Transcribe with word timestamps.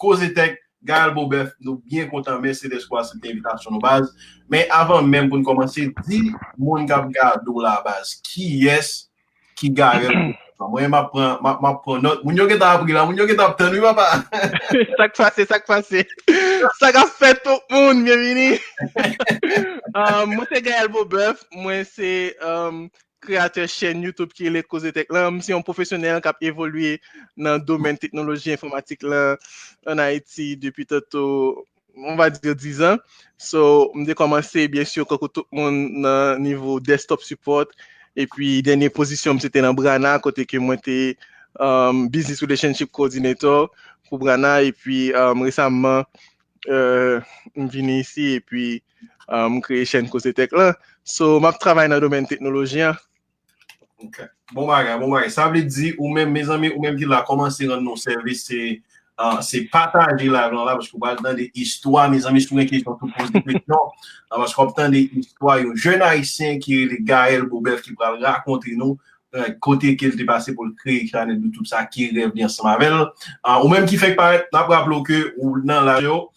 Kozetek, 0.00 0.58
Gael 0.86 1.10
Bobef, 1.14 1.52
nou 1.58 1.82
bien 1.82 2.06
kontan, 2.10 2.38
mersi 2.42 2.70
deskwa 2.70 3.02
se 3.04 3.18
te 3.18 3.32
invitasyon 3.32 3.76
nou 3.76 3.82
baz. 3.82 4.12
Men 4.50 4.70
avan 4.74 5.08
men 5.10 5.30
pou 5.30 5.40
nou 5.40 5.46
komanse, 5.46 5.88
di 6.06 6.20
moun 6.56 6.86
kap 6.90 7.08
gado 7.14 7.62
la 7.64 7.78
baz, 7.84 8.16
ki 8.26 8.50
yes, 8.66 9.08
ki 9.58 9.72
Gael 9.74 10.12
Bobef. 10.12 10.44
Mwen 10.58 10.90
ma 10.90 11.04
pren 11.06 12.02
not, 12.02 12.24
moun 12.26 12.34
yo 12.34 12.48
get 12.50 12.62
ap 12.66 12.82
gila, 12.86 13.04
moun 13.06 13.18
yo 13.18 13.28
get 13.30 13.38
ap 13.38 13.54
tan, 13.58 13.70
mwen 13.70 13.94
pa. 13.94 14.06
Sak 14.98 15.14
fase, 15.14 15.46
sak 15.46 15.68
fase. 15.70 16.02
Sak 16.80 16.98
ap 16.98 17.12
fet 17.14 17.44
tout 17.44 17.62
moun, 17.70 18.02
mwen 18.02 18.24
vini. 18.24 18.48
Mwen 19.94 20.48
se 20.50 20.62
Gael 20.66 20.90
Bobef, 20.90 21.46
mwen 21.54 21.86
se... 21.86 22.10
Um, 22.42 22.88
kreator 23.20 23.66
chen 23.68 24.02
YouTube 24.02 24.34
ki 24.36 24.50
le 24.52 24.62
Kozetek 24.62 25.10
la. 25.14 25.26
Mwen 25.30 25.42
si 25.44 25.52
yon 25.52 25.64
profesyonel 25.66 26.20
kap 26.24 26.42
evolwe 26.44 26.96
nan 27.36 27.62
domen 27.66 27.98
teknoloji 28.00 28.54
informatik 28.54 29.02
la 29.06 29.22
an 29.88 30.02
Haiti 30.02 30.54
depi 30.60 30.86
tato, 30.88 31.24
mwen 31.98 32.18
va 32.18 32.30
dire 32.30 32.54
10 32.54 32.82
an. 32.92 33.02
So, 33.38 33.90
de 33.94 34.14
komanse, 34.14 34.66
bien 34.70 34.86
koko 35.06 35.28
tout 35.28 35.46
moun 35.52 36.02
nan 36.02 36.42
nivou 36.42 36.80
desktop 36.80 37.22
support. 37.22 37.74
E 38.16 38.26
denye 38.62 38.90
posisyon 38.90 39.36
mwen 39.36 39.42
se 39.42 39.50
te 39.50 39.62
nan 39.62 39.76
Brana, 39.76 40.18
kote 40.18 40.46
ke 40.46 40.58
mwen 40.58 40.78
te 40.78 41.14
um, 41.60 42.08
business 42.08 42.42
relationship 42.42 42.90
coordinator 42.90 43.68
pou 44.08 44.18
Brana. 44.18 44.62
E 44.62 44.72
pi, 44.72 45.12
um, 45.14 45.42
resamman, 45.42 46.04
euh, 46.68 47.22
mwen 47.54 47.68
vini 47.70 48.00
isi, 48.00 48.36
e 48.38 48.40
pi, 48.40 48.82
mwen 49.28 49.58
um, 49.58 49.60
kreye 49.62 49.86
chen 49.86 50.08
Kozetek 50.10 50.54
la. 50.54 50.72
So, 51.04 51.38
mwen 51.38 51.52
ap 51.52 51.60
travay 51.62 51.90
nan 51.90 52.02
domen 52.02 52.26
teknoloji 52.26 52.82
an. 52.90 52.98
Ok, 53.98 54.20
bon 54.52 54.68
bagay, 54.68 54.94
bon 55.00 55.10
bagay. 55.10 55.30
Sa 55.34 55.48
vle 55.50 55.64
di 55.66 55.90
ou 55.96 56.12
men, 56.14 56.30
me 56.30 56.44
zami, 56.46 56.70
ou 56.70 56.84
men 56.84 56.94
ki 56.98 57.08
la 57.10 57.24
komanse 57.26 57.66
ran 57.66 57.82
nou 57.82 57.98
servis, 57.98 58.44
se 58.46 59.62
pataje 59.72 60.28
la 60.30 60.44
lan 60.52 60.62
la, 60.68 60.76
baske 60.78 60.94
ou 60.94 61.02
bal 61.02 61.18
dan 61.18 61.34
de 61.34 61.48
histwa, 61.50 62.06
me 62.12 62.20
zami, 62.22 62.44
se 62.44 62.46
tou 62.46 62.60
gen 62.60 62.68
ki 62.70 62.78
yon 62.84 62.94
tou 62.94 63.10
pose 63.16 63.34
de 63.34 63.42
peknon, 63.42 63.90
baske 64.30 64.62
ou 64.62 64.74
tan 64.76 64.94
de 64.94 65.02
histwa, 65.16 65.58
yon 65.64 65.74
jen 65.74 66.04
haisyen 66.06 66.62
ki 66.62 66.84
le 66.92 67.00
Gael 67.08 67.48
Bobef 67.50 67.82
ki 67.82 67.96
pral 67.98 68.20
rakonte 68.22 68.76
nou, 68.78 69.00
kote 69.60 69.96
ke 69.98 70.12
l 70.12 70.16
te 70.16 70.24
pase 70.28 70.54
pou 70.54 70.68
l 70.68 70.72
kre 70.78 71.00
ekranet 71.02 71.42
de 71.42 71.50
tout 71.52 71.66
sa 71.68 71.82
ki 71.90 72.12
reveni 72.14 72.46
an 72.46 72.52
sa 72.52 72.64
mavel. 72.70 73.02
Ou 73.58 73.68
men 73.72 73.88
ki 73.88 73.98
fek 74.00 74.14
paret, 74.20 74.46
nan 74.54 74.68
pra 74.70 74.84
bloke 74.86 75.18
ou 75.36 75.58
nan 75.58 75.84
la 75.90 75.98
yo, 76.04 76.28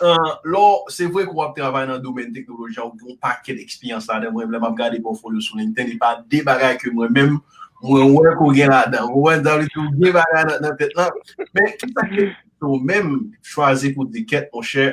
Uh, 0.00 0.38
lò, 0.48 0.88
se 0.88 1.04
vwe 1.04 1.26
kwa 1.28 1.50
ap 1.50 1.56
travay 1.58 1.84
nan 1.84 1.98
domen 2.00 2.30
teknoloji 2.32 2.78
ou 2.80 2.94
goun 2.96 3.18
pakè 3.20 3.52
d'ekspiyans 3.52 4.06
la 4.08 4.14
den 4.22 4.32
mwen 4.32 4.48
mwen 4.48 4.62
ap 4.64 4.78
gade 4.78 4.96
pou 5.04 5.12
folyo 5.18 5.42
sou 5.44 5.58
LinkedIn 5.60 5.92
e 5.92 5.98
pa 6.00 6.14
debagay 6.32 6.78
ke 6.80 6.88
mwen 6.94 7.12
mèm 7.12 7.34
mwen 7.82 8.14
wè 8.14 8.32
kou 8.38 8.54
gen 8.56 8.72
la 8.72 8.86
dan, 8.88 9.10
mwen 9.12 9.44
wè 9.44 9.66
kou 9.74 9.92
gen 9.98 10.14
bagay 10.16 10.46
nan 10.64 10.78
pet 10.80 10.96
nan. 10.96 11.12
Men, 11.52 11.68
ki 11.76 11.90
sa 11.92 12.06
ke 12.08 12.30
tou 12.56 12.80
mèm 12.80 13.12
chwaze 13.44 13.92
pou 13.92 14.08
diket, 14.08 14.48
mwen 14.54 14.68
chè, 14.70 14.86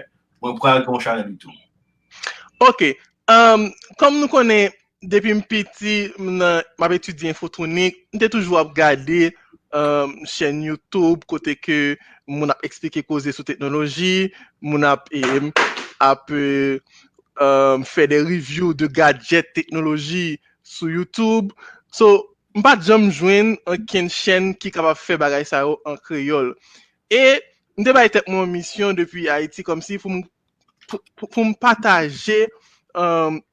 mwen 0.43 0.59
pral 0.59 0.83
kon 0.83 0.99
chale 0.99 1.23
tou. 1.39 1.55
Ok, 2.67 2.89
um, 3.31 3.69
kom 4.03 4.19
nou 4.19 4.27
konen 4.33 4.75
depi 5.07 5.37
mpiti 5.39 5.97
mwen 6.19 6.43
ap 6.59 6.97
etudi 6.99 7.31
infotronik, 7.31 8.03
mwen 8.11 8.25
te 8.25 8.33
toujou 8.35 8.59
ap 8.59 8.75
gade 8.75 9.29
mwen 9.29 9.43
chen 10.27 10.61
YouTube 10.63 11.27
kote 11.29 11.57
ke 11.59 11.97
moun 12.27 12.51
ap 12.53 12.63
eksplike 12.67 13.03
koze 13.07 13.33
sou 13.35 13.47
teknoloji, 13.47 14.29
moun 14.61 14.85
ap 14.87 15.09
ap 16.03 16.31
fè 17.87 18.07
de 18.09 18.21
review 18.23 18.73
de 18.73 18.87
gadget 18.87 19.53
teknoloji 19.55 20.39
sou 20.63 20.89
YouTube. 20.89 21.53
So, 21.91 22.33
mpa 22.57 22.75
jom 22.81 23.11
jwen 23.11 23.55
an 23.69 23.85
ken 23.89 24.09
chen 24.09 24.53
ki 24.57 24.71
kapap 24.73 24.99
fè 24.99 25.17
bagay 25.19 25.45
sa 25.47 25.63
yo 25.65 25.77
an 25.85 25.99
kreyol. 26.01 26.53
E, 27.13 27.39
mte 27.77 27.93
ba 27.95 28.05
etep 28.07 28.27
moun 28.31 28.49
misyon 28.51 28.97
depi 28.97 29.27
Haiti 29.29 29.63
kom 29.63 29.83
si 29.85 29.99
pou 30.01 31.43
m 31.43 31.53
pataje 31.59 32.47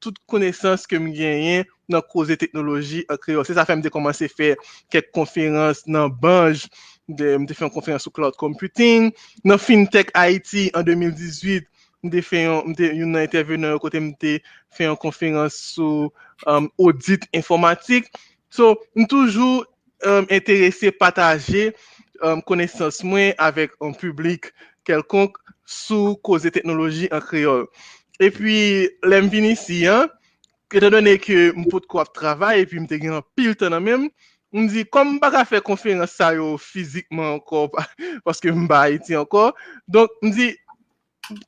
tout 0.01 0.17
konesans 0.29 0.87
ke 0.89 0.97
m 0.99 1.11
genyen 1.13 1.65
nan 1.91 2.03
koze 2.11 2.37
teknoloji 2.39 3.03
an 3.11 3.19
kreyol. 3.21 3.45
Se 3.47 3.55
sa 3.57 3.65
fè 3.67 3.77
m 3.77 3.83
de 3.85 3.91
komanse 3.93 4.29
fè 4.31 4.53
kek 4.93 5.11
konferans 5.15 5.83
nan 5.89 6.13
banj 6.21 6.67
mte 7.07 7.53
fè 7.53 7.65
yon 7.65 7.73
konferans 7.73 8.05
sou 8.05 8.13
cloud 8.13 8.37
computing, 8.41 9.11
nan 9.45 9.61
FinTech 9.61 10.09
Haiti 10.17 10.69
an 10.73 10.85
2018, 10.87 11.67
mte 12.05 12.21
fè 12.25 12.45
yon 12.47 12.73
nan 13.13 13.25
intervenor 13.25 13.79
kote 13.83 14.01
mte 14.01 14.39
fè 14.73 14.89
yon 14.89 14.99
konferans 15.01 15.57
sou 15.75 16.09
audit 16.45 17.27
informatik. 17.33 18.09
So, 18.49 18.75
m 18.95 19.07
toujou 19.09 19.65
interese 20.29 20.91
um, 20.91 20.97
pataje 20.99 21.71
konesans 22.47 23.01
um, 23.03 23.11
mwen 23.11 23.33
avèk 23.41 23.75
an 23.83 23.95
publik 23.99 24.51
kelkonk 24.87 25.37
sou 25.65 26.15
koze 26.25 26.51
teknoloji 26.53 27.09
an 27.13 27.23
kreol. 27.25 27.65
E 28.21 28.29
pi, 28.31 28.87
si, 29.59 29.81
etan 30.75 30.91
donè 30.93 31.15
ke 31.21 31.51
m 31.55 31.65
pot 31.71 31.85
kwa 31.91 32.05
travay, 32.15 32.63
e 32.63 32.69
pi 32.69 32.81
mte 32.83 32.99
gen 33.01 33.17
an 33.19 33.25
pil 33.37 33.55
tan 33.59 33.73
nan 33.75 33.83
mèm, 33.85 34.05
m 34.55 34.67
di, 34.71 34.83
kom 34.91 35.15
m 35.15 35.19
baka 35.23 35.45
fe 35.47 35.61
konferans 35.63 36.15
sa 36.19 36.33
yo 36.35 36.55
fizikman 36.61 37.37
anko, 37.37 37.67
paske 38.27 38.51
m 38.53 38.67
ba 38.71 38.85
iti 38.93 39.17
anko, 39.17 39.49
donk 39.91 40.13
m 40.25 40.33
di, 40.35 40.51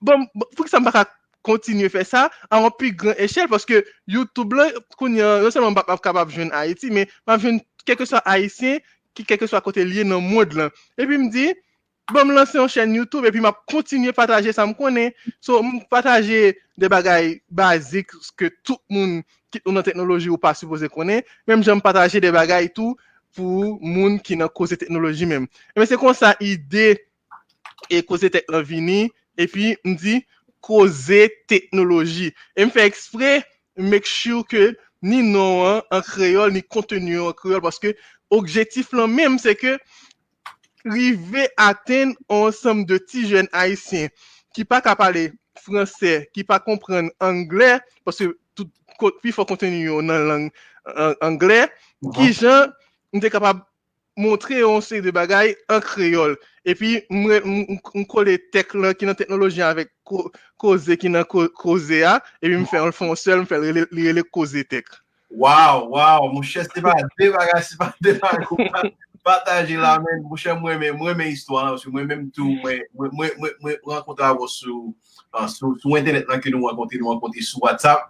bon, 0.01 0.25
fwik 0.57 0.71
sa 0.71 0.81
m 0.81 0.87
baka 0.89 1.05
kontinye 1.47 1.91
fe 1.91 2.03
sa, 2.07 2.27
an 2.51 2.67
an 2.67 2.73
pi 2.79 2.93
gran 2.95 3.19
eshel, 3.23 3.49
paske 3.51 3.83
YouTube 4.09 4.57
la, 4.59 4.69
koun 4.99 5.19
yon, 5.19 5.43
yon 5.45 5.55
seman 5.55 5.75
m 5.75 5.79
baka 5.79 5.99
kapab 6.01 6.31
jwen 6.33 6.53
Haiti, 6.55 6.91
men 6.93 7.09
m 7.27 7.37
jwen 7.37 7.61
keke 7.87 8.07
sa 8.07 8.23
Haitien, 8.27 8.79
ki 9.17 9.25
keke 9.27 9.47
sa 9.49 9.63
kote 9.65 9.83
liye 9.83 10.05
nan 10.07 10.23
mod 10.23 10.55
lan. 10.55 10.71
E 10.95 11.03
pi 11.07 11.19
m 11.19 11.27
di, 11.33 11.49
bon 12.13 12.27
m 12.27 12.35
lanse 12.35 12.55
yon 12.55 12.69
chen 12.71 12.93
YouTube, 12.95 13.27
e 13.27 13.33
pi 13.35 13.41
m 13.43 13.49
ap 13.49 13.59
kontinye 13.69 14.13
pataje 14.15 14.53
sa 14.55 14.65
m 14.67 14.73
konen, 14.77 15.11
so 15.43 15.59
m 15.63 15.81
pataje 15.91 16.55
de 16.79 16.89
bagay 16.91 17.35
bazik, 17.49 18.13
ke 18.39 18.51
tout 18.63 18.79
moun, 18.91 19.19
ki 19.51 19.61
ou 19.65 19.75
nan 19.75 19.85
teknoloji 19.85 20.31
ou 20.31 20.39
pa 20.41 20.53
supose 20.57 20.87
konen, 20.93 21.23
menm 21.47 21.65
jen 21.65 21.83
pataje 21.83 22.21
de 22.23 22.31
bagay 22.33 22.69
tou 22.71 22.95
pou 23.35 23.75
moun 23.83 24.17
ki 24.23 24.39
nan 24.39 24.51
koze 24.55 24.77
teknoloji 24.79 25.27
menm. 25.29 25.47
Emen 25.75 25.89
se 25.89 25.99
kon 25.99 26.15
sa 26.17 26.33
ide 26.43 26.95
e 27.91 28.01
koze 28.07 28.31
teknoloji 28.33 29.07
e 29.37 29.47
pi 29.51 29.75
mdi 29.85 30.21
koze 30.63 31.27
teknoloji. 31.51 32.31
E 32.57 32.65
m 32.65 32.73
fe 32.73 32.87
ekspre, 32.87 33.37
mek 33.77 34.07
chou 34.09 34.43
ke 34.47 34.71
ni 35.05 35.21
nou 35.21 35.65
an 35.93 36.05
kreol, 36.07 36.55
ni 36.55 36.63
kontenu 36.63 37.27
an 37.29 37.35
kreol, 37.37 37.61
paske 37.63 37.93
objektif 38.33 38.91
lan 38.95 39.13
menm 39.13 39.37
se 39.39 39.53
ke 39.55 39.77
rive 40.93 41.47
aten 41.61 42.15
ansam 42.31 42.85
de 42.87 42.99
ti 43.03 43.27
jen 43.29 43.49
haisyen 43.53 44.09
ki 44.55 44.65
pa 44.65 44.81
ka 44.81 44.95
pale 44.97 45.29
franse, 45.61 46.25
ki 46.33 46.45
pa 46.47 46.57
kompren 46.63 47.11
angle, 47.23 47.77
paske 48.05 48.31
pi 49.21 49.33
fò 49.35 49.45
kontenu 49.45 49.83
yo 49.83 50.01
nan 50.01 50.27
lang 50.29 50.49
Anglè, 51.21 51.67
ki 52.15 52.29
jen 52.31 52.69
bon. 52.69 52.75
mte 53.17 53.31
kapab 53.33 53.65
montre 54.17 54.61
yon 54.61 54.81
se 54.81 55.01
de 55.03 55.11
bagay 55.11 55.53
an 55.71 55.81
kreol. 55.83 56.37
E 56.67 56.75
pi 56.75 56.93
mko 57.11 58.23
le 58.27 58.37
tek 58.55 58.73
lan 58.75 58.95
ki 58.95 59.09
nan 59.09 59.17
teknoloji 59.19 59.63
avèk 59.63 59.91
koze 60.59 60.97
ki 60.99 61.11
nan 61.11 61.27
koze 61.27 61.99
a, 62.07 62.17
e 62.41 62.47
pi 62.47 62.61
mfe 62.63 62.79
an 62.79 62.95
fon 62.95 63.15
sel, 63.19 63.43
mfe 63.43 63.59
li 63.91 64.15
le 64.15 64.23
koze 64.31 64.63
tek. 64.63 64.87
Waw, 65.27 65.89
waw, 65.91 66.29
mwen 66.31 66.45
chè 66.47 66.63
se 66.63 66.81
pa 66.83 66.95
de 67.19 67.29
bagay, 67.33 67.63
se 67.67 67.75
pa 67.79 67.91
de 67.99 68.15
bagay. 68.21 68.93
Pataje 69.27 69.75
la 69.79 69.97
men, 69.99 70.23
mou 70.23 70.39
chè 70.39 70.55
mwen 70.55 70.79
men, 70.81 70.95
mwen 70.97 71.19
men 71.19 71.29
histwa, 71.33 71.67
mwen 71.91 72.07
men 72.07 72.25
mtou, 72.27 72.55
mwen 72.63 73.77
renkonta 73.83 74.31
avò 74.31 74.47
sou 74.51 74.93
sou 75.51 75.97
internet 75.99 76.29
nan 76.31 76.41
ki 76.41 76.53
nou 76.53 76.65
wakonti, 76.65 76.99
nou 77.01 77.11
wakonti 77.11 77.43
sou 77.45 77.61
WhatsApp. 77.65 78.07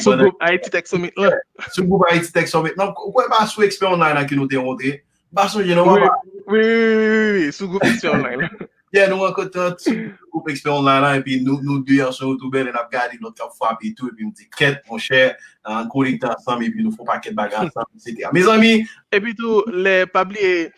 Sou 0.00 0.16
group 0.16 0.38
IT 0.46 0.70
Tech 0.72 0.88
Summit 0.88 1.16
la. 1.20 1.34
Sou 1.74 1.84
group 1.84 2.06
IT 2.12 2.30
Tech 2.32 2.48
Summit. 2.48 2.78
Nan, 2.80 2.94
kwen 2.96 3.28
ba 3.32 3.42
sou 3.50 3.66
eksper 3.66 3.90
online 3.90 4.16
nan 4.20 4.28
ki 4.30 4.38
nou 4.38 4.50
te 4.50 4.56
yonte? 4.56 4.94
Ba 5.34 5.48
sou 5.52 5.66
jenon 5.66 5.88
wap? 5.90 6.22
Oui, 6.46 6.62
oui, 6.62 7.08
oui, 7.08 7.32
oui, 7.38 7.50
sou 7.52 7.68
group 7.72 7.84
eksper 7.88 8.14
online 8.14 8.46
la. 8.46 8.70
Yeah, 8.92 9.08
nou 9.08 9.24
wakonti 9.24 9.56
sou 9.80 9.94
group 10.28 10.50
eksper 10.52 10.68
online 10.74 11.00
la, 11.00 11.10
epi 11.16 11.38
nou 11.40 11.78
duyan 11.80 12.12
sou 12.12 12.34
YouTube, 12.34 12.60
en 12.60 12.76
ap 12.76 12.90
gadi 12.92 13.16
nou 13.22 13.32
te 13.32 13.46
fwa 13.56 13.70
pi 13.80 13.94
tou, 13.96 14.10
epi 14.12 14.26
te 14.36 14.44
ket, 14.52 14.82
mon 14.90 15.00
chè, 15.00 15.30
an 15.64 15.88
konik 15.88 16.18
ta 16.20 16.34
ansam, 16.34 16.60
epi 16.66 16.84
nou 16.84 16.92
fwa 16.92 17.06
pa 17.08 17.16
ket 17.24 17.32
bagan 17.38 17.70
ansam, 17.70 17.88
etc. 17.96 18.28
Mes 18.36 18.50
ami, 18.52 18.84
epi 19.16 19.32
tou, 19.38 19.64
le 19.72 20.04
pabli, 20.12 20.68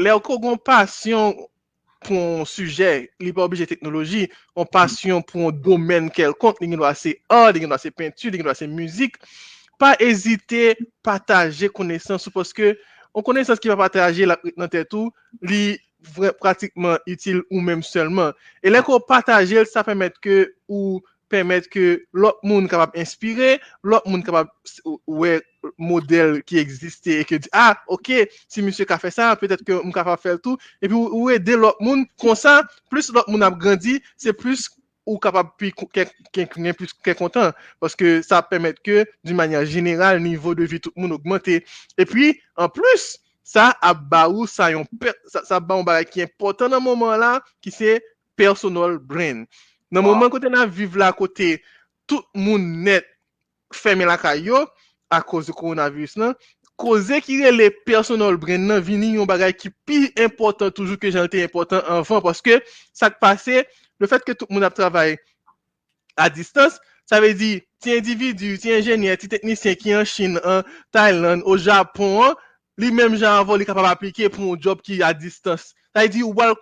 le 0.00 0.14
okogon 0.16 0.56
pasyon 0.64 1.36
pou 2.06 2.38
an 2.38 2.48
suje, 2.48 2.92
li 3.20 3.34
pa 3.36 3.44
obje 3.44 3.68
teknoloji, 3.68 4.30
an 4.56 4.64
pasyon 4.72 5.20
pou 5.28 5.50
an 5.50 5.60
domen 5.60 6.08
li 6.08 6.24
gen 6.70 6.80
do 6.80 6.88
ase 6.88 7.18
art, 7.28 7.52
li 7.52 7.66
gen 7.66 7.74
do 7.74 7.76
ase 7.76 7.92
pentu, 7.92 8.32
li 8.32 8.40
gen 8.40 8.48
do 8.48 8.54
ase 8.54 8.64
an 8.64 8.72
pratikman 16.40 16.98
itil 17.10 17.42
ou 17.50 17.62
menm 17.64 17.82
selman. 17.84 18.34
E 18.62 18.70
lè 18.70 18.82
ko 18.86 19.00
pataje, 19.02 19.64
sa 19.70 19.84
pwemet 19.86 20.18
ke 20.22 20.46
ou 20.70 20.98
permette 21.28 21.68
ke 21.72 21.98
lòk 22.16 22.40
moun 22.46 22.68
kapab 22.70 22.96
inspire, 22.98 23.58
lòk 23.84 24.06
moun 24.08 24.24
kapab 24.24 24.50
wè 25.06 25.38
model 25.76 26.38
ki 26.48 26.60
egziste, 26.62 27.18
e 27.20 27.26
ke 27.28 27.40
di, 27.44 27.52
ah, 27.52 27.76
ok, 27.92 28.26
si 28.50 28.64
monsye 28.64 28.86
ka 28.88 28.98
fè 29.00 29.12
sa, 29.12 29.34
petèt 29.40 29.62
ke 29.66 29.76
moun 29.76 29.94
kapab 29.94 30.20
fè 30.22 30.36
l'tou, 30.36 30.58
e 30.80 30.88
pi 30.88 30.96
wè 30.96 31.38
de 31.42 31.58
lòk 31.60 31.80
moun, 31.84 32.06
konsan, 32.22 32.66
plus 32.92 33.12
lòk 33.14 33.28
moun 33.30 33.46
ap 33.46 33.58
grandi, 33.60 33.98
se 34.20 34.32
plus 34.32 34.68
ou 35.08 35.20
kapab 35.22 35.54
pi 35.60 35.72
kè 35.72 37.14
kontan, 37.16 37.54
paske 37.80 38.18
sa 38.26 38.42
permette 38.44 38.84
ke, 38.84 39.04
di 39.24 39.36
manyan 39.36 39.68
general, 39.68 40.20
nivou 40.24 40.56
de 40.56 40.68
vi 40.68 40.80
tout 40.80 40.94
moun 40.96 41.16
augmente, 41.16 41.62
e 41.64 42.08
pi, 42.08 42.34
an 42.60 42.72
plus, 42.72 43.16
sa 43.48 43.70
ap 43.80 44.02
ba 44.10 44.26
ou 44.28 44.44
sa 44.44 44.68
yon 44.74 44.84
per, 45.00 45.14
sa, 45.24 45.40
sa 45.48 45.56
ba 45.56 45.78
yon 45.78 45.86
bagay 45.86 46.04
ki 46.04 46.26
important 46.26 46.68
nan 46.68 46.84
mouman 46.84 47.16
la 47.16 47.32
ki 47.64 47.72
se 47.72 47.96
personal 48.36 48.98
brand. 49.00 49.46
Nan 49.88 50.04
wow. 50.04 50.12
mouman 50.12 50.32
kote 50.32 50.52
nan 50.52 50.68
vive 50.68 51.00
la 51.00 51.14
kote 51.16 51.56
tout 52.08 52.24
moun 52.36 52.84
net 52.84 53.08
feme 53.72 54.04
la 54.08 54.18
kayo 54.20 54.66
a 55.08 55.22
koze 55.24 55.54
koronavirus 55.56 56.18
nan, 56.20 56.34
koze 56.78 57.22
ki 57.24 57.40
re 57.40 57.52
le 57.54 57.70
personal 57.88 58.36
brand 58.40 58.68
nan 58.68 58.84
vini 58.84 59.14
yon 59.16 59.28
bagay 59.28 59.54
ki 59.56 59.72
pi 59.88 60.02
important 60.20 60.74
toujou 60.76 61.00
ke 61.00 61.12
jante 61.14 61.40
important 61.40 61.88
anvan 61.88 62.20
paske 62.24 62.60
sa 62.92 63.08
k 63.08 63.16
pase, 63.22 63.64
le 63.98 64.10
fet 64.10 64.28
ke 64.28 64.36
tout 64.36 64.50
moun 64.52 64.66
ap 64.68 64.76
travay 64.76 65.16
a 66.20 66.28
distans, 66.28 66.76
sa 67.08 67.22
ve 67.24 67.32
di 67.32 67.54
ti 67.80 67.96
individu, 67.96 68.58
ti 68.60 68.74
enjenye, 68.76 69.16
ti 69.16 69.30
teknisyen 69.30 69.78
ki 69.80 69.96
an 69.96 70.04
Chin, 70.04 70.36
an 70.44 70.68
Thailand, 70.92 71.46
o 71.48 71.56
Japon 71.56 72.26
an, 72.26 72.36
li 72.78 72.92
menm 72.94 73.16
jan 73.18 73.40
avon 73.42 73.58
li 73.58 73.66
kapab 73.68 73.88
aplike 73.90 74.30
pou 74.30 74.44
moun 74.44 74.62
job 74.62 74.82
ki 74.86 75.00
a 75.02 75.10
distans. 75.16 75.72
Ta 75.94 76.04
yi 76.04 76.12
di 76.14 76.22
wal 76.22 76.54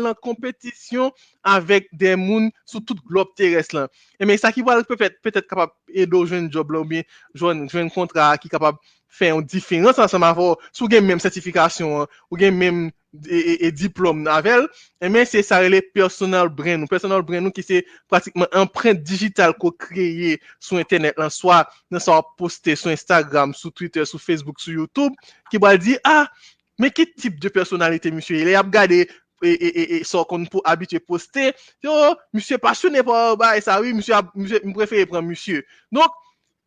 nan 0.00 0.16
kompetisyon 0.24 1.10
avèk 1.44 1.90
den 1.92 2.22
moun 2.22 2.48
sou 2.64 2.80
tout 2.80 2.98
glob 3.08 3.34
teres 3.36 3.74
lan. 3.76 3.90
E 4.16 4.24
men 4.24 4.40
sa 4.40 4.52
ki 4.54 4.64
wal 4.64 4.86
pepet 4.88 5.42
kapab 5.44 5.74
edo 5.92 6.22
jwen 6.24 6.48
job 6.52 6.72
la 6.72 6.80
ou 6.80 6.88
bi 6.88 7.04
jwen 7.36 7.92
kontra 7.92 8.32
ki 8.40 8.48
kapab 8.52 8.80
fè 9.10 9.32
yon 9.34 9.44
difenans 9.44 10.00
ansan 10.00 10.22
ma 10.22 10.32
vò 10.36 10.54
sou 10.70 10.88
gen 10.88 11.04
menm 11.04 11.20
sertifikasyon 11.20 12.06
ou 12.06 12.40
gen 12.40 12.56
menm 12.56 12.88
E, 13.10 13.66
e 13.66 13.70
diplom 13.74 14.22
navel, 14.22 14.68
e 15.02 15.08
men 15.10 15.24
se 15.26 15.42
sa 15.42 15.58
rele 15.58 15.80
personal 15.82 16.46
brand 16.46 16.78
nou. 16.78 16.90
Personal 16.90 17.24
brand 17.26 17.42
nou 17.42 17.54
ki 17.54 17.64
se 17.66 17.80
pratikman 18.06 18.46
emprent 18.54 19.02
digital 19.02 19.50
ko 19.58 19.72
kreye 19.74 20.36
sou 20.62 20.78
internet 20.78 21.18
lan. 21.18 21.32
Soa 21.34 21.64
nan 21.90 21.98
sa 22.02 22.20
poste 22.38 22.76
sou 22.78 22.94
Instagram, 22.94 23.50
sou 23.50 23.74
Twitter, 23.74 24.06
sou 24.06 24.22
Facebook, 24.22 24.62
sou 24.62 24.76
Youtube, 24.76 25.18
ki 25.50 25.58
bal 25.58 25.80
di, 25.82 25.98
ah, 26.06 26.30
men 26.78 26.94
ki 26.94 27.08
tip 27.16 27.42
de 27.42 27.50
personalite, 27.50 28.14
monsye? 28.14 28.44
E 28.44 28.46
le 28.46 28.54
ap 28.54 28.70
gade, 28.70 29.02
e 29.42 30.04
so 30.06 30.22
kon 30.30 30.46
pou 30.46 30.62
abitwe 30.70 31.02
poste, 31.02 31.50
yo, 31.82 32.14
monsye 32.30 32.62
pasyone 32.62 33.02
pa, 33.02 33.34
ba, 33.34 33.56
e 33.58 33.66
sa, 33.66 33.80
oui, 33.82 33.90
monsye, 33.90 34.14
monsye, 34.14 34.62
monsye, 34.62 34.62
monsye, 34.70 35.04
monsye, 35.10 35.26
monsye. 35.32 35.64
Donk, 35.98 36.14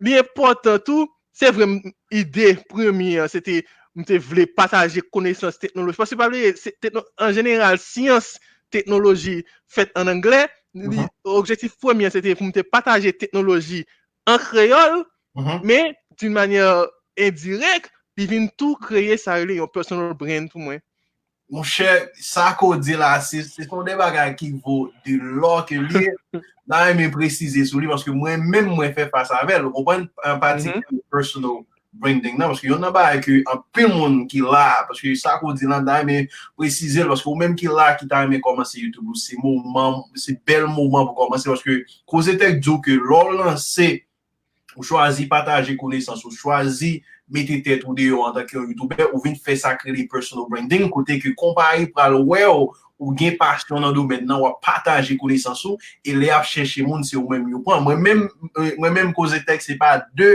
li 0.04 0.20
e 0.20 0.28
potan 0.36 0.84
tou, 0.84 1.08
se 1.32 1.56
vrem 1.56 1.80
mwen 3.94 4.08
te 4.10 4.20
vle 4.22 4.46
pataje 4.58 5.04
konesans 5.14 5.60
teknoloji. 5.62 5.98
Pasi 5.98 6.18
pa 6.20 6.28
vle, 6.32 6.54
en 6.54 7.34
general, 7.36 7.80
siyans 7.82 8.36
teknoloji 8.74 9.42
fet 9.70 9.94
en 10.00 10.10
angle, 10.10 10.48
mm 10.74 10.90
-hmm. 10.90 11.10
objektif 11.24 11.78
premier, 11.80 12.12
se 12.12 12.22
te 12.22 12.36
mwen 12.40 12.52
te 12.52 12.64
pataje 12.64 13.12
teknoloji 13.12 13.86
an 14.26 14.40
kreol, 14.40 15.04
mm 15.34 15.44
-hmm. 15.44 15.64
men 15.64 15.96
d'un 16.20 16.34
manyer 16.34 16.88
indirek, 17.16 17.90
pi 18.14 18.26
vin 18.26 18.50
tou 18.58 18.76
kreye 18.76 19.18
sa 19.18 19.38
yon 19.40 19.56
yon 19.56 19.72
personal 19.74 20.14
brand 20.14 20.50
pou 20.52 20.60
mwen. 20.60 20.82
Mwen 21.50 21.64
chè, 21.64 22.10
sa 22.18 22.54
ko 22.58 22.76
di 22.78 22.96
la, 22.98 23.20
se 23.22 23.44
son 23.44 23.84
de 23.84 23.96
bagay 23.96 24.36
ki 24.36 24.54
vò 24.64 24.90
di 25.06 25.18
lò 25.18 25.66
ke 25.66 25.78
li, 25.78 26.08
nan 26.66 26.98
mè 26.98 27.12
prezise 27.12 27.66
sou 27.66 27.80
li, 27.80 27.88
paske 27.88 28.12
mwen 28.12 28.42
mè 28.42 28.62
mwen 28.62 28.94
fè 28.94 29.10
fasa 29.10 29.46
vel, 29.46 29.66
ou 29.66 29.84
ban 29.84 30.08
an 30.24 30.40
pati 30.40 30.72
personal 31.12 31.62
branding 31.94 32.38
nan, 32.40 32.52
paske 32.52 32.68
yon 32.68 32.82
nan 32.82 32.94
ba 32.96 33.06
ek 33.18 33.30
an 33.52 33.62
pil 33.76 33.92
moun 33.94 34.24
ki 34.30 34.42
la, 34.46 34.84
paske 34.90 35.14
sa 35.20 35.38
kou 35.42 35.54
di 35.58 35.70
lan 35.70 35.86
da 35.86 36.00
eme 36.04 36.24
precize, 36.58 37.06
paske 37.10 37.30
ou 37.30 37.38
menm 37.40 37.56
ki 37.60 37.70
la 37.72 37.94
ki 38.00 38.10
ta 38.10 38.26
komanse 38.42 38.80
YouTube, 38.82 39.16
se 39.16 39.38
mouman 39.38 40.02
se 40.16 40.36
bel 40.46 40.66
mouman 40.68 41.08
pou 41.10 41.26
komanse, 41.26 41.50
paske 41.50 41.84
kou 42.10 42.24
se 42.26 42.38
tek 42.40 42.60
djou 42.60 42.82
ke 42.82 42.98
lor 42.98 43.34
lan 43.38 43.58
se 43.62 44.04
ou 44.76 44.84
chwazi 44.84 45.28
pataje 45.30 45.78
konesans 45.78 46.24
ou 46.26 46.34
chwazi 46.34 47.04
meti 47.30 47.62
tet 47.64 47.86
ou 47.86 47.94
deyo 47.94 48.24
an 48.26 48.34
tak 48.34 48.52
yo 48.54 48.66
YouTube, 48.66 48.98
ou 49.12 49.22
vin 49.22 49.38
fè 49.38 49.56
sakre 49.60 49.94
li 49.94 50.08
personal 50.10 50.50
branding, 50.50 50.90
kote 50.92 51.20
ki 51.22 51.36
kompari 51.38 51.88
pral 51.94 52.18
wè 52.26 52.48
ou 52.50 53.14
gen 53.18 53.38
pasyon 53.40 53.84
nan 53.84 53.94
do 53.96 54.06
men 54.08 54.26
nan 54.28 54.42
wap 54.44 54.60
pataje 54.64 55.18
konesans 55.20 55.64
ou 55.68 55.78
e 56.06 56.16
le 56.16 56.30
ap 56.34 56.46
chèche 56.48 56.84
moun 56.86 57.04
se 57.06 57.18
ou 57.20 57.30
menm 57.30 57.50
yo 57.52 57.62
pran 57.66 57.84
mwen 57.86 58.02
menm 58.02 59.14
kou 59.16 59.30
se 59.30 59.42
tek 59.46 59.64
se 59.66 59.78
pa 59.80 59.98
de 60.16 60.30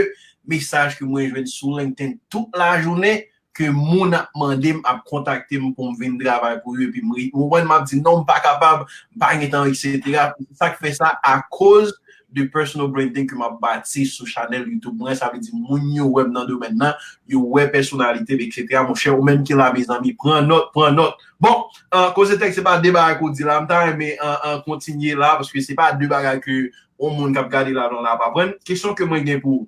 mesaj 0.49 0.97
ke 0.97 1.05
mwen 1.05 1.29
jwen 1.29 1.49
sou 1.49 1.77
LinkedIn 1.77 2.17
tout 2.31 2.57
la 2.57 2.75
jounen 2.81 3.21
ke 3.59 3.69
moun 3.75 4.13
ap 4.15 4.29
mandem 4.37 4.79
ap 4.87 5.01
kontakte 5.07 5.59
m 5.59 5.71
pou 5.75 5.91
m 5.91 5.95
ven 5.99 6.17
dravay 6.19 6.59
pou 6.63 6.79
yon 6.79 6.93
pi 6.95 7.03
mri. 7.03 7.29
Mwen 7.35 7.67
m 7.67 7.73
ap 7.75 7.87
di 7.89 7.99
non 7.99 8.21
m 8.21 8.27
pa 8.27 8.39
kapab, 8.43 8.85
m 8.87 9.17
pa 9.19 9.33
ngetan, 9.35 9.67
etc. 9.71 10.31
Sa 10.55 10.71
ki 10.71 10.79
fe 10.79 10.93
sa 10.95 11.17
a 11.19 11.41
koz 11.51 11.91
de 12.29 12.45
personal 12.53 12.87
branding 12.93 13.25
ke 13.27 13.35
m 13.35 13.43
ap 13.47 13.57
bati 13.59 14.05
sou 14.07 14.29
chanel 14.29 14.67
YouTube. 14.69 14.95
Mwen 15.01 15.17
sa 15.17 15.31
ve 15.33 15.41
di 15.43 15.51
moun 15.51 15.89
yo 15.97 16.07
web 16.15 16.29
nan 16.31 16.47
do 16.47 16.59
men 16.61 16.77
nan, 16.79 16.93
yo 17.27 17.41
web 17.57 17.73
personalite, 17.73 18.37
etc. 18.37 18.79
Mwen 18.85 18.99
chè 18.99 19.11
ou 19.11 19.25
men 19.25 19.41
ki 19.43 19.57
la 19.57 19.71
bez 19.75 19.89
nami, 19.91 20.13
pren 20.19 20.47
not, 20.47 20.69
pren 20.75 20.95
not. 20.95 21.19
Bon, 21.41 21.67
koze 22.15 22.37
tek 22.39 22.55
se 22.55 22.63
pa 22.63 22.77
deba 22.79 23.09
akou 23.09 23.33
di 23.33 23.47
la, 23.47 23.59
m 23.59 23.67
tan 23.67 23.91
reme 23.91 24.13
an 24.23 24.63
kontinye 24.67 25.17
la, 25.19 25.35
pweske 25.41 25.65
se 25.65 25.75
pa 25.75 25.91
deba 25.97 26.21
akou 26.31 26.69
ou 26.99 27.11
moun 27.15 27.35
kap 27.35 27.51
gade 27.51 27.75
la 27.75 27.89
don 27.91 28.05
la 28.05 28.15
pa 28.19 28.31
pren. 28.35 28.55
Kesyon 28.67 28.95
ke 28.95 29.07
mwen 29.09 29.25
gen 29.27 29.43
pou 29.43 29.65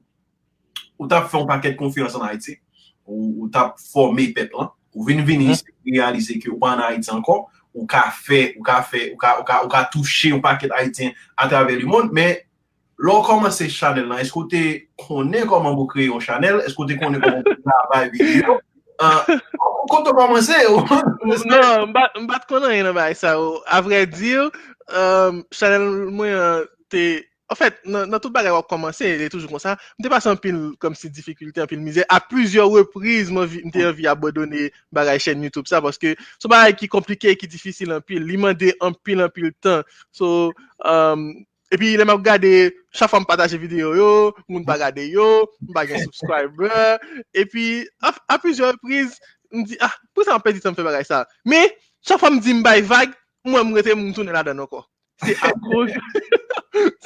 ou 1.01 1.09
tap 1.09 1.31
fè 1.31 1.39
un 1.41 1.49
paket 1.49 1.79
konfiyans 1.79 2.13
an 2.19 2.27
Haiti, 2.27 2.59
ou 3.09 3.49
tap 3.53 3.79
formé 3.81 4.29
pep 4.35 4.53
lan, 4.53 4.69
ou 4.93 5.07
vini 5.07 5.25
vini, 5.25 5.49
ou 5.49 5.89
realize 5.89 6.37
ki 6.37 6.51
ou 6.51 6.59
pa 6.61 6.75
an 6.75 6.85
Haiti 6.85 7.09
ankon, 7.13 7.47
ou 7.73 7.87
ka 7.89 8.05
fè, 8.13 8.51
ou 8.59 8.65
ka 8.67 8.81
fè, 8.85 9.07
ou 9.15 9.71
ka 9.71 9.85
touche 9.89 10.29
un 10.35 10.43
paket 10.43 10.73
Haiti 10.77 11.09
an 11.09 11.49
travè 11.49 11.79
li 11.79 11.89
moun, 11.89 12.11
men, 12.13 12.37
lò 13.01 13.21
koman 13.25 13.53
se 13.55 13.65
chanel 13.73 14.05
lan, 14.05 14.21
eskote 14.21 14.61
konen 15.01 15.47
koman 15.49 15.73
bou 15.73 15.89
kreye 15.89 16.11
yon 16.11 16.21
chanel, 16.21 16.61
eskote 16.67 16.99
konen 17.01 17.23
koman 17.23 17.41
kreye 17.47 17.57
yon 17.65 18.13
video, 18.13 18.59
konto 19.89 20.13
koman 20.13 20.45
se, 20.45 20.59
ou? 20.69 20.85
Non, 21.49 21.89
mbat 21.89 22.45
konan 22.51 22.77
yon 22.77 22.93
bay 22.93 23.17
sa, 23.17 23.33
ou 23.41 23.57
dir, 24.13 24.53
chanel 25.49 25.89
mwen 26.13 26.69
te... 26.93 27.09
En 27.51 27.57
fèt, 27.59 27.81
nan, 27.83 28.07
nan 28.07 28.21
tout 28.23 28.31
bagay 28.31 28.53
wak 28.55 28.69
komanse, 28.71 29.09
lè 29.19 29.27
toujou 29.31 29.51
kon 29.51 29.59
sa, 29.59 29.73
mte 29.99 30.09
pasan 30.13 30.37
pil 30.39 30.59
kom 30.79 30.93
si 30.95 31.09
difikultè, 31.11 31.65
pil 31.67 31.81
mizè, 31.83 32.05
a 32.07 32.21
plizye 32.23 32.63
repriz 32.63 33.31
mte 33.33 33.81
mm. 33.81 33.95
vi 33.97 34.07
abodone 34.07 34.69
bagay 34.95 35.19
chen 35.19 35.43
YouTube 35.43 35.67
sa, 35.67 35.81
paske 35.83 36.13
sou 36.37 36.51
bagay 36.51 36.77
ki 36.79 36.87
komplike, 36.93 37.33
ki 37.35 37.49
difisil 37.51 37.91
an 37.97 38.05
pil, 38.07 38.23
li 38.23 38.39
mande 38.39 38.71
an 38.79 38.95
pil 39.03 39.25
an 39.25 39.33
pil 39.35 39.49
tan. 39.59 39.83
So, 40.15 40.53
euh, 40.85 41.11
um, 41.11 41.25
epi 41.75 41.97
lè 41.99 42.07
mwen 42.07 42.23
gade, 42.23 42.53
chafan 42.95 43.25
m 43.25 43.27
pataje 43.27 43.59
video 43.59 43.91
yo, 43.99 44.11
moun 44.47 44.63
bagade 44.67 45.03
yo, 45.11 45.27
m 45.59 45.67
ah, 45.73 45.81
bagay 45.81 46.05
subscriber, 46.05 47.03
epi 47.35 47.65
a 47.99 48.39
plizye 48.39 48.71
repriz, 48.71 49.19
m 49.51 49.67
di, 49.67 49.75
ah, 49.83 49.91
pou 50.15 50.23
sa 50.23 50.39
m 50.39 50.45
pedi 50.47 50.63
sa 50.63 50.71
m 50.71 50.79
fè 50.79 50.87
bagay 50.87 51.03
sa? 51.03 51.25
Me, 51.43 51.65
chafan 51.99 52.39
m 52.39 52.43
di 52.47 52.55
m 52.55 52.63
bay 52.63 52.79
vag, 52.79 53.11
mwen 53.43 53.73
m 53.73 53.75
rete 53.75 53.91
m 53.91 54.07
tounen 54.15 54.39
la 54.39 54.45
dan 54.47 54.63
anko. 54.63 54.85
Se 55.19 55.35
akoj... 55.51 55.91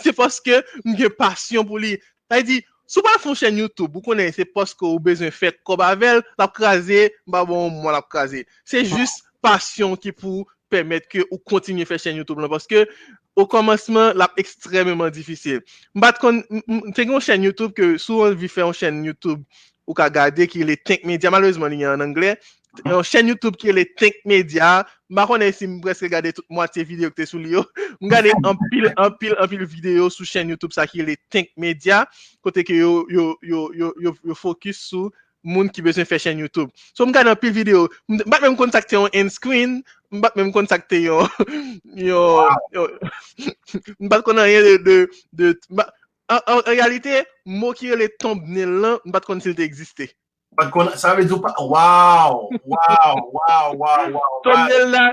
se 0.01 0.13
foske 0.15 0.61
mge 0.85 1.11
pasyon 1.17 1.67
pou 1.67 1.81
li. 1.81 1.95
Ta 2.29 2.39
yi 2.41 2.47
di, 2.47 2.57
sou 2.89 3.05
pa 3.05 3.15
foun 3.21 3.37
chen 3.37 3.59
YouTube, 3.61 3.97
ou 3.97 4.05
konen 4.05 4.31
se 4.35 4.45
foske 4.55 4.85
ou 4.87 5.01
bezon 5.03 5.33
fèt 5.33 5.61
kobavel, 5.67 6.23
la 6.39 6.49
pkaze, 6.51 7.07
mba 7.29 7.43
bon 7.47 7.71
mwa 7.73 7.97
la 7.97 8.03
pkaze. 8.05 8.45
Se 8.67 8.83
jist 8.85 9.25
pasyon 9.45 9.97
ki 10.01 10.13
pou 10.15 10.45
pèmèt 10.73 11.07
ke 11.11 11.23
ou 11.29 11.39
kontinye 11.47 11.85
fè 11.87 11.99
chen 12.01 12.17
YouTube. 12.21 12.45
Foske, 12.51 12.85
ou 13.35 13.47
komanseman, 13.51 14.13
la 14.17 14.29
ekstremèman 14.39 15.13
difisil. 15.13 15.61
Mbat 15.97 16.19
kon, 16.23 16.41
fèk 16.95 17.11
yon 17.11 17.23
chen 17.23 17.45
YouTube, 17.45 17.75
ke 17.77 17.95
sou 18.01 18.25
an 18.25 18.37
vi 18.39 18.49
fè 18.51 18.63
yon 18.63 18.75
chen 18.75 19.01
YouTube, 19.05 19.43
ou 19.85 19.93
ka 19.97 20.09
gade 20.09 20.47
ki 20.49 20.65
le 20.65 20.77
Think 20.81 21.05
Media, 21.05 21.31
malouzman 21.33 21.75
yon 21.77 21.99
an 21.99 22.07
Angle, 22.07 22.35
chen 23.03 23.27
YouTube 23.27 23.57
ki 23.57 23.71
le 23.71 23.85
Think 23.97 24.15
Media, 24.25 24.85
mba 25.09 25.25
konen 25.29 25.53
si 25.53 25.67
mbreske 25.67 26.09
gade 26.09 26.31
tout 26.35 26.45
mwate 26.49 26.83
video 26.83 27.09
ki 27.11 27.21
te 27.21 27.27
sou 27.29 27.41
li 27.41 27.53
yo, 27.55 27.63
m 28.01 28.09
gade 28.09 28.33
an 28.43 28.57
pil, 28.71 28.89
an 28.97 29.13
pil, 29.19 29.35
an 29.39 29.49
pil 29.51 29.65
video 29.65 30.09
sou 30.09 30.25
chen 30.25 30.49
YouTube 30.49 30.73
sa 30.75 30.87
ki 30.89 31.05
le 31.05 31.15
Think 31.31 31.51
Media, 31.57 32.05
kote 32.45 32.65
ke 32.65 32.79
yo, 32.79 33.05
yo, 33.11 33.35
yo, 33.45 33.69
yo, 33.75 33.93
yo, 34.01 34.35
fokus 34.37 34.81
sou 34.89 35.11
moun 35.45 35.69
ki 35.69 35.83
bezwen 35.85 36.07
fè 36.09 36.17
chen 36.21 36.41
YouTube. 36.41 36.71
So 36.97 37.05
m 37.05 37.13
gade 37.13 37.29
an 37.29 37.39
pil 37.39 37.53
video, 37.53 37.85
m 38.09 38.23
bat 38.25 38.41
mè 38.41 38.49
m 38.49 38.57
kontakte 38.59 38.97
yon 38.97 39.13
end 39.13 39.33
screen, 39.33 39.79
m 40.11 40.25
bat 40.25 40.35
mè 40.35 40.47
m 40.47 40.51
kontakte 40.55 41.03
yon, 41.03 41.29
yon, 41.93 42.57
yon, 42.73 42.97
m 43.99 44.09
bat 44.09 44.25
konen 44.25 44.49
yon 44.49 44.83
de, 44.85 44.99
de, 45.37 45.53
en 46.33 46.61
realite, 46.65 47.23
mou 47.45 47.77
ki 47.77 47.93
yo 47.93 47.99
le 48.01 48.09
tomb 48.17 48.47
nè 48.49 48.65
lan, 48.65 48.97
m 49.05 49.13
bat 49.13 49.27
konen 49.27 49.45
sil 49.45 49.57
egziste. 50.57 50.99
Sa 51.01 51.15
ve 51.15 51.25
di 51.25 51.33
ou 51.33 51.41
pa, 51.43 51.53
waw, 51.59 52.49
waw, 52.63 53.15
waw, 53.35 53.75
waw, 53.77 54.03
waw. 54.15 54.37
Thumbnail 54.45 54.91
la, 54.93 55.05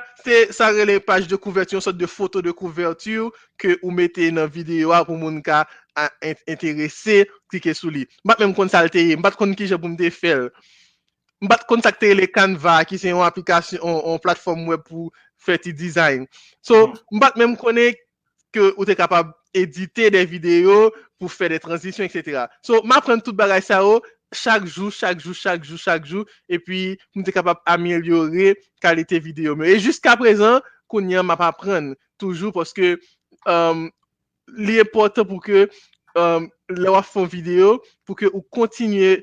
sa 0.55 0.71
re 0.73 0.87
le 0.89 0.99
page 1.01 1.29
de 1.31 1.37
kouvertu, 1.37 1.77
yon 1.77 1.85
sot 1.85 1.97
de 1.99 2.07
foto 2.07 2.43
de 2.43 2.53
kouvertu 2.53 3.31
ke 3.61 3.77
ou 3.83 3.91
mette 3.95 4.31
nan 4.35 4.51
videyo 4.51 4.93
a 4.95 5.03
pou 5.07 5.19
moun 5.19 5.41
ka 5.45 5.65
interese, 6.23 7.25
klike 7.51 7.75
sou 7.77 7.93
li. 7.93 8.07
Mbat 8.25 8.41
menm 8.43 8.55
kon 8.57 8.71
salteye, 8.73 9.17
mbat 9.19 9.37
kon 9.41 9.55
ki 9.57 9.69
jaboun 9.73 9.97
de 9.99 10.11
fel. 10.15 10.49
Mbat 11.43 11.67
kontakte 11.67 12.13
le 12.15 12.29
Canva 12.31 12.79
ki 12.87 13.01
se 13.03 13.11
yon 13.11 13.25
aplikasyon, 13.27 13.83
yon 13.83 14.23
platform 14.23 14.69
web 14.71 14.85
pou 14.87 15.11
fè 15.43 15.59
ti 15.59 15.75
design. 15.75 16.29
So, 16.63 16.93
mbat 17.11 17.39
menm 17.41 17.57
konen 17.59 17.97
ke 18.55 18.69
ou 18.77 18.87
te 18.87 18.95
kapab 18.99 19.33
edite 19.57 20.07
de 20.15 20.23
videyo 20.29 20.93
pou 21.19 21.27
fè 21.33 21.51
de 21.51 21.59
transisyon, 21.63 22.07
etc. 22.07 22.47
So, 22.63 22.79
mbat 22.87 23.09
pren 23.09 23.23
tout 23.25 23.35
bagay 23.37 23.65
sa 23.65 23.83
ou, 24.33 24.37
chak 24.37 24.67
jou, 24.67 24.91
chak 24.91 25.21
jou, 25.21 25.35
chak 25.35 25.65
jou, 25.65 25.79
chak 25.79 26.07
jou, 26.09 26.27
epi 26.49 26.97
mwen 27.15 27.27
te 27.27 27.33
kapap 27.35 27.63
amelyore 27.69 28.55
kalite 28.83 29.21
videyo 29.23 29.57
mwen. 29.57 29.71
E 29.71 29.81
jiska 29.81 30.17
prezant, 30.21 30.65
kon 30.91 31.11
yon 31.11 31.27
map 31.29 31.43
apren 31.45 31.93
toujou, 32.21 32.53
poske 32.53 32.97
euh, 32.97 33.83
li 34.57 34.79
e 34.81 34.87
pote 34.89 35.25
pou 35.29 35.43
ke 35.43 35.67
euh, 35.67 36.47
le 36.73 36.95
waf 36.95 37.13
fon 37.13 37.29
videyo, 37.31 37.79
pou 38.07 38.19
ke 38.19 38.31
ou 38.33 38.43
kontinye, 38.55 39.21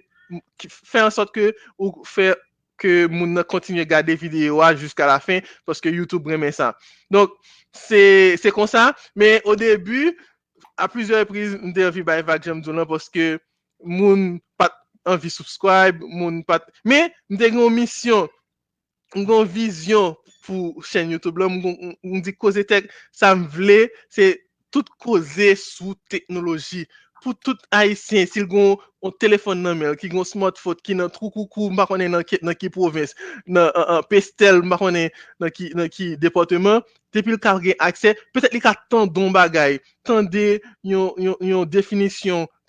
fè 0.61 1.03
an 1.05 1.13
sot 1.13 1.33
ke 1.33 1.51
ou 1.79 2.05
fè 2.07 2.33
ke 2.79 3.09
moun 3.11 3.41
kontinye 3.49 3.83
gade 3.89 4.15
videyo 4.15 4.61
a 4.63 4.71
jiska 4.77 5.07
la 5.09 5.19
fin, 5.23 5.43
poske 5.67 5.91
YouTube 5.91 6.31
remen 6.31 6.53
sa. 6.55 6.71
Donk, 7.11 7.33
se 7.75 8.53
kon 8.55 8.69
sa, 8.69 8.91
men 9.19 9.43
o 9.45 9.57
debu, 9.59 10.13
a 10.79 10.87
plizye 10.87 11.25
repriz, 11.25 11.57
mwen 11.59 11.73
te 11.75 11.83
avi 11.83 12.05
bay 12.07 12.23
vak 12.25 12.45
jem 12.47 12.61
zounan, 12.63 12.87
poske 12.87 13.35
moun 13.83 14.39
anvi 15.07 15.31
subscribe, 15.33 16.03
moun 16.03 16.41
pat... 16.47 16.67
Me, 16.87 17.07
mde 17.31 17.51
gen 17.51 17.63
yon 17.63 17.75
misyon, 17.77 18.29
mwen 19.15 19.25
gen 19.25 19.35
yon 19.37 19.51
vizyon 19.55 20.15
pou 20.45 20.83
chen 20.85 21.11
YouTube 21.13 21.41
la, 21.41 21.49
mwen 21.51 22.23
di 22.25 22.33
koze 22.35 22.65
tek, 22.67 22.89
sa 23.15 23.35
m 23.37 23.45
vle, 23.53 23.85
se 24.11 24.33
tout 24.73 24.89
koze 25.01 25.53
sou 25.61 25.95
teknoloji. 26.11 26.85
Pou 27.19 27.35
tout 27.35 27.59
haisyen, 27.75 28.27
sil 28.31 28.45
gen 28.47 28.77
yon 29.03 29.15
telefon 29.19 29.59
nanmel, 29.63 29.97
ki 29.99 30.07
gen 30.07 30.21
yon 30.21 30.27
smartphone, 30.27 30.79
ki 30.83 30.95
nan 30.95 31.11
trou 31.11 31.31
koukou, 31.33 31.67
mba 31.73 31.87
konen 31.89 32.15
nan 32.15 32.55
ki 32.55 32.69
provins, 32.71 33.11
nan 33.47 33.67
pestel, 34.11 34.61
mba 34.63 34.79
konen 34.79 35.11
nan 35.43 35.91
ki 35.91 36.13
departement, 36.21 36.85
depil 37.15 37.39
karge 37.41 37.75
akse, 37.83 38.15
petet 38.35 38.55
li 38.55 38.61
ka 38.63 38.75
tan 38.91 39.09
don 39.11 39.33
bagay, 39.35 39.79
tan 40.07 40.27
de 40.31 40.61
yon 40.87 41.67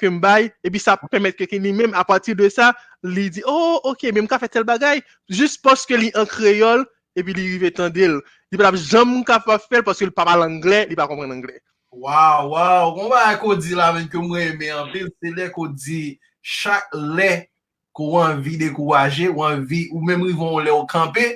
definisyon 0.01 0.09
ke 0.09 0.09
mbay, 0.09 0.51
epi 0.65 0.79
sa 0.81 0.97
pwemet 0.97 1.37
keke 1.37 1.61
ni 1.61 1.73
menm, 1.73 1.93
a 1.95 2.05
pati 2.05 2.35
de 2.35 2.49
sa, 2.49 2.73
li 3.03 3.29
di, 3.29 3.43
oh, 3.45 3.81
ok, 3.85 4.13
menm 4.13 4.27
ka 4.27 4.39
fe 4.39 4.49
tel 4.49 4.65
bagay, 4.65 5.01
jist 5.29 5.63
poske 5.63 5.97
li 5.97 6.11
an 6.17 6.27
kreyol, 6.27 6.85
epi 7.17 7.35
li 7.35 7.59
rive 7.59 7.71
tan 7.75 7.93
del. 7.93 8.21
Di 8.51 8.57
pa 8.57 8.71
la, 8.71 8.77
jom 8.77 9.09
mou 9.09 9.25
ka 9.25 9.41
pa 9.41 9.59
fel, 9.59 9.85
poske 9.85 10.09
li 10.09 10.15
pa 10.15 10.25
mal 10.25 10.43
angle, 10.43 10.87
li 10.89 10.97
pa 10.97 11.09
kompren 11.09 11.33
angle. 11.33 11.61
Waw, 11.91 12.49
waw, 12.49 12.95
kon 12.95 13.11
ba 13.11 13.35
akot 13.35 13.61
di 13.61 13.75
la 13.75 13.93
men 13.93 14.09
ke 14.09 14.19
mwen 14.19 14.55
eme 14.55 14.71
anpil, 14.73 15.11
se 15.21 15.35
le 15.35 15.49
akot 15.51 15.75
di, 15.77 16.19
chak 16.41 16.89
le, 16.95 17.47
kou 17.93 18.21
anvi 18.23 18.57
de 18.57 18.71
kou 18.73 18.95
waje, 18.95 19.29
ou 19.29 19.45
anvi, 19.45 19.89
ou 19.93 20.01
menm 20.07 20.25
rivon 20.25 20.61
le 20.65 20.73
ou 20.73 20.87
kampe, 20.89 21.27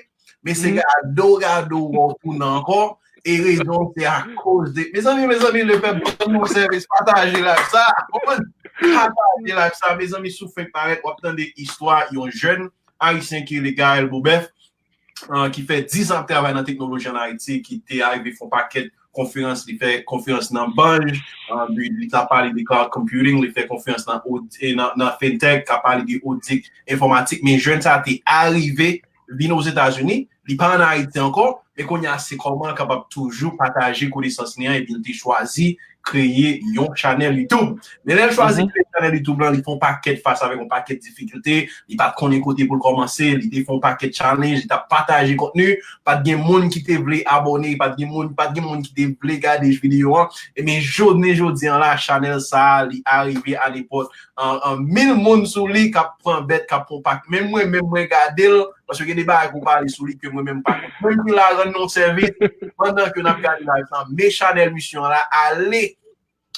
men 0.44 0.56
se 0.56 0.70
gado 0.76 1.34
gado 1.42 1.80
wotou 1.90 2.36
nan 2.38 2.62
kon, 2.64 2.94
E 3.24 3.40
rezon 3.40 3.92
se 3.96 4.04
a 4.04 4.26
kouz 4.36 4.72
de... 4.72 4.90
Mes 4.92 5.06
ami, 5.06 5.26
mes 5.26 5.44
ami, 5.44 5.62
le 5.64 5.78
pep 5.80 6.02
nou 6.28 6.44
servis 6.44 6.84
pataje 6.84 7.40
la 7.40 7.54
sa. 7.72 7.84
Pataje 8.20 9.54
la 9.56 9.70
sa. 9.72 9.94
Mes 9.96 10.12
ami 10.12 10.28
sou 10.28 10.50
fek 10.52 10.68
parek 10.74 11.06
wap 11.08 11.22
tan 11.24 11.38
de 11.38 11.46
histwa 11.56 12.02
yon 12.12 12.28
jen. 12.28 12.68
Haitien 13.00 13.46
ki 13.48 13.62
le 13.64 13.72
ga 13.78 13.94
el 14.02 14.10
boubef. 14.12 14.50
Uh, 15.30 15.46
ki 15.48 15.64
fe 15.64 15.80
10 15.88 16.12
an 16.12 16.28
travay 16.28 16.52
nan 16.52 16.68
teknoloji 16.68 17.08
an 17.08 17.16
Haiti. 17.22 17.62
Ki 17.64 17.80
te 17.80 18.02
arive 18.04 18.34
fon 18.36 18.52
paket 18.52 18.92
konferans. 19.16 19.64
Li 19.64 19.78
fè 19.80 19.94
konferans 20.04 20.52
nan 20.52 20.76
banj. 20.76 21.16
Uh, 21.48 21.64
li 21.72 22.10
ta 22.12 22.26
pali 22.28 22.52
de 22.52 22.68
cloud 22.68 22.92
computing. 22.92 23.40
Li 23.40 23.54
fè 23.56 23.64
konferans 23.70 24.04
nan, 24.10 24.20
nan, 24.20 24.86
nan 25.00 25.16
fintech. 25.16 25.64
Ka 25.64 25.80
pali 25.80 26.04
de 26.12 26.20
audit 26.20 26.68
informatik. 26.84 27.40
Men 27.40 27.56
jen 27.56 27.80
sa 27.80 28.02
te 28.04 28.20
arive 28.28 28.98
vin 29.32 29.56
os 29.56 29.72
Etats-Unis. 29.72 30.28
Li 30.44 30.60
pa 30.60 30.74
an 30.76 30.84
Haiti 30.84 31.24
ankon. 31.24 31.56
men 31.76 31.86
kon 31.88 32.04
ya 32.06 32.18
se 32.22 32.38
koman 32.40 32.74
kapap 32.78 33.08
toujou 33.12 33.54
pataje 33.58 34.08
kou 34.08 34.20
konesans 34.20 34.56
niyan 34.58 34.78
e 34.78 34.86
bin 34.86 35.02
te 35.02 35.14
chwazi 35.16 35.74
kreye 36.04 36.60
yon 36.74 36.94
chanel 36.94 37.36
YouTube. 37.38 37.80
Men 38.04 38.18
el 38.18 38.34
chwazi 38.34 38.62
mhm. 38.64 38.72
kreye 38.72 38.83
chanel 38.94 39.16
YouTube 39.18 39.42
lan, 39.42 39.54
li 39.54 39.62
fon 39.66 39.78
paket 39.82 40.22
fasa 40.24 40.48
vek 40.50 40.60
yon 40.62 40.68
paket 40.70 41.02
difikilte, 41.02 41.56
li 41.90 41.98
pat 41.98 42.14
konen 42.18 42.42
kote 42.44 42.66
pou 42.68 42.78
l 42.78 42.82
komanse, 42.84 43.32
li 43.40 43.50
te 43.52 43.64
fon 43.66 43.80
paket 43.82 44.14
challenge, 44.14 44.62
li 44.62 44.70
ta 44.70 44.78
pataje 44.90 45.34
kontenu, 45.40 45.74
pat 46.06 46.22
gen 46.26 46.42
moun 46.44 46.70
ki 46.72 46.84
te 46.86 46.98
vle 47.00 47.22
abone, 47.30 47.74
pat 47.80 47.98
gen 47.98 48.12
moun 48.14 48.84
ki 48.84 48.94
te 48.94 49.08
vle 49.10 49.40
gade 49.42 49.68
j 49.70 49.80
videyo 49.82 50.14
an, 50.20 50.30
e 50.54 50.66
men 50.66 50.78
jodne 50.84 51.34
jodyan 51.34 51.82
la 51.82 51.94
chanel 52.00 52.38
sa 52.44 52.84
li 52.86 53.02
arive 53.04 53.58
an 53.58 53.80
epot, 53.80 54.14
an 54.38 54.86
mil 54.86 55.14
moun 55.18 55.44
sou 55.50 55.66
li 55.70 55.90
kap 55.94 56.16
pran 56.22 56.46
bet 56.48 56.68
kap 56.70 56.88
pon 56.88 57.02
paket, 57.04 57.28
men 57.32 57.50
mwen 57.50 57.70
men 57.74 57.84
mwen 57.90 58.08
gade 58.10 58.48
l, 58.48 58.64
Paswe 58.84 59.06
gen 59.08 59.16
deba 59.16 59.38
akou 59.40 59.64
pali 59.64 59.88
sou 59.88 60.04
li 60.04 60.12
ke 60.20 60.28
mwen 60.28 60.44
menm 60.44 60.58
pa. 60.64 60.74
Mwen 61.00 61.22
ki 61.24 61.32
la 61.32 61.46
ren 61.56 61.70
non 61.72 61.88
servis, 61.88 62.34
pandan 62.76 63.08
ke 63.14 63.22
nan 63.24 63.40
gade 63.40 63.64
la 63.64 63.78
yon, 63.80 64.10
me 64.12 64.28
chanel 64.28 64.74
misyon 64.74 65.08
la, 65.08 65.22
ale 65.32 65.94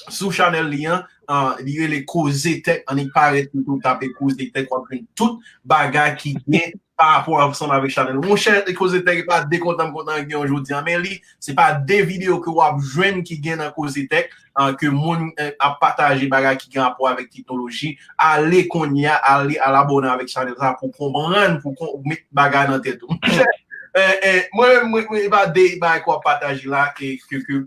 sou 0.09 0.33
chanel 0.35 0.66
li 0.73 0.83
an, 1.28 1.61
li 1.64 1.76
yon 1.80 1.92
le 1.92 2.02
kouze 2.09 2.56
tek, 2.66 2.83
an 2.90 3.00
yi 3.00 3.06
paret 3.14 3.50
toutou 3.52 3.80
tape 3.83 4.09
kouze 4.16 4.50
tek 4.54 4.73
wakren 4.73 5.04
tout 5.18 5.40
bagay 5.66 6.14
ki 6.21 6.37
gen 6.47 6.75
pa 6.97 7.18
apon 7.18 7.42
avsan 7.45 7.75
avik 7.76 7.92
chanel. 7.92 8.21
Mwen 8.23 8.40
chen 8.40 8.62
le 8.66 8.75
kouze 8.76 9.02
tek, 9.06 9.25
pa 9.28 9.42
dekontan 9.50 9.92
kontan 9.95 10.23
gen 10.25 10.38
yon 10.38 10.50
jodi 10.54 10.76
an, 10.76 10.87
men 10.87 11.02
li, 11.04 11.21
se 11.42 11.54
pa 11.56 11.73
de 11.76 12.00
video 12.09 12.40
ke 12.45 12.52
wap 12.54 12.80
jwen 12.80 13.23
ki 13.26 13.40
gen 13.45 13.62
nan 13.62 13.75
kouze 13.76 14.06
tek, 14.11 14.33
ke 14.80 14.88
moun 14.88 15.28
euh, 15.37 15.52
ap 15.61 15.76
pataje 15.83 16.28
bagay 16.33 16.56
ki 16.56 16.71
gen 16.73 16.87
apwa 16.87 17.12
avik 17.12 17.28
teknoloji, 17.35 17.97
ale 18.16 18.64
kon 18.73 18.97
ya, 18.97 19.18
ale 19.21 19.61
alabona 19.61 20.14
avik 20.14 20.33
chanel 20.33 20.56
sa 20.56 20.73
pou 20.80 20.95
konbran, 20.97 21.61
pou 21.61 21.76
konbran 21.76 22.23
bagay 22.33 22.71
nan 22.73 22.80
tetou. 22.85 23.12
Mwen 23.12 23.56
Mwen 23.97 24.91
mwen 24.91 25.07
mwen 25.09 25.31
ba 25.33 25.47
dey 25.49 25.79
ba 25.81 25.95
kwa 26.05 26.19
pataj 26.25 26.67
la 26.69 26.91
ke 26.97 27.17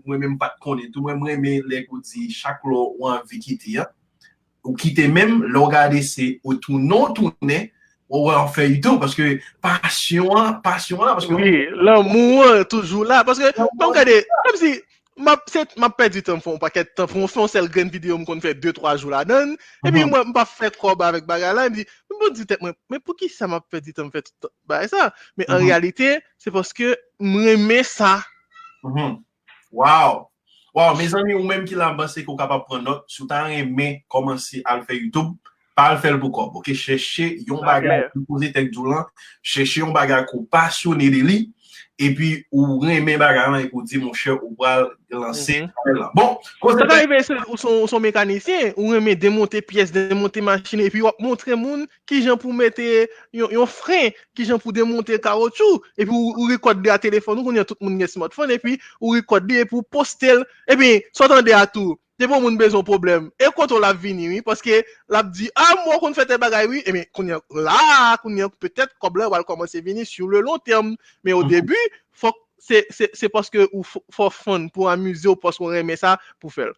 mwen 0.06 0.20
mwen 0.20 0.38
pat 0.38 0.60
konen 0.62 0.92
tou 0.94 1.02
mwen 1.02 1.18
mwen 1.18 1.40
mwen 1.42 1.66
lek 1.70 1.90
ou 1.90 1.98
di 2.04 2.28
chak 2.30 2.62
lo 2.64 2.92
wan 3.02 3.24
vi 3.26 3.40
kite 3.42 3.74
ya. 3.74 3.88
Ou 4.62 4.76
kite 4.78 5.08
men 5.10 5.40
lo 5.50 5.66
gade 5.72 6.02
se 6.06 6.36
ou 6.44 6.54
tou 6.62 6.78
non 6.78 7.14
toune 7.16 7.64
ou 8.10 8.26
wè 8.26 8.34
an 8.34 8.48
fè 8.50 8.66
yi 8.66 8.78
tou, 8.82 8.98
paske 8.98 9.36
pasyon 9.62 10.30
an, 10.34 10.54
pasyon 10.64 11.02
an. 11.06 11.18
Oui, 11.34 11.66
l'amou 11.78 12.42
an 12.46 12.64
toujou 12.70 13.06
la, 13.06 13.22
paske 13.26 13.52
mwen 13.58 13.94
gade, 13.94 14.22
kom 14.46 14.58
si... 14.58 14.78
m 15.18 15.28
ap 15.28 15.96
pedi 15.98 16.22
tan 16.24 16.40
fon 16.42 16.58
paket, 16.60 16.92
tan 16.96 17.08
fon 17.10 17.28
fon 17.30 17.48
sel 17.50 17.68
gen 17.72 17.90
video 17.92 18.16
m 18.18 18.24
kon 18.28 18.40
fè 18.42 18.54
2-3 18.54 18.94
jou 19.00 19.12
la 19.12 19.22
dan, 19.26 19.56
e 19.84 19.92
pi 19.92 20.04
m 20.06 20.32
pa 20.36 20.46
fè 20.48 20.70
kroba 20.74 21.10
avèk 21.10 21.26
bagay 21.28 21.54
la, 21.56 21.66
m 21.68 21.76
di, 21.76 22.46
tek 22.48 22.62
mwen, 22.62 22.76
mè 22.90 23.00
pou 23.02 23.16
ki 23.18 23.28
sa 23.32 23.48
m 23.50 23.58
ap 23.58 23.66
pedi 23.72 23.94
tan 23.96 24.10
fè 24.12 24.22
tout 24.24 24.52
bagay 24.70 24.90
sa? 24.92 25.10
Mè 25.36 25.48
an 25.50 25.64
realite, 25.64 26.18
se 26.40 26.54
paske 26.54 26.94
m 27.20 27.38
remè 27.44 27.82
sa. 27.86 28.18
Waw, 29.74 30.24
waw, 30.76 30.90
mè 30.98 31.10
zami 31.12 31.36
ou 31.36 31.46
mèm 31.46 31.66
ki 31.68 31.78
la 31.78 31.92
basè 31.98 32.24
kou 32.24 32.38
kapap 32.38 32.68
pren 32.70 32.86
not, 32.86 33.06
sou 33.10 33.28
tan 33.30 33.50
remè 33.50 33.92
komansi 34.10 34.64
al 34.68 34.86
fè 34.86 34.96
YouTube, 35.00 35.36
pa 35.76 35.90
al 35.92 36.00
fèl 36.02 36.18
pou 36.20 36.32
kop, 36.34 36.60
ok, 36.60 36.72
chèche 36.76 37.32
yon 37.48 37.64
bagay 37.66 38.08
pou 38.14 38.34
pose 38.34 38.50
tek 38.54 38.72
doulan, 38.74 39.04
chèche 39.42 39.82
yon 39.82 39.94
bagay 39.96 40.24
kou 40.30 40.46
pasyonè 40.52 41.10
de 41.12 41.24
li, 41.26 41.40
epi 42.00 42.30
ou 42.54 42.78
remè 42.82 43.16
bagay 43.20 43.46
an, 43.50 43.58
epi 43.60 43.76
ou 43.76 43.84
di 43.86 44.00
moun 44.00 44.16
chè 44.16 44.32
ou 44.32 44.50
pral 44.58 44.88
lansè. 45.12 45.60
Bon, 46.16 46.38
kon 46.62 46.78
se 46.78 46.88
ta 46.88 46.98
rive 47.02 47.20
ou 47.46 47.58
son 47.60 48.02
mekanisyen, 48.02 48.72
ou 48.76 48.94
remè 48.96 49.14
demonte 49.20 49.62
piyes, 49.68 49.92
demonte 49.94 50.42
machine, 50.44 50.88
epi 50.88 51.04
wap 51.04 51.20
montre 51.22 51.56
moun 51.58 51.86
ki 52.08 52.22
jan 52.24 52.40
pou 52.40 52.56
mette 52.56 52.86
yon 53.36 53.68
fren, 53.70 54.14
ki 54.34 54.48
jan 54.48 54.62
pou 54.62 54.74
demonte 54.76 55.20
karotchou, 55.22 55.82
epi 56.00 56.10
ou 56.10 56.48
rekode 56.50 56.84
de 56.84 56.92
a 56.92 56.98
telefon, 57.02 57.38
ou 57.38 57.48
kon 57.48 57.60
yon 57.60 57.68
tout 57.68 57.78
moun 57.84 57.98
nye 58.00 58.08
smartphone, 58.10 58.56
epi 58.56 58.78
ou 58.98 59.16
rekode 59.18 59.50
de 59.50 59.66
pou 59.68 59.84
postel, 59.84 60.46
epi 60.70 60.98
sotan 61.16 61.44
de 61.46 61.56
a 61.56 61.66
tou, 61.68 61.98
te 62.20 62.28
pou 62.28 62.42
moun 62.42 62.58
bezon 62.60 62.84
problem. 62.86 63.30
E 63.40 63.48
konton 63.56 63.80
la 63.82 63.94
vini, 63.96 64.28
oui, 64.28 64.42
paske 64.44 64.82
la 65.10 65.24
di, 65.24 65.48
a, 65.56 65.70
mwen 65.86 66.02
kon 66.02 66.16
fete 66.16 66.36
bagay, 66.40 66.68
oui, 66.70 66.84
e 66.84 66.94
mi, 66.94 67.06
kon 67.16 67.30
yon 67.32 67.42
la, 67.56 68.18
kon 68.22 68.36
yon, 68.36 68.52
petet, 68.60 68.92
koble, 69.02 69.26
wale 69.32 69.46
koman 69.48 69.70
se 69.70 69.82
vini 69.84 70.04
sou 70.08 70.28
le 70.30 70.44
long 70.44 70.60
term. 70.62 70.92
Me 71.24 71.34
ou 71.36 71.46
debu, 71.48 71.78
fok, 72.12 72.38
se 72.60 73.32
paske 73.32 73.64
ou 73.70 73.82
fok 73.86 74.36
fon 74.36 74.68
pou 74.74 74.90
amuse 74.92 75.28
ou 75.30 75.40
paske 75.40 75.64
ou 75.64 75.72
reme 75.72 75.96
sa 75.98 76.18
pou 76.38 76.52
fel. 76.52 76.74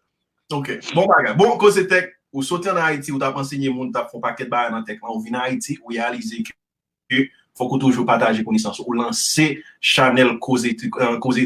Ok, 0.53 0.77
bon 0.93 1.07
bagay. 1.11 1.35
Bon, 1.39 1.57
kon 1.59 1.75
se 1.75 1.85
tek, 1.89 2.13
ou 2.33 2.43
sote 2.45 2.71
an 2.71 2.79
Haiti, 2.81 3.13
ou 3.13 3.21
ta 3.21 3.33
panse 3.35 3.57
nye 3.59 3.71
moun, 3.73 3.91
ta 3.93 4.07
fon 4.09 4.23
paket 4.23 4.49
bagay 4.51 4.71
nan 4.73 4.87
tek, 4.87 5.03
ou 5.03 5.21
vina 5.23 5.43
Haiti, 5.45 5.77
ou 5.83 5.93
yalize 5.95 6.39
ki 6.47 7.25
fòk 7.57 7.75
ou 7.75 7.79
toujou 7.81 8.05
pataje 8.05 8.43
konisans 8.43 8.79
ou 8.81 8.95
lanse 8.97 9.45
chanel 9.79 10.37
koze 10.41 10.73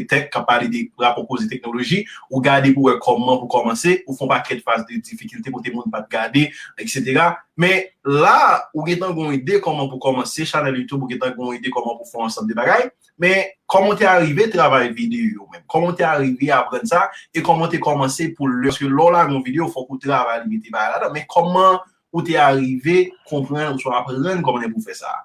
tek 0.08 0.30
ka 0.32 0.42
pale 0.46 0.68
de 0.72 0.86
rapor 1.00 1.26
koze 1.28 1.48
teknologi 1.48 2.04
ou 2.30 2.40
gade 2.40 2.72
pou 2.74 2.88
wè 2.88 2.96
koman 3.02 3.40
pou 3.42 3.50
komanse 3.52 3.98
ou 4.06 4.16
fon 4.16 4.30
pa 4.30 4.40
ket 4.44 4.62
fase 4.64 4.86
de 4.88 5.00
difikilte 5.04 5.52
pou 5.52 5.64
te 5.64 5.72
moun 5.74 5.90
pat 5.92 6.08
gade, 6.10 6.48
etc. 6.80 7.36
Men 7.58 7.84
la, 8.06 8.62
ou 8.72 8.86
getan 8.86 9.12
goun 9.16 9.34
ide 9.36 9.60
koman 9.64 9.90
pou 9.90 10.00
komanse 10.00 10.46
chanel 10.48 10.78
YouTube, 10.78 11.04
ou 11.04 11.12
getan 11.12 11.34
goun 11.36 11.58
ide 11.58 11.72
koman 11.74 11.98
pou 11.98 12.08
fon 12.08 12.28
ansan 12.28 12.48
de 12.48 12.56
bagay, 12.56 12.88
men 13.20 13.52
koman 13.68 13.98
te 13.98 14.08
arrive 14.08 14.48
travay 14.52 14.88
videyo 14.94 15.48
men, 15.52 15.64
koman 15.68 15.96
te 15.98 16.06
arrive 16.06 16.52
apren 16.54 16.88
sa, 16.88 17.08
e 17.34 17.44
koman 17.44 17.68
te 17.72 17.82
komanse 17.82 18.30
pou 18.38 18.48
lè, 18.48 18.72
se 18.72 18.88
lò 18.88 19.10
la 19.12 19.26
goun 19.28 19.44
videyo 19.44 19.68
fòk 19.74 19.92
ou 19.92 20.00
travay 20.02 20.44
limiti 20.46 20.72
bagay 20.72 21.04
la, 21.04 21.12
men 21.12 21.28
koman 21.28 21.82
ou 22.08 22.24
te 22.24 22.38
arrive, 22.40 23.10
kompren, 23.28 23.74
ou 23.74 23.82
so 23.82 23.92
apren, 23.92 24.40
koman 24.46 24.70
pou 24.72 24.80
fè 24.80 24.96
sa? 24.96 25.18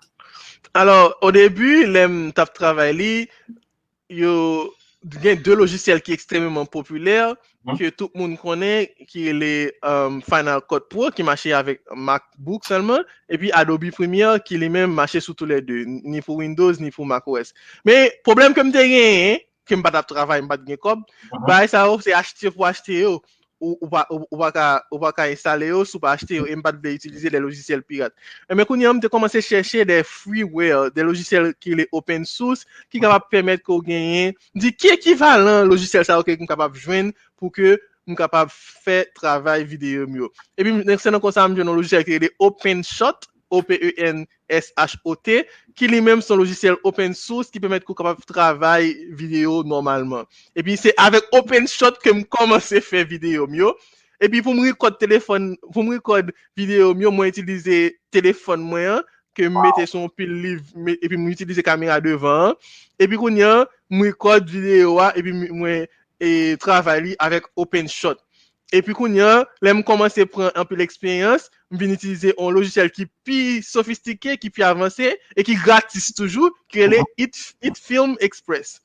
Alors, 0.73 1.17
au 1.21 1.31
debu, 1.31 1.85
lem 1.85 2.31
tap 2.33 2.49
travay 2.57 2.95
li, 2.97 3.11
yo 4.09 4.31
gen 5.21 5.41
de 5.45 5.53
logisyel 5.53 5.99
ki 6.01 6.15
ekstremement 6.15 6.65
popüler, 6.65 7.35
ki 7.77 7.91
tout 7.93 8.09
moun 8.17 8.33
konen, 8.41 8.87
ki 9.05 9.27
le 9.37 9.51
um, 9.85 10.17
Final 10.25 10.63
Cut 10.65 10.87
Pro, 10.89 11.11
ki 11.13 11.25
mache 11.27 11.53
avèk 11.53 11.83
MacBook 11.93 12.65
selman, 12.65 13.05
epi 13.29 13.53
Adobe 13.53 13.91
Premiere, 13.93 14.41
ki 14.41 14.57
li 14.63 14.71
men 14.73 14.89
mache 14.89 15.21
sou 15.21 15.37
tout 15.37 15.45
le 15.45 15.61
de, 15.61 15.83
ni 15.85 16.25
pou 16.25 16.41
Windows, 16.41 16.81
ni 16.81 16.89
pou 16.89 17.05
macOS. 17.05 17.53
Me, 17.85 18.07
problem 18.25 18.57
kem 18.57 18.73
te 18.73 18.87
gen, 18.89 19.45
kem 19.69 19.85
bat 19.85 20.01
ap 20.01 20.09
travay, 20.09 20.41
mbat 20.41 20.65
gen 20.65 20.81
kob, 20.81 21.05
bay 21.45 21.69
sa 21.69 21.85
ou, 21.91 22.01
se 22.01 22.17
achete 22.17 22.49
pou 22.49 22.65
achete 22.65 22.97
yo. 23.03 23.19
Ou 23.63 23.87
pa 23.87 25.11
ka 25.15 25.27
installe 25.31 25.69
yo 25.71 25.83
sou 25.87 26.01
pa 26.03 26.13
achete 26.17 26.39
yo, 26.39 26.47
e 26.49 26.55
mbat 26.59 26.81
de 26.83 26.95
utilize 26.97 27.31
de 27.31 27.39
logisyel 27.39 27.83
pirat. 27.87 28.13
E 28.49 28.57
men 28.57 28.67
koun 28.67 28.83
yon 28.83 28.99
mte 28.99 29.11
komanse 29.13 29.41
chèche 29.45 29.85
de 29.87 30.01
freeware, 30.07 30.91
de 30.91 31.53
ki 31.59 31.77
le 31.79 31.87
open 31.91 32.27
source, 32.27 32.67
ki 32.91 32.99
kapap 33.03 33.29
pèmèt 33.31 33.63
ko 33.63 33.79
genyen, 33.85 34.35
di 34.55 34.73
ki 34.75 34.93
ekivalan 34.97 35.69
logisyel 35.71 36.05
sa 36.05 36.19
ou 36.19 36.27
ke 36.27 36.35
koun 36.37 36.49
kapap 36.49 36.75
jwen 36.75 37.13
pou 37.39 37.53
ke 37.53 37.77
moun 38.05 38.19
kapap 38.19 38.51
fè 38.51 39.03
travay 39.15 39.63
videyo 39.63 40.07
myo. 40.07 40.31
E 40.59 40.65
pi 40.67 40.97
se 40.99 41.13
nan 41.13 41.23
konsan 41.23 41.55
mwen 41.55 41.71
logisyel 41.71 42.03
ki 42.07 42.19
le 42.25 42.33
open 42.43 42.83
shot, 42.83 43.29
O-P-E-N-S-H-O-T, 43.53 44.42
ki 45.75 45.89
li 45.89 46.01
menm 46.01 46.21
son 46.21 46.37
logisyel 46.41 46.77
open 46.85 47.15
source 47.17 47.51
ki 47.51 47.61
pwemet 47.61 47.85
kou 47.87 47.97
kapap 47.97 48.21
travay 48.29 48.93
video 49.17 49.61
normalman. 49.65 50.27
E 50.55 50.61
pi 50.65 50.77
se 50.77 50.93
avek 51.01 51.29
OpenShot 51.33 51.97
ke 52.03 52.13
m 52.13 52.23
komanse 52.23 52.81
fe 52.83 53.03
video 53.07 53.47
myo. 53.49 53.73
E 54.21 54.29
pi 54.31 54.43
pou 54.43 54.53
m 54.55 54.61
rekod 54.67 54.99
telefon, 55.01 55.53
pou 55.73 55.83
m 55.83 55.95
rekod 55.95 56.29
video 56.57 56.93
myo, 56.97 57.11
mwen 57.11 57.33
itilize 57.33 57.97
telefon 58.13 58.61
mwen, 58.63 59.01
ke 59.33 59.49
m 59.49 59.57
mette 59.57 59.87
son 59.89 60.05
pil 60.13 60.29
liv, 60.29 60.61
e 60.77 61.09
pi 61.09 61.17
m 61.17 61.25
itilize 61.33 61.65
kamera 61.65 61.97
devan. 62.03 62.53
E 63.01 63.09
pi 63.09 63.19
koun 63.19 63.41
yan, 63.41 63.65
m 63.89 64.05
rekod 64.05 64.47
video 64.51 64.99
wa, 64.99 65.09
e 65.17 65.25
pi 65.25 65.33
mwen 65.33 65.89
travay 66.61 67.01
li 67.09 67.17
avek 67.19 67.49
OpenShot. 67.59 68.21
E 68.73 68.81
pi 68.81 68.95
koun 68.97 69.13
yan, 69.19 69.43
le 69.61 69.69
m 69.77 69.83
komanse 69.85 70.23
pran 70.33 70.49
anpe 70.57 70.73
l'eksperyans, 70.79 71.45
m 71.69 71.77
vin 71.77 71.91
itilize 71.93 72.31
an 72.41 72.55
logisyel 72.55 72.89
ki 72.89 73.05
pi 73.27 73.37
sofistike, 73.61 74.33
ki 74.41 74.49
pi 74.49 74.65
avanse, 74.65 75.11
e 75.13 75.45
ki 75.45 75.59
gratis 75.61 76.09
toujou, 76.17 76.49
ki 76.73 76.87
rele 76.87 77.03
It 77.21 77.77
Film 77.77 78.15
Express. 78.25 78.79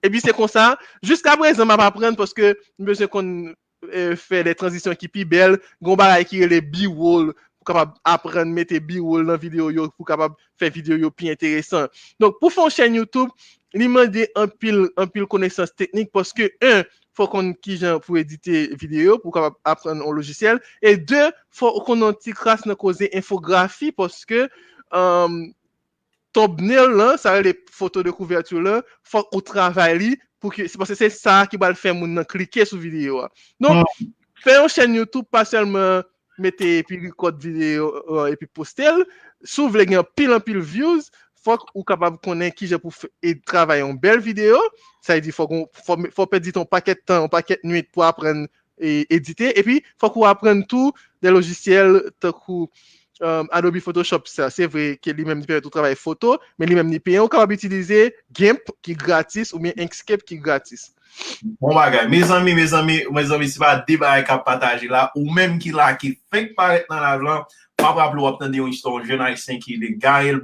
E 0.00 0.08
pi 0.08 0.22
se 0.24 0.32
kon 0.36 0.48
sa, 0.48 0.70
jiska 1.04 1.36
brez 1.36 1.60
an 1.60 1.68
m 1.68 1.74
ap 1.76 1.84
apren, 1.90 2.16
poske 2.16 2.54
m 2.54 2.88
beze 2.88 3.10
kon 3.12 3.52
fè 3.84 4.40
de 4.48 4.56
transisyon 4.56 4.96
ki 4.96 5.12
pi 5.12 5.26
bel, 5.28 5.58
goun 5.84 6.00
baray 6.00 6.24
ki 6.24 6.40
rele 6.46 6.62
B-Wall, 6.64 7.34
pou 7.60 7.68
kapab 7.68 7.92
apren 8.08 8.48
mette 8.48 8.80
B-Wall 8.80 9.28
nan 9.28 9.36
video 9.40 9.68
yo, 9.68 9.90
pou 9.92 10.08
kapab 10.08 10.40
fè 10.56 10.72
video 10.72 10.96
yo 10.96 11.12
pi 11.12 11.28
enteresan. 11.34 11.92
Donk 12.16 12.40
pou 12.40 12.48
fon 12.48 12.72
chen 12.72 12.96
YouTube, 12.96 13.28
li 13.76 13.92
mande 13.92 14.24
an 14.40 14.48
pil 14.56 15.28
konesans 15.28 15.76
teknik, 15.76 16.08
poske 16.16 16.48
un, 16.64 16.84
fò 17.14 17.26
kon 17.30 17.52
ki 17.62 17.78
jan 17.82 18.00
pou 18.04 18.18
edite 18.20 18.66
video 18.80 19.18
pou 19.22 19.34
kapap 19.34 19.58
apren 19.74 20.02
an 20.02 20.16
logisyel. 20.16 20.60
E 20.82 20.96
de, 20.98 21.28
fò 21.54 21.72
kon 21.86 22.02
an 22.06 22.16
ti 22.18 22.34
kras 22.36 22.66
nan 22.68 22.78
koze 22.80 23.10
infografi 23.14 23.92
poske 23.94 24.46
um, 24.94 25.44
top 26.34 26.58
nil 26.62 26.96
lan, 26.98 27.18
sa 27.20 27.36
re 27.36 27.46
le 27.48 27.54
foto 27.74 28.02
de 28.04 28.14
kouvertu 28.14 28.62
lan, 28.62 28.82
fò 29.06 29.22
ou 29.30 29.42
travay 29.44 29.98
li 30.00 30.10
pou 30.42 30.52
ki, 30.54 30.66
se 30.70 30.80
poske 30.80 30.98
se 30.98 31.12
sa 31.14 31.42
ki 31.50 31.60
bal 31.60 31.78
fè 31.78 31.94
moun 31.94 32.16
nan 32.18 32.26
klike 32.28 32.66
sou 32.66 32.82
video. 32.82 33.22
Non, 33.62 33.84
fè 34.42 34.58
yon 34.58 34.72
chen 34.72 34.98
YouTube 34.98 35.30
pa 35.32 35.44
selman 35.48 36.02
mette 36.42 36.66
epi 36.80 36.98
record 36.98 37.38
video 37.38 37.92
euh, 38.10 38.32
epi 38.32 38.48
postel, 38.50 39.04
sou 39.46 39.70
vle 39.70 39.86
gen 39.86 40.02
pil 40.18 40.34
an 40.34 40.42
pil 40.42 40.58
views, 40.58 41.12
fòk 41.44 41.68
ou 41.74 41.84
kapab 41.86 42.18
konen 42.24 42.52
ki 42.54 42.68
je 42.72 42.78
pou 42.80 42.92
e 43.22 43.34
travay 43.48 43.84
an 43.84 43.94
bel 44.00 44.22
video, 44.24 44.60
sa 45.04 45.18
di 45.20 45.32
pe 45.32 46.40
di 46.40 46.52
ton 46.52 46.66
paket 46.68 47.04
tan, 47.06 47.28
paket 47.28 47.64
nuit 47.64 47.90
pou 47.92 48.06
apren 48.06 48.46
e 48.80 49.04
edite, 49.12 49.52
e 49.52 49.62
pi 49.62 49.80
fòk 50.00 50.18
ou 50.18 50.28
apren 50.28 50.64
tou 50.66 50.92
de 51.22 51.32
logisyel 51.32 52.00
takou 52.20 52.68
um, 53.20 53.46
Adobe 53.52 53.80
Photoshop. 53.80 54.26
Sa, 54.30 54.50
se 54.50 54.66
vre 54.70 54.94
ke 55.00 55.12
li 55.12 55.26
menm 55.26 55.42
ni 55.42 55.48
pere 55.48 55.62
tou 55.64 55.72
travay 55.72 55.96
foto, 55.98 56.38
men 56.58 56.70
li 56.70 56.78
menm 56.78 56.90
ni 56.92 57.00
pere, 57.02 57.22
ou 57.22 57.32
kapab 57.32 57.54
itilize 57.54 58.08
GIMP 58.34 58.72
ki 58.84 58.96
gratis 58.98 59.54
ou 59.54 59.62
men 59.62 59.76
Inkscape 59.80 60.26
ki 60.26 60.40
gratis. 60.42 60.90
Bon 61.62 61.76
bagay, 61.76 62.08
me 62.10 62.24
zami, 62.26 62.56
me 62.58 62.64
zami, 62.66 62.96
me 63.12 63.22
zami 63.22 63.46
si 63.50 63.60
pa 63.62 63.76
debay 63.86 64.24
kap 64.26 64.42
pataji 64.46 64.90
la, 64.90 65.10
ou 65.14 65.30
menm 65.30 65.60
ki 65.62 65.70
la 65.76 65.92
ki 66.00 66.16
fek 66.32 66.56
paret 66.58 66.90
nan 66.90 67.04
la 67.04 67.14
vlan, 67.20 67.44
pa 67.78 67.92
lo 68.14 68.26
apten 68.26 68.50
de 68.50 68.58
yon 68.58 68.72
iston 68.72 69.04
jenay 69.06 69.36
sen 69.36 69.60
ki 69.62 69.78
de 69.78 69.94
Gael 70.00 70.40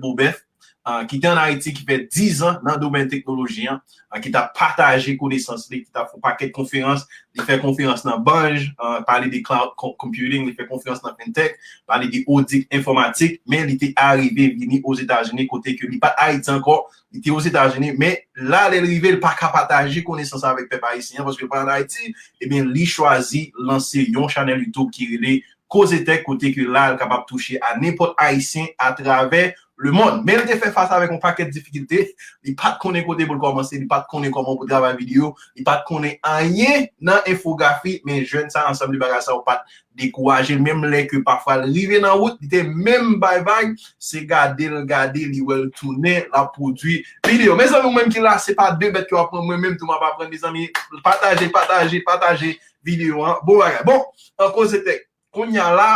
Boubef, 0.84 1.06
ki 1.08 1.20
te 1.20 1.28
an 1.28 1.36
Haiti 1.36 1.72
ki 1.74 1.84
fe 1.84 1.98
10 2.08 2.42
an 2.46 2.60
nan 2.64 2.78
domen 2.80 3.08
teknoloji 3.10 3.68
an, 3.68 3.80
ki 4.22 4.30
ta 4.32 4.46
pataje 4.56 5.16
konesans 5.18 5.66
li, 5.70 5.82
ki 5.84 5.92
ta 5.92 6.06
fò 6.08 6.20
paket 6.22 6.52
konferans, 6.56 7.04
li 7.36 7.44
fe 7.44 7.58
konferans 7.60 8.04
nan 8.06 8.22
banj, 8.24 8.70
pale 9.06 9.30
de 9.30 9.42
cloud 9.44 9.74
computing, 9.76 10.46
li 10.48 10.54
fe 10.56 10.66
konferans 10.68 11.02
nan 11.04 11.14
fintech, 11.20 11.58
pale 11.88 12.08
de 12.10 12.24
audit 12.26 12.66
informatik, 12.72 13.38
men 13.46 13.68
li 13.68 13.76
te 13.80 13.92
arrive 14.00 14.50
vini 14.56 14.80
os 14.84 15.02
Etats-Unis 15.04 15.50
kote 15.50 15.76
ke 15.76 15.90
li 15.90 16.00
pat 16.02 16.18
Haiti 16.20 16.52
anko, 16.54 16.80
li 17.12 17.22
te 17.24 17.34
os 17.34 17.46
Etats-Unis, 17.50 17.94
men 18.00 18.18
la 18.50 18.66
li 18.72 18.82
rive 18.86 19.14
li 19.14 19.22
pa 19.22 19.34
kapataje 19.38 20.04
konesans 20.06 20.46
avèk 20.48 20.72
pe 20.72 20.80
Parisien, 20.82 21.24
paske 21.26 21.48
pa 21.50 21.62
an 21.66 21.74
Haiti, 21.76 22.14
e 22.40 22.50
ben 22.50 22.72
li 22.72 22.88
chwazi 22.88 23.50
lanse 23.60 24.08
yon 24.08 24.30
chanel 24.32 24.64
YouTube 24.64 24.90
ki 24.96 25.12
li 25.20 25.40
koze 25.70 26.00
tek 26.06 26.24
kote 26.26 26.50
ke 26.50 26.66
la 26.66 26.90
li 26.90 26.98
kapap 26.98 27.28
touche 27.28 27.60
a 27.62 27.76
nepot 27.78 28.16
Haitien 28.18 28.72
a 28.74 28.90
travè 28.98 29.52
Le 29.80 29.94
moun, 29.96 30.18
men 30.28 30.42
te 30.44 30.58
fè 30.60 30.68
fasa 30.74 30.98
avèk 30.98 31.08
moun 31.14 31.22
pakèt 31.22 31.48
difikilte, 31.54 32.02
li 32.44 32.52
pat 32.58 32.76
konè 32.82 33.00
kote 33.06 33.24
pou 33.24 33.38
l'komanse, 33.38 33.78
li 33.80 33.86
pat 33.88 34.04
konè 34.10 34.28
koman 34.32 34.58
pou 34.58 34.68
drava 34.68 34.90
video, 34.92 35.30
li 35.56 35.64
pat 35.64 35.86
konè 35.88 36.18
anye 36.28 36.90
nan 37.00 37.24
infografi, 37.30 37.94
men 38.04 38.20
jwen 38.20 38.52
sa 38.52 38.66
ansam 38.68 38.92
li 38.92 39.00
baga 39.00 39.22
sa 39.24 39.32
ou 39.32 39.40
pat 39.46 39.64
dekouaje, 39.96 40.58
menm 40.60 40.84
lè 40.84 41.06
ke 41.08 41.22
pafwa 41.24 41.56
rive 41.64 42.02
nan 42.04 42.20
wout, 42.20 42.36
li 42.44 42.50
te 42.52 42.60
menm 42.68 43.16
bay 43.22 43.40
bay, 43.46 43.72
se 43.96 44.20
gade, 44.28 44.68
gade, 44.90 45.24
li 45.32 45.40
wèl 45.48 45.70
toune, 45.80 46.18
la 46.28 46.44
prodwi 46.52 47.00
video. 47.24 47.56
Men 47.56 47.72
zan 47.72 47.86
moun 47.86 47.96
menm 47.96 48.12
ki 48.12 48.20
la, 48.20 48.36
se 48.36 48.52
pa 48.58 48.74
debet 48.76 49.08
ki 49.08 49.16
wap 49.16 49.32
pran, 49.32 49.48
mwen 49.48 49.64
menm 49.64 49.80
touman 49.80 50.00
pa 50.02 50.12
pran, 50.18 50.28
li 50.28 50.44
zan 50.44 50.52
mi 50.52 50.68
pataje, 51.00 51.48
pataje, 51.56 52.04
pataje 52.04 52.52
video. 52.84 53.24
Bon, 53.48 53.64
bon, 53.88 54.04
an 54.36 54.52
kon 54.52 54.68
se 54.68 54.84
te, 54.84 55.00
kon 55.32 55.48
nyan 55.48 55.72
la, 55.80 55.90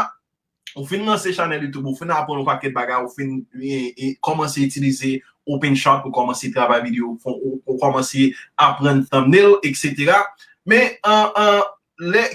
Ou 0.74 0.87
fin 0.88 1.04
nan 1.06 1.20
se 1.22 1.32
chanel 1.34 1.62
YouTube, 1.62 1.87
ou 1.87 1.98
fin 1.98 2.10
nan 2.10 2.18
apon 2.22 2.40
nou 2.40 2.48
paket 2.48 2.74
baga, 2.74 2.98
ou 3.04 3.12
fin 3.12 3.38
e, 3.60 3.94
e, 3.94 4.10
komanse 4.24 4.62
itilize 4.64 5.20
OpenShot, 5.46 6.02
pou 6.02 6.14
komanse 6.14 6.50
trabay 6.54 6.82
video, 6.82 7.14
ou 7.24 7.78
komanse 7.78 8.32
apren 8.58 9.04
thumbnail, 9.10 9.58
etc. 9.62 10.16
Men, 10.66 10.96
an, 11.06 11.30
an, 11.38 11.62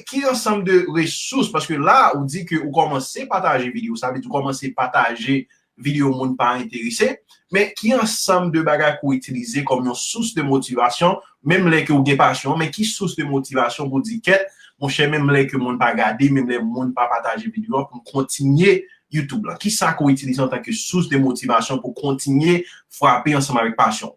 ki 0.08 0.23
ansam 0.30 0.63
de 0.63 0.86
resous, 0.95 1.49
paske 1.52 1.75
la 1.75 2.13
ou 2.15 2.23
di 2.28 2.45
ke 2.47 2.62
ou 2.62 2.71
komanse 2.75 3.25
pataje 3.28 3.71
video, 3.73 3.97
sa 3.99 4.13
ve 4.13 4.21
di 4.21 4.30
ou 4.30 4.36
komanse 4.38 4.71
pataje 4.75 5.43
video 5.80 6.12
moun 6.12 6.36
pa 6.39 6.58
interese, 6.60 7.17
men 7.52 7.71
ki 7.75 7.93
ansam 7.97 8.49
de 8.52 8.63
baga 8.63 8.93
kou 8.99 9.15
itilize 9.15 9.63
kom 9.67 9.84
yon 9.88 9.97
sous 9.97 10.32
de 10.36 10.43
motivasyon, 10.45 11.17
menm 11.43 11.67
le 11.71 11.84
ke 11.88 11.95
ou 11.95 12.06
gen 12.08 12.19
pasyon, 12.19 12.60
men 12.60 12.71
ki 12.71 12.88
sous 12.88 13.15
de 13.17 13.28
motivasyon 13.28 13.91
pou 13.91 14.04
di 14.04 14.19
ket, 14.23 14.47
moun 14.80 14.94
chè 14.94 15.08
mèm 15.12 15.28
lè 15.34 15.44
ke 15.50 15.60
moun 15.60 15.78
pa 15.80 15.92
gade, 15.98 16.30
mèm 16.32 16.48
lè 16.50 16.60
moun 16.63 16.94
pa 16.96 17.10
pataje 17.12 17.52
video 17.52 17.84
pou 17.89 18.04
kontinye 18.08 18.80
YouTube 19.12 19.50
la. 19.50 19.58
Ki 19.60 19.72
sa 19.74 19.92
kou 19.98 20.12
itilize 20.13 20.42
an 20.44 20.52
tanke 20.52 20.74
sous 20.76 21.10
de 21.12 21.20
motivasyon 21.22 21.82
pou 21.84 21.96
kontinye 21.98 22.62
fwape 22.94 23.36
ansama 23.38 23.65
vek 23.68 23.78
pasyon? 23.80 24.13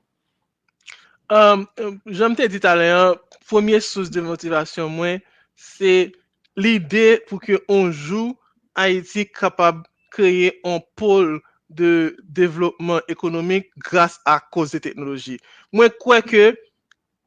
Jom 2.13 2.37
te 2.37 2.49
dit 2.53 2.65
alè 2.69 2.91
an, 2.95 3.21
pwemye 3.49 3.81
sous 3.83 4.11
de 4.13 4.23
motivasyon 4.25 4.93
mwen, 4.93 5.23
se 5.57 6.13
l'ide 6.59 7.23
pou 7.29 7.41
ke 7.43 7.59
onjou 7.73 8.35
a 8.77 8.89
iti 8.93 9.25
kapab 9.29 9.83
kreye 10.13 10.53
an 10.69 10.83
pol 11.01 11.39
de 11.73 12.13
devlopman 12.37 13.01
ekonomik 13.09 13.71
grase 13.81 14.21
a 14.29 14.37
koz 14.53 14.75
de 14.77 14.83
teknoloji. 14.85 15.39
Mwen 15.73 15.93
kwe 16.03 16.21
ke, 16.27 16.45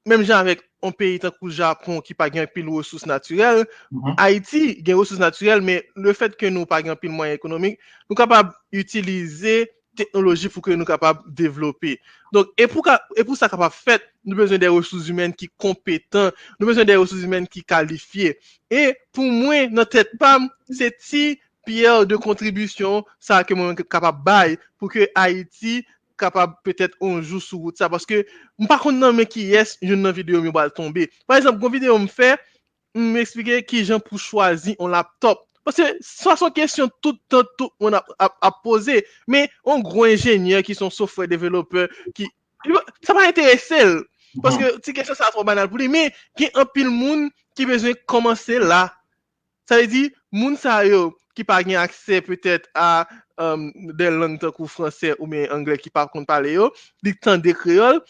mèm 0.06 0.22
jan 0.26 0.44
avèk 0.44 0.62
an 0.86 0.96
peyi 0.96 1.20
tan 1.22 1.34
kou 1.36 1.54
Japon 1.54 2.02
ki 2.06 2.16
pa 2.18 2.30
gen 2.34 2.48
pil 2.54 2.70
wosous 2.72 3.06
naturel, 3.10 3.64
mhm. 3.92 4.18
Haiti 4.20 4.66
gen 4.86 5.00
wosous 5.00 5.22
naturel, 5.22 5.64
men 5.66 5.82
le 5.98 6.16
fet 6.18 6.38
ke 6.40 6.52
nou 6.54 6.70
pa 6.70 6.82
gen 6.86 6.98
pil 7.02 7.14
mwen 7.14 7.36
ekonomik, 7.36 7.80
nou 8.10 8.18
kapab 8.20 8.54
utilize 8.74 9.64
teknoloji 9.96 10.52
pou 10.52 10.64
ke 10.64 10.76
nou 10.76 10.88
kapab 10.88 11.24
devlopi. 11.38 11.96
Donk, 12.36 12.52
e 12.60 12.68
pou 12.68 13.38
sa 13.40 13.50
kapab 13.52 13.74
fet, 13.74 14.04
nou 14.28 14.38
bezon 14.38 14.60
de 14.62 14.70
resous 14.70 15.08
humen 15.10 15.34
ki 15.36 15.50
kompetan, 15.62 16.34
nou 16.60 16.70
bezon 16.70 16.88
de 16.88 16.98
resous 17.00 17.24
humen 17.24 17.48
ki 17.50 17.64
kalifiye. 17.68 18.36
E 18.68 18.92
pou 19.16 19.24
mwen, 19.24 19.72
nan 19.76 19.88
tet 19.90 20.14
pam, 20.22 20.50
se 20.68 20.92
ti 21.00 21.26
pier 21.66 22.06
de 22.06 22.20
kontribusyon 22.22 23.04
sa 23.24 23.42
ke 23.48 23.58
mwen 23.58 23.78
kapab 23.90 24.22
bay 24.26 24.60
pou 24.78 24.92
ke 24.92 25.10
Haiti 25.16 25.82
kapab 26.20 26.56
petet 26.66 26.96
onjou 27.04 27.42
sou 27.44 27.60
gout 27.66 27.80
sa. 27.80 27.90
Paske, 27.92 28.24
mwen 28.60 28.70
pa 28.70 28.78
kon 28.82 28.98
nan 29.00 29.16
men 29.18 29.28
ki 29.30 29.48
yes, 29.54 29.76
yon 29.84 30.04
nan 30.06 30.16
video 30.16 30.42
mwen 30.44 30.56
bal 30.56 30.72
tombe. 30.76 31.08
Par 31.28 31.40
exemple, 31.40 31.62
kon 31.64 31.74
video 31.74 31.98
mwen 32.00 32.12
fe, 32.12 32.34
mwen 32.96 33.22
eksplike 33.24 33.62
ki 33.70 33.84
jen 33.88 34.04
pou 34.04 34.22
chwazi 34.22 34.78
on 34.80 34.94
laptop. 34.96 35.44
Paske, 35.66 35.88
sa 36.06 36.36
son 36.38 36.54
kesyon 36.54 36.92
tout, 37.02 37.18
tout, 37.32 37.48
tout, 37.60 37.74
mwen 37.82 37.98
ap 37.98 38.60
pose. 38.66 39.02
Men, 39.32 39.50
on 39.66 39.84
gro 39.86 40.06
enjenye 40.10 40.62
ki 40.66 40.78
son 40.78 40.94
software 40.94 41.32
developer, 41.32 41.90
ki, 42.18 42.30
sa 43.06 43.18
pa 43.18 43.30
interese 43.32 43.82
el. 43.82 43.98
Paske, 44.44 44.76
ti 44.86 44.94
kesyon 44.96 45.18
sa 45.18 45.32
atro 45.32 45.46
banal 45.48 45.72
pou 45.72 45.82
li. 45.82 45.90
Men, 45.92 46.14
ki 46.38 46.52
an 46.54 46.70
pil 46.76 46.92
moun 46.94 47.30
ki 47.58 47.68
bezwen 47.70 47.98
komanse 48.12 48.60
la. 48.62 48.88
Sa 49.66 49.80
ve 49.82 49.90
di, 49.90 50.04
moun 50.36 50.54
sa 50.62 50.84
yo, 50.86 51.10
ki 51.36 51.44
pa 51.48 51.60
gen 51.66 51.82
akse 51.82 52.22
petet 52.26 52.68
a 52.78 53.06
um, 53.38 53.72
del 53.98 54.20
lantakou 54.20 54.68
franse 54.68 55.14
ou 55.20 55.28
men 55.30 55.50
angle 55.54 55.78
ki 55.82 55.92
pa 55.94 56.06
kon 56.12 56.26
pale 56.28 56.54
yo, 56.56 56.70
li 57.06 57.16
tande 57.22 57.54
kreol, 57.58 58.02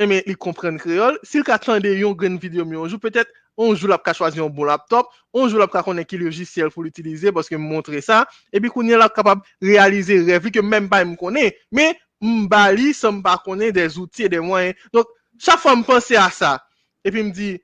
e 0.00 0.08
men 0.08 0.22
li 0.28 0.36
kompren 0.38 0.78
kreol, 0.80 1.18
sil 1.28 1.44
ka 1.46 1.58
tande 1.62 1.92
yon 1.98 2.16
mi 2.16 2.76
onjou, 2.76 2.98
petet 2.98 3.28
onjou 3.56 3.88
la 3.90 3.98
pka 3.98 4.14
chwazi 4.16 4.38
yon 4.38 4.50
bon 4.50 4.66
laptop, 4.70 5.10
onjou 5.32 5.58
la 5.60 5.68
pka 5.68 5.82
konen 5.82 6.06
ki 6.08 6.18
logiciel 6.18 6.70
pou 6.70 6.82
l'utilize, 6.82 7.30
baske 7.30 7.56
m 7.56 7.66
montre 7.68 8.00
sa, 8.00 8.24
e 8.52 8.60
bi 8.60 8.70
konen 8.72 8.98
la 8.98 9.08
kapab 9.08 9.44
realize 9.60 10.22
revi 10.26 10.50
ke 10.50 10.62
menm 10.62 10.88
bay 10.88 11.04
m 11.04 11.16
konen, 11.20 11.52
men 11.70 11.94
m 12.22 12.48
bali 12.48 12.92
sa 12.96 13.12
m 13.12 13.22
pa 13.22 13.36
konen 13.42 13.74
de 13.74 13.86
zouti 13.88 14.26
e 14.26 14.32
de 14.32 14.40
mwen, 14.40 14.72
donk, 14.92 15.10
chak 15.38 15.60
fwa 15.60 15.76
m 15.76 15.84
pense 15.84 16.16
a 16.16 16.30
sa, 16.32 16.56
e 17.04 17.12
pi 17.12 17.22
m 17.28 17.32
di, 17.34 17.54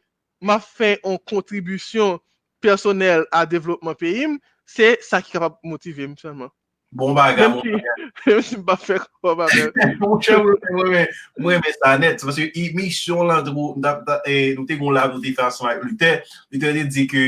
ma 0.44 0.60
fe 0.62 0.98
yon 1.00 1.18
kontribusyon 1.26 2.18
personel 2.62 3.24
a 3.34 3.44
devlopman 3.46 3.96
peyim, 3.98 4.36
Se 4.68 4.98
sa 5.00 5.22
ki 5.24 5.32
kapap 5.32 5.62
motive 5.64 6.04
m 6.04 6.14
chanman. 6.14 6.50
Bon 6.90 7.12
baga, 7.12 7.50
bon 7.52 7.60
baga. 7.60 7.94
Mwen 8.24 8.42
si 8.42 8.56
mba 8.56 8.74
fek, 8.80 9.02
mwen 9.22 9.34
mba 9.36 9.46
fek. 9.52 9.74
Mwen 10.00 10.22
chè 10.24 10.36
mwen, 10.40 11.10
mwen 11.36 11.60
mwen 11.60 11.74
sa 11.76 11.90
net. 12.00 12.22
Mwen 12.24 12.36
se 12.36 12.46
yon 12.48 12.78
misyon 12.78 13.28
lan, 13.28 13.44
nou 13.52 14.64
te 14.64 14.78
kon 14.80 14.96
la 14.96 15.04
nou 15.10 15.20
te 15.20 15.34
fason 15.36 15.68
ak 15.68 15.82
Lute, 15.84 16.14
lute 16.48 16.72
de 16.78 16.86
di 16.88 17.04
ke 17.10 17.26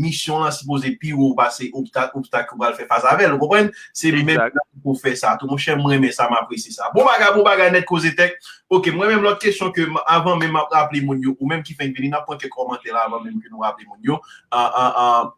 misyon 0.00 0.46
lan 0.46 0.56
si 0.56 0.64
pose 0.64 0.94
pi 0.96 1.12
ou 1.12 1.36
pase 1.36 1.68
obstak 1.76 2.16
ou 2.16 2.62
bal 2.62 2.72
fe 2.78 2.88
fasa 2.88 3.12
vel. 3.20 3.36
Ou 3.36 3.42
kompren? 3.44 3.68
Se 3.92 4.14
mwen 4.16 4.40
pou 4.80 4.96
fe 4.96 5.12
sa. 5.12 5.36
Tou 5.36 5.52
Mwen 5.52 5.60
chè 5.60 5.76
mwen 5.76 6.00
mwen 6.00 6.16
sa 6.16 6.30
mwen 6.32 6.40
apresi 6.40 6.72
sa. 6.72 6.88
Bon 6.96 7.04
baga, 7.04 7.34
bon 7.36 7.44
baga 7.44 7.68
net 7.74 7.84
koze 7.90 8.16
tek. 8.16 8.40
Ok, 8.72 8.88
mwen 8.96 9.12
mwen 9.12 9.28
lot 9.28 9.44
kesyon 9.44 9.76
ke 9.76 9.90
avan 10.08 10.40
mwen 10.40 10.56
mwen 10.56 10.72
ap 10.72 10.96
le 10.96 11.04
moun 11.04 11.20
yo, 11.20 11.36
ou 11.36 11.52
mwen 11.52 11.60
ki 11.60 11.76
fen 11.76 11.92
veni, 11.92 12.08
nan 12.08 12.24
pon 12.24 12.40
ke 12.40 12.48
komante 12.48 12.88
la 12.88 13.04
avan 13.10 13.28
mwen 13.28 13.42
ki 13.44 13.52
nou 13.52 13.68
aple 13.68 13.84
moun 13.84 14.00
yo. 14.14 14.22
A, 14.48 14.64
a, 14.64 14.90
an. 15.04 15.34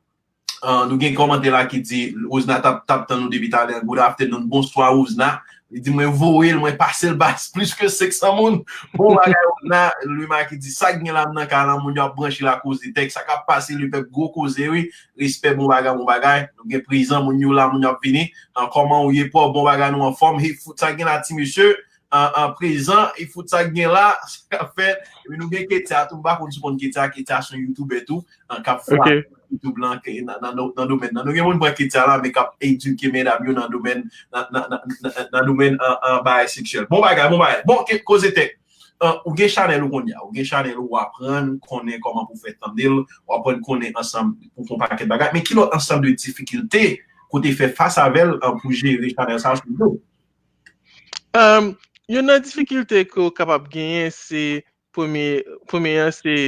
Uh, 0.63 0.87
nou 0.89 0.97
gen 0.97 1.13
komante 1.17 1.51
la 1.53 1.67
ki 1.69 1.83
di, 1.85 1.99
ouzna 2.31 2.57
tap 2.65 2.87
tap 2.89 3.05
tan 3.11 3.21
nou 3.21 3.33
debita 3.33 3.67
den, 3.69 3.83
good 3.85 4.01
afternoon, 4.01 4.47
bonsoir 4.49 4.95
ouzna. 4.97 5.37
Li 5.69 5.83
di 5.83 5.91
mwen 5.91 6.13
voel, 6.15 6.61
mwen 6.63 6.77
pase 6.79 7.11
l 7.11 7.17
bas, 7.19 7.49
plus 7.53 7.75
ke 7.77 7.91
seksan 7.93 8.33
moun. 8.39 8.61
Bon 8.95 9.19
bagay 9.19 9.37
ouzna, 9.51 9.81
lui 10.07 10.29
ma 10.31 10.41
ki 10.49 10.57
di, 10.57 10.73
sa 10.73 10.95
gen 10.95 11.13
lam 11.13 11.35
nan 11.37 11.49
kalan 11.51 11.83
moun 11.83 11.99
yo 11.99 12.07
ap 12.07 12.15
branshi 12.17 12.47
la 12.47 12.55
kouz 12.63 12.81
di 12.81 12.95
tek, 12.97 13.13
sa 13.13 13.27
ka 13.27 13.43
pase 13.49 13.77
li 13.77 13.91
pep 13.93 14.09
go 14.15 14.31
kouze 14.33 14.71
we, 14.73 14.87
respect 15.21 15.59
bon 15.59 15.69
bagay, 15.69 15.93
bon 15.93 16.09
bagay. 16.09 16.47
Nou 16.57 16.71
gen 16.73 16.87
prizan 16.87 17.27
moun 17.27 17.43
yo 17.43 17.53
la 17.53 17.69
moun 17.69 17.85
yo 17.85 17.93
ap 17.93 18.01
vini, 18.01 18.31
an 18.57 18.71
koman 18.73 19.05
ou 19.05 19.13
ye 19.13 19.29
po, 19.29 19.45
bon 19.53 19.67
bagay 19.69 19.93
nou 19.93 20.09
an 20.09 20.17
form, 20.17 20.41
hi 20.41 20.55
fout 20.57 20.81
sa 20.81 20.95
gen 20.97 21.11
la 21.11 21.19
ti 21.21 21.37
misye, 21.37 21.75
an 22.15 22.55
prizan, 22.57 23.11
hi 23.21 23.29
fout 23.29 23.53
sa 23.53 23.67
gen 23.67 23.93
la, 23.93 24.13
sa 24.25 24.57
ka 24.57 24.71
fe, 24.73 24.95
nou 25.35 25.51
gen 25.53 25.69
ketia, 25.69 26.07
tou 26.09 26.23
mba 26.23 26.39
kon 26.41 26.55
sou 26.55 26.65
kon 26.65 26.81
ketia 26.81 27.11
ketea 27.13 27.43
son 27.45 27.61
YouTube 27.61 27.99
etou, 27.99 28.25
an 28.49 28.65
kap 28.65 28.87
fwa. 28.87 29.03
Okay. 29.03 29.27
tout 29.63 29.73
blan 29.73 30.01
nan 30.27 30.57
domen. 30.89 31.11
Nan 31.13 31.25
nou 31.25 31.35
gen 31.35 31.47
moun 31.47 31.59
brek 31.63 31.81
sa 31.91 32.07
la, 32.07 32.19
me 32.23 32.33
kap 32.35 32.55
eduke 32.61 33.13
men 33.13 33.29
am 33.29 33.47
yo 33.47 33.57
nan 33.57 33.71
domen 33.71 34.07
nan 34.33 35.43
domen 35.47 35.79
baye 36.25 36.47
seksyel. 36.49 36.87
Bon 36.91 37.03
bagay, 37.03 37.29
bon 37.31 37.39
bagay. 37.39 37.63
Bon, 37.67 37.85
koze 38.05 38.33
tek. 38.35 38.59
Euh, 39.03 39.13
ou 39.27 39.37
gen 39.37 39.49
chanel 39.53 39.83
ou 39.85 39.93
kon 39.93 40.07
ya. 40.09 40.23
Ou 40.25 40.33
gen 40.33 40.47
chanel 40.49 40.79
ou 40.81 40.97
apren, 40.97 41.51
konen 41.69 42.01
koman 42.01 42.25
pou 42.25 42.39
fè 42.41 42.55
tandil, 42.57 43.03
ou 43.27 43.35
apren 43.37 43.59
konen 43.65 43.93
ansam 44.01 44.33
pou 44.55 44.65
kon 44.65 44.81
paket 44.81 45.05
bagay. 45.11 45.35
Men 45.35 45.45
ki 45.45 45.57
lò 45.59 45.67
ansam 45.77 46.01
de 46.05 46.15
difikilte 46.17 46.85
kote 47.33 47.53
fè 47.59 47.69
fasa 47.77 48.07
vel 48.15 48.39
pou 48.63 48.73
jere 48.73 49.11
chanel 49.13 49.43
sa 49.43 49.53
chou 49.59 49.77
nou? 49.77 50.01
Yon 52.09 52.25
nan 52.31 52.41
difikilte 52.41 53.05
ko 53.11 53.29
kapap 53.37 53.69
genyen 53.69 54.09
se, 54.15 54.63
pwemye, 54.97 55.43
pwemye 55.69 56.07
an 56.07 56.17
se 56.17 56.39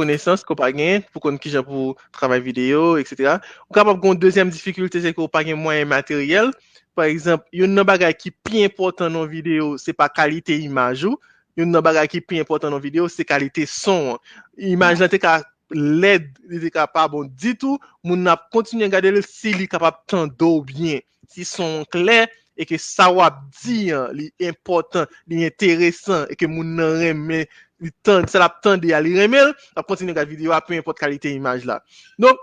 konesans 0.00 0.42
ko 0.46 0.56
pa 0.58 0.72
gen, 0.74 1.04
pou 1.12 1.22
kon 1.22 1.38
ki 1.40 1.52
jan 1.52 1.66
pou 1.66 1.94
travay 2.16 2.40
video, 2.42 2.96
etc. 3.00 3.36
Ou 3.68 3.76
kapap 3.76 4.00
kon 4.02 4.18
dezem 4.18 4.50
difikulte 4.52 5.04
se 5.04 5.12
ko 5.16 5.28
pa 5.30 5.44
gen 5.46 5.60
mwen 5.60 5.84
materyel, 5.90 6.50
par 6.96 7.10
exemple, 7.12 7.46
yon 7.54 7.76
nan 7.76 7.86
bagay 7.88 8.16
ki 8.16 8.32
pi 8.32 8.64
important 8.66 9.12
nan 9.12 9.28
video, 9.30 9.76
se 9.78 9.94
pa 9.96 10.08
kalite 10.12 10.56
imaj 10.64 11.06
ou, 11.10 11.20
yon 11.60 11.70
nan 11.72 11.84
bagay 11.84 12.08
ki 12.10 12.24
pi 12.24 12.40
important 12.42 12.72
nan 12.72 12.82
video, 12.82 13.06
se 13.12 13.26
kalite 13.28 13.68
son. 13.70 14.18
Imaj 14.56 15.04
nan 15.04 15.12
te 15.12 15.20
ka 15.22 15.38
led, 15.70 16.32
te 16.50 16.72
ka 16.74 16.88
pa 16.90 17.06
bon 17.10 17.30
ditou, 17.30 17.78
moun 18.06 18.26
nan 18.26 18.40
kontinyen 18.54 18.92
gade 18.92 19.12
le 19.14 19.22
si 19.26 19.54
li 19.54 19.70
kapap 19.70 20.02
tan 20.10 20.32
do 20.40 20.58
bien. 20.66 21.04
Si 21.30 21.46
son 21.46 21.84
kler, 21.92 22.26
e 22.60 22.66
ke 22.68 22.76
sa 22.80 23.08
wap 23.14 23.38
di, 23.62 23.88
li 24.16 24.28
important, 24.44 25.08
li 25.30 25.46
interesant, 25.46 26.28
e 26.28 26.36
ke 26.36 26.48
moun 26.50 26.74
nan 26.76 26.98
reme, 27.00 27.44
se 27.80 28.38
la 28.38 28.48
tan 28.62 28.80
de 28.80 28.92
ya 28.92 29.00
li 29.00 29.14
remel, 29.18 29.54
ap 29.76 29.86
kontine 29.88 30.14
gade 30.16 30.30
video 30.30 30.52
ap, 30.56 30.68
pe 30.68 30.76
import 30.78 30.98
kalite 30.98 31.32
imaj 31.32 31.64
la. 31.68 31.80
Non, 32.20 32.36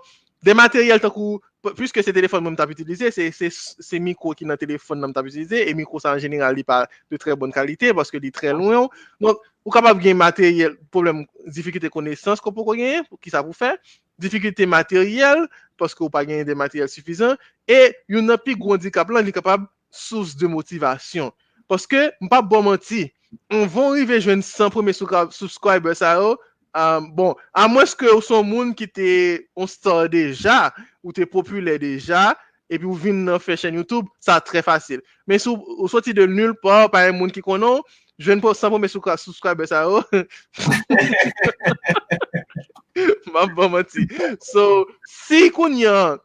de 0.44 0.54
materyel 0.54 1.02
takou, 1.04 1.42
pwiske 1.76 2.02
se 2.06 2.14
telefon 2.16 2.44
mwen 2.46 2.56
tap 2.58 2.72
utilize, 2.72 3.10
se 3.12 4.00
mikro 4.04 4.34
ki 4.38 4.48
nan 4.48 4.60
telefon 4.60 5.02
nan 5.04 5.14
tap 5.16 5.28
utilize, 5.28 5.60
e 5.60 5.76
mikro 5.78 6.02
sa 6.02 6.14
an 6.16 6.22
general 6.24 6.56
li 6.56 6.64
pa 6.66 6.84
de 7.12 7.20
tre 7.22 7.36
bon 7.40 7.54
kalite, 7.54 7.94
paske 7.98 8.22
li 8.22 8.32
tre 8.34 8.54
loun. 8.56 8.90
Non, 9.24 9.38
ou 9.66 9.74
kapab 9.74 10.02
gen 10.04 10.20
materyel, 10.20 10.78
problem, 10.94 11.26
difikite 11.54 11.92
konesans 11.94 12.44
ko 12.44 12.54
pou 12.56 12.78
gen, 12.78 13.06
ki 13.22 13.34
sa 13.34 13.44
pou 13.46 13.58
fe, 13.58 13.74
difikite 14.22 14.68
materyel, 14.70 15.46
paske 15.80 16.06
ou 16.06 16.14
pa 16.14 16.24
gen 16.28 16.46
de 16.48 16.56
materyel 16.58 16.90
sufizan, 16.92 17.36
e 17.68 17.92
yon 18.12 18.32
api 18.34 18.56
gwo 18.58 18.80
di 18.80 18.94
kap 18.94 19.12
lan, 19.14 19.26
li 19.28 19.36
kapab 19.36 19.68
souz 19.94 20.36
de 20.38 20.50
motivasyon. 20.52 21.34
Paske, 21.68 22.08
mpa 22.24 22.40
bon 22.46 22.64
manti, 22.70 23.08
On 23.52 23.66
von 23.68 23.94
rive 23.96 24.20
jwen 24.22 24.42
100 24.44 24.72
preme 24.72 24.94
subscriber 24.96 25.96
sa 25.96 26.16
yo. 26.20 26.36
Bon, 27.18 27.36
a 27.58 27.68
mweske 27.72 28.08
ou 28.12 28.22
son 28.24 28.46
moun 28.48 28.74
ki 28.78 28.88
te 28.92 29.12
on 29.58 29.68
store 29.70 30.10
deja, 30.14 30.72
ou 31.04 31.16
te 31.16 31.26
popule 31.28 31.78
deja, 31.82 32.36
epi 32.72 32.86
ou 32.86 32.96
vin 33.00 33.26
nan 33.28 33.42
fè 33.42 33.58
chen 33.60 33.80
YouTube, 33.80 34.08
sa 34.24 34.40
tre 34.44 34.62
fasil. 34.66 35.02
Men 35.28 35.42
sou 35.42 35.58
ou 35.78 35.90
soti 35.92 36.14
de 36.16 36.28
nul 36.30 36.54
pa, 36.62 36.86
pa 36.92 37.08
yon 37.08 37.18
moun 37.20 37.34
ki 37.34 37.42
konon, 37.46 37.82
jwen 38.22 38.44
pou 38.44 38.54
100 38.54 38.72
preme 38.74 38.92
subscriber 38.92 39.68
sa 39.70 39.86
yo. 39.88 40.04
Mwen 43.32 43.54
bon 43.58 43.74
mati. 43.76 44.08
So, 44.42 44.86
si 45.08 45.50
kon 45.56 45.76
yon, 45.80 46.20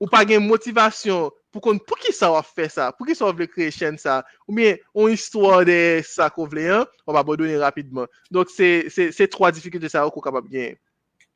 ou 0.00 0.10
pa 0.10 0.24
gen 0.28 0.46
motivasyon, 0.48 1.30
pou 1.54 1.62
kon 1.62 1.78
pou 1.78 1.94
ki 2.02 2.10
sa 2.14 2.32
wap 2.34 2.48
fè 2.50 2.66
sa, 2.72 2.88
pou 2.90 3.06
ki 3.06 3.14
sa 3.14 3.28
wap 3.28 3.38
vle 3.38 3.46
kreye 3.46 3.70
chen 3.74 3.94
sa, 4.00 4.22
ou 4.48 4.56
miye, 4.56 4.80
ou 4.90 5.06
istwa 5.12 5.60
de 5.68 6.02
sa 6.08 6.26
kou 6.32 6.50
vle 6.50 6.66
an, 6.80 6.88
wap 7.06 7.20
ap 7.20 7.28
bodone 7.28 7.54
rapidman. 7.62 8.10
Donk 8.34 8.50
se, 8.50 8.90
se, 8.90 9.12
se 9.14 9.28
3 9.30 9.52
difikilte 9.54 9.92
sa 9.92 10.02
kou 10.10 10.24
kapap 10.24 10.50
gen. 10.50 10.74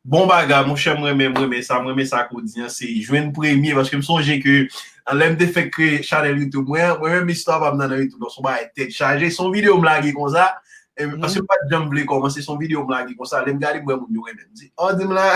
Bon 0.08 0.26
baga, 0.26 0.64
mwen 0.66 0.78
chè 0.80 0.96
mwen 0.98 1.14
mwen 1.14 1.34
mwen 1.36 1.50
mwen 1.52 1.62
sa, 1.62 1.78
mwen 1.84 1.94
mwen 1.94 2.10
sa 2.10 2.24
kou 2.26 2.42
diyan, 2.42 2.70
se 2.72 2.90
jwen 2.90 3.30
premye, 3.36 3.76
vaske 3.78 3.98
msonje 4.00 4.40
ke, 4.42 4.60
an 5.06 5.20
lem 5.20 5.38
de 5.38 5.46
fè 5.54 5.68
chanel 6.02 6.42
YouTube, 6.42 6.66
mwen 6.66 6.98
mwen 6.98 7.26
mwen 7.28 7.62
wap 7.62 7.78
nan 7.78 7.94
YouTube, 7.94 8.22
don 8.22 8.34
son 8.34 8.46
ba 8.46 8.58
ete 8.64 8.90
chaje, 8.90 9.30
son 9.30 9.54
video 9.54 9.78
mlagi 9.78 10.14
kon 10.16 10.34
sa, 10.34 10.50
e 10.98 11.06
mwen 11.06 11.30
se 11.30 11.46
pa 11.46 11.62
jem 11.70 11.86
vle 11.92 12.06
komanse 12.10 12.42
son 12.42 12.58
video 12.58 12.82
mlagi 12.88 13.14
kon 13.14 13.30
sa, 13.30 13.44
lem 13.46 13.62
gari 13.62 13.84
mwen 13.86 14.02
mwen 14.02 14.18
mwen 14.18 14.40
mwen, 14.42 14.70
oh 14.82 14.94
di 14.98 15.06
mla, 15.06 15.28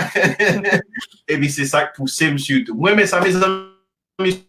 e 1.31 1.37
bi 1.39 1.51
se 1.51 1.69
sak 1.71 1.95
pou 1.95 2.11
se 2.11 2.33
msye. 2.35 2.65
Mwen 2.73 2.99
mwen 2.99 3.07
sa, 3.07 3.23
mwen 3.23 4.43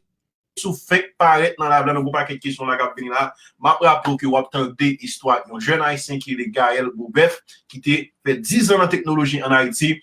sou 0.58 0.74
fèk 0.76 1.12
paret 1.20 1.58
nan 1.60 1.72
la 1.72 1.82
vlan 1.84 1.98
nou 1.98 2.06
pou 2.06 2.14
pa 2.14 2.24
kek 2.28 2.40
kisyon 2.42 2.70
la 2.70 2.78
kap 2.80 2.96
veni 2.98 3.12
la, 3.12 3.28
ma 3.58 3.74
prapou 3.80 4.18
ki 4.20 4.30
wap 4.30 4.50
tan 4.54 4.70
de 4.78 4.94
histwa 5.02 5.40
yon 5.50 5.62
jen 5.62 5.84
Aisyen 5.84 6.22
ki 6.22 6.38
le 6.38 6.48
Gael 6.54 6.90
Boubef, 6.94 7.40
ki 7.70 7.82
te 7.82 8.00
fè 8.24 8.38
10 8.40 8.74
an 8.74 8.84
nan 8.84 8.92
teknoloji 8.92 9.42
an 9.44 9.56
Haiti, 9.56 9.96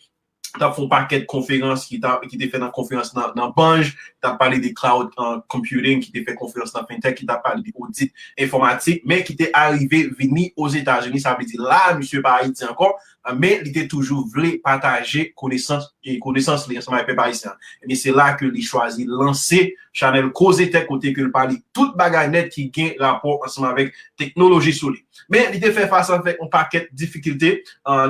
ta 0.59 0.67
fon 0.75 0.89
paket 0.91 1.23
konferans 1.31 1.85
ki 1.87 1.99
te 2.01 2.49
fè 2.51 2.59
nan 2.59 2.73
konferans 2.75 3.13
nan 3.15 3.53
Banj, 3.55 3.93
ta 4.23 4.33
pale 4.39 4.59
de 4.59 4.73
cloud 4.75 5.13
computing, 5.51 6.03
ki 6.03 6.11
te 6.11 6.25
fè 6.27 6.35
konferans 6.39 6.75
nan 6.75 6.87
Fintech, 6.89 7.15
ki 7.21 7.29
ta 7.29 7.39
pale 7.43 7.63
de 7.63 7.71
audit 7.77 8.11
informatik, 8.35 9.05
men 9.07 9.23
ki 9.27 9.37
te 9.39 9.47
arrive 9.55 10.09
veni 10.19 10.49
os 10.59 10.75
Etats-Unis, 10.75 11.23
sa 11.23 11.37
vè 11.39 11.47
di 11.47 11.59
la, 11.61 11.93
msye 11.95 12.19
pa 12.25 12.41
Haiti 12.41 12.67
ankon, 12.67 12.91
men 13.37 13.63
li 13.63 13.71
te 13.75 13.85
toujou 13.87 14.27
vle 14.33 14.57
pataje 14.65 15.29
konesans 15.37 15.91
li 16.03 16.17
anseman 16.17 17.01
epe 17.01 17.15
parisyan. 17.15 17.53
Men 17.85 17.97
se 17.97 18.11
la 18.11 18.33
ke 18.37 18.49
li 18.49 18.63
chwazi 18.65 19.05
lanse 19.07 19.71
chanel 19.93 20.31
koze 20.31 20.69
tek 20.71 20.87
kote 20.87 21.13
ke 21.13 21.25
li 21.25 21.31
pali 21.31 21.61
tout 21.73 21.95
bagay 21.97 22.29
net 22.29 22.51
ki 22.53 22.69
gen 22.73 22.93
rapor 22.99 23.45
anseman 23.45 23.75
vek 23.75 23.93
teknoloji 24.17 24.73
sou 24.73 24.89
li. 24.89 25.03
Men 25.31 25.51
li 25.53 25.59
te 25.61 25.71
fe 25.75 25.85
fasan 25.91 26.23
vek 26.25 26.39
an 26.43 26.49
paket 26.51 26.89
difikilte, 26.97 27.51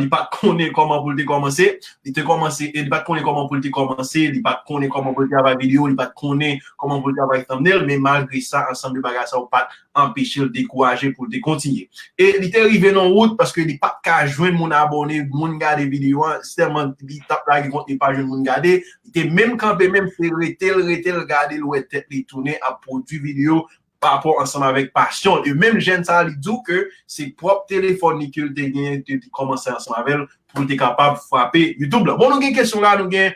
li 0.02 0.08
pat 0.12 0.32
konen 0.34 0.72
koman 0.74 1.02
pou 1.02 1.14
li 1.14 1.22
te 1.22 1.28
komanse, 1.28 1.68
li 2.06 2.14
te 2.16 2.24
komanse, 2.26 2.72
li 2.74 2.90
pat 2.90 3.06
konen 3.08 3.26
koman 3.26 3.48
pou 3.50 3.60
li 3.60 3.66
te 3.66 3.74
komanse, 3.74 4.28
li 4.34 4.42
pat 4.46 4.64
konen 4.68 4.90
koman 4.94 5.16
pou 5.16 5.26
li 5.26 5.32
te 5.32 5.38
avay 5.40 5.58
video, 5.60 5.88
li 5.90 5.98
pat 5.98 6.16
konen 6.18 6.62
koman 6.82 7.02
pou 7.02 7.12
li 7.12 7.20
te 7.20 7.26
avay 7.26 7.44
thumbnail, 7.50 7.86
men 7.90 8.02
malgre 8.02 8.42
sa 8.46 8.64
anseman 8.72 8.98
de 8.98 9.06
bagay 9.06 9.28
sa 9.30 9.40
ou 9.42 9.50
pat 9.52 9.74
empeshe 9.98 10.46
li 10.46 10.50
dekouaje 10.62 11.12
pou 11.18 11.28
li 11.28 11.38
te 11.38 11.44
kontinye. 11.46 11.88
E 12.18 12.32
li 12.40 12.52
te 12.54 12.64
rive 12.66 12.94
nan 12.96 13.12
wout 13.14 13.38
paske 13.40 13.66
li 13.66 13.78
pat 13.82 14.00
ka 14.06 14.22
jwen 14.28 14.58
moun 14.58 14.74
abone, 14.74 15.22
moun 15.34 15.58
gade 15.62 15.86
video 15.92 16.26
an, 16.30 16.42
stelman 16.46 16.96
li 17.06 17.22
tap 17.30 17.46
la 17.50 17.62
ki 17.86 17.92
konti 17.92 18.00
pa 18.00 18.14
jwen 18.14 18.28
moun 18.30 18.44
gade, 18.44 18.82
li 18.82 19.12
te 19.14 19.28
menm 19.30 19.58
kampe 19.58 19.90
menm 19.92 20.10
fe 20.16 20.32
retel 20.32 20.86
retel 20.88 21.26
gade 21.28 21.60
lou 21.60 21.76
etet 21.76 22.08
li 22.10 22.24
toune 22.26 22.58
ap 22.62 22.82
produ 22.86 23.22
video 23.22 23.66
pa 24.02 24.18
apor 24.18 24.42
ansanm 24.42 24.66
avek 24.66 24.92
pasyon. 24.94 25.46
E 25.46 25.54
menm 25.54 25.80
jen 25.80 26.04
sa 26.04 26.22
li 26.24 26.36
dou 26.42 26.62
ke 26.66 26.88
se 27.06 27.32
prop 27.38 27.68
telefon 27.70 28.20
ni 28.20 28.32
ke 28.32 28.46
li 28.48 28.54
te 28.54 28.70
gen, 28.74 29.04
te 29.06 29.20
komanse 29.32 29.70
ansanm 29.70 29.98
avel 30.00 30.26
pou 30.54 30.64
li 30.64 30.74
te 30.74 30.80
kapab 30.80 31.20
fwape 31.28 31.76
YouTube. 31.78 32.16
Bon 32.18 32.32
nou 32.32 32.42
gen 32.42 32.56
kesyon 32.56 32.86
la 32.86 32.98
nou 33.00 33.12
gen 33.12 33.34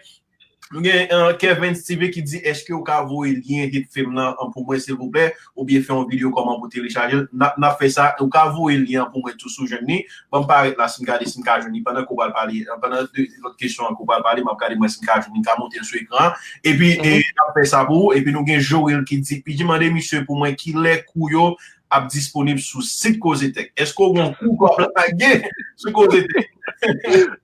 Nou 0.73 0.81
gen 0.81 1.11
uh, 1.13 1.29
Kevin 1.37 1.75
Steve 1.77 2.07
ki 2.09 2.23
di 2.25 2.39
eske 2.49 2.73
ou 2.73 2.81
ka 2.85 3.03
voye 3.05 3.35
lyen 3.37 3.69
hit 3.69 3.85
film 3.93 4.15
nan 4.17 4.33
an 4.41 4.49
pou 4.49 4.65
mwen 4.65 4.79
se 4.81 4.95
vouple, 4.95 5.27
ou 5.53 5.65
biye 5.67 5.83
fe 5.85 5.93
an 5.93 6.07
video 6.09 6.31
koman 6.33 6.57
pou 6.57 6.71
telechaje 6.73 7.19
na, 7.29 7.51
na 7.61 7.69
fe 7.77 7.91
sa, 7.93 8.07
ou 8.17 8.31
ka 8.33 8.47
voye 8.55 8.79
lyen 8.81 9.05
pou 9.11 9.21
mwen 9.21 9.35
tout 9.37 9.53
sou 9.53 9.69
jen 9.69 9.83
ni, 9.85 9.99
ban 10.33 10.47
paret 10.49 10.73
la 10.79 10.87
sin 10.89 11.05
kade 11.05 11.27
sin 11.29 11.45
ka 11.45 11.59
jouni, 11.61 11.83
panan 11.85 12.07
kou 12.09 12.17
bal 12.17 12.33
pali 12.33 12.63
panan 12.81 13.05
lot 13.05 13.53
kesyon 13.61 13.93
kou 13.93 14.09
bal 14.09 14.25
pali, 14.25 14.41
map 14.45 14.57
kade 14.57 14.73
mwen 14.79 14.89
sin 14.89 15.05
ka 15.05 15.19
jouni, 15.21 15.43
ka 15.45 15.53
monte 15.59 15.83
sou 15.83 15.99
ekran 16.01 16.33
epi 16.63 16.95
mm 16.95 17.03
-hmm. 17.03 17.21
e, 17.21 17.37
na 17.37 17.53
fe 17.53 17.65
sa 17.69 17.83
pou, 17.85 18.09
epi 18.17 18.33
nou 18.33 18.41
gen 18.47 18.57
Joel 18.57 19.05
ki 19.05 19.21
di, 19.21 19.41
pi 19.45 19.53
di 19.53 19.63
mande 19.63 19.91
misye 19.93 20.23
pou 20.25 20.33
mwen 20.33 20.57
ki 20.57 20.73
le 20.73 20.97
kou 21.05 21.29
yo 21.29 21.51
ap 21.93 22.09
disponib 22.09 22.57
sou 22.57 22.81
sit 22.81 23.19
Kozetek. 23.21 23.69
Esko 23.77 24.09
ou 24.09 24.21
an 24.23 24.33
kou 24.39 24.57
kwa 24.57 24.73
plakage 24.79 25.45
sou 25.77 25.93
Kozetek? 25.93 26.49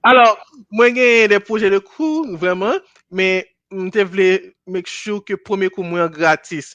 Alors, 0.10 0.42
mwen 0.74 0.96
gen 0.98 1.30
de 1.30 1.40
proje 1.40 1.70
de 1.70 1.78
kou, 1.78 2.26
vreman, 2.42 2.82
Men, 3.12 3.44
mte 3.72 4.04
vle 4.12 4.28
mek 4.72 4.88
chou 4.90 5.22
ke 5.26 5.38
pweme 5.40 5.70
kou 5.72 5.84
mwen 5.88 6.10
gratis. 6.12 6.74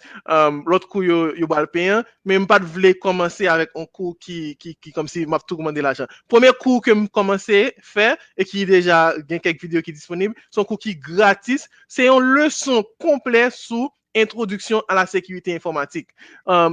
Lot 0.69 0.87
kou 0.91 1.05
yo 1.05 1.49
balpen, 1.51 2.03
men 2.27 2.43
m 2.43 2.49
pat 2.49 2.65
vle 2.77 2.95
komanse 3.03 3.49
avèk 3.53 3.77
an 3.79 3.89
kou 3.93 4.15
ki 4.21 4.95
kom 4.97 5.09
si 5.11 5.27
m 5.27 5.37
ap 5.37 5.45
tou 5.47 5.59
koumande 5.59 5.85
l'ajan. 5.85 6.09
Pweme 6.33 6.53
kou 6.61 6.81
ke 6.85 6.97
m 6.97 7.07
komanse 7.13 7.67
fè, 7.85 8.15
e 8.37 8.49
ki 8.49 8.65
deja 8.69 9.01
gen 9.29 9.43
kek 9.45 9.61
video 9.63 9.85
ki 9.85 9.95
disponib, 9.97 10.37
son 10.51 10.67
kou 10.69 10.81
ki 10.81 10.97
gratis, 10.97 11.69
se 11.89 12.09
yon 12.09 12.33
leson 12.37 12.85
komple 13.03 13.47
sou 13.55 13.91
introduksyon 14.17 14.83
a 14.89 14.97
la 14.99 15.07
sekwite 15.11 15.55
informatik. 15.55 16.11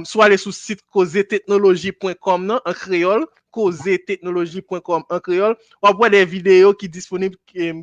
So 0.08 0.24
ale 0.24 0.38
sou 0.40 0.54
sit 0.54 0.82
kozeteknologi.com 0.94 2.46
nan, 2.48 2.60
an 2.64 2.76
kreol, 2.78 3.26
kozeteknologi.com 3.54 5.06
an 5.12 5.22
kreol, 5.24 5.56
wap 5.84 6.00
wè 6.02 6.10
de 6.16 6.24
video 6.28 6.74
ki 6.78 6.90
disponib 6.90 7.36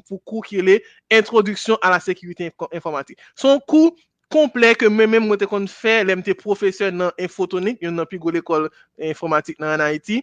pou 0.08 0.20
kou 0.20 0.44
ki 0.46 0.64
le 0.66 0.80
introduksyon 1.14 1.80
a 1.82 1.94
la 1.94 2.02
sekwite 2.04 2.52
informatik. 2.72 3.20
Son 3.40 3.62
kou 3.70 3.94
komple 4.32 4.74
ke 4.80 4.90
mè 4.92 5.08
mè 5.10 5.20
mwen 5.24 5.40
te 5.40 5.48
kon 5.50 5.68
fè, 5.70 6.02
lè 6.08 6.16
mte 6.18 6.36
profesyon 6.40 6.98
nan 7.04 7.20
infotonik, 7.20 7.82
yon 7.84 7.98
nan 8.00 8.08
pi 8.10 8.20
go 8.22 8.32
l'ekol 8.34 8.70
informatik 9.12 9.60
nan 9.60 9.76
anayiti, 9.76 10.22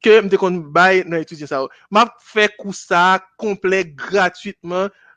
ke 0.00 0.16
mte 0.24 0.38
kon 0.40 0.56
bay 0.72 1.04
nan 1.04 1.20
etudye 1.20 1.48
sa 1.48 1.62
ou. 1.64 1.72
Map 1.92 2.16
fè 2.24 2.48
kou 2.56 2.72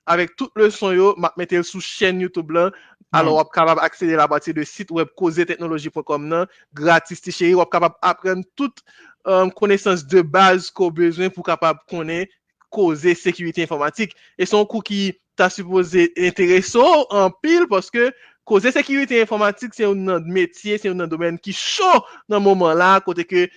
avek 0.05 0.35
tout 0.35 0.51
le 0.55 0.69
son 0.69 0.91
yo, 0.91 1.13
map 1.17 1.37
metel 1.39 1.63
sou 1.67 1.81
chen 1.83 2.21
YouTube 2.21 2.55
lan, 2.55 2.73
alo 3.13 3.33
mm. 3.33 3.37
wap 3.39 3.51
kapab 3.55 3.81
aksele 3.85 4.17
la 4.19 4.27
bati 4.27 4.53
de 4.55 4.65
sit 4.67 4.91
web 4.91 5.11
kozeteknoloji.com 5.19 6.27
nan, 6.29 6.47
gratis 6.75 7.23
ti 7.23 7.33
cheri, 7.35 7.55
wap 7.57 7.71
kapab 7.73 7.97
apren 8.03 8.43
tout 8.57 8.83
um, 9.25 9.47
euh, 9.47 9.49
konesans 9.55 10.05
de 10.09 10.23
baz 10.25 10.69
ko 10.73 10.89
bezwen 10.93 11.31
pou 11.33 11.45
kapab 11.47 11.83
konen 11.89 12.27
koze 12.73 13.15
sekurite 13.15 13.63
informatik. 13.63 14.15
E 14.37 14.47
son 14.49 14.67
kou 14.67 14.83
ki 14.85 15.13
ta 15.39 15.49
suppose 15.53 16.09
intereso 16.17 16.83
an 17.13 17.33
pil, 17.43 17.67
paske 17.71 18.11
koze 18.47 18.73
sekurite 18.75 19.21
informatik 19.23 19.77
se 19.77 19.85
yon 19.85 20.03
nan 20.09 20.25
metye, 20.27 20.79
se 20.81 20.89
yon 20.89 20.99
nan 20.99 21.11
domen 21.11 21.39
ki 21.39 21.55
chou 21.55 22.03
nan 22.27 22.43
mouman 22.43 22.75
la, 22.79 22.97
kote 23.05 23.23
ke 23.29 23.47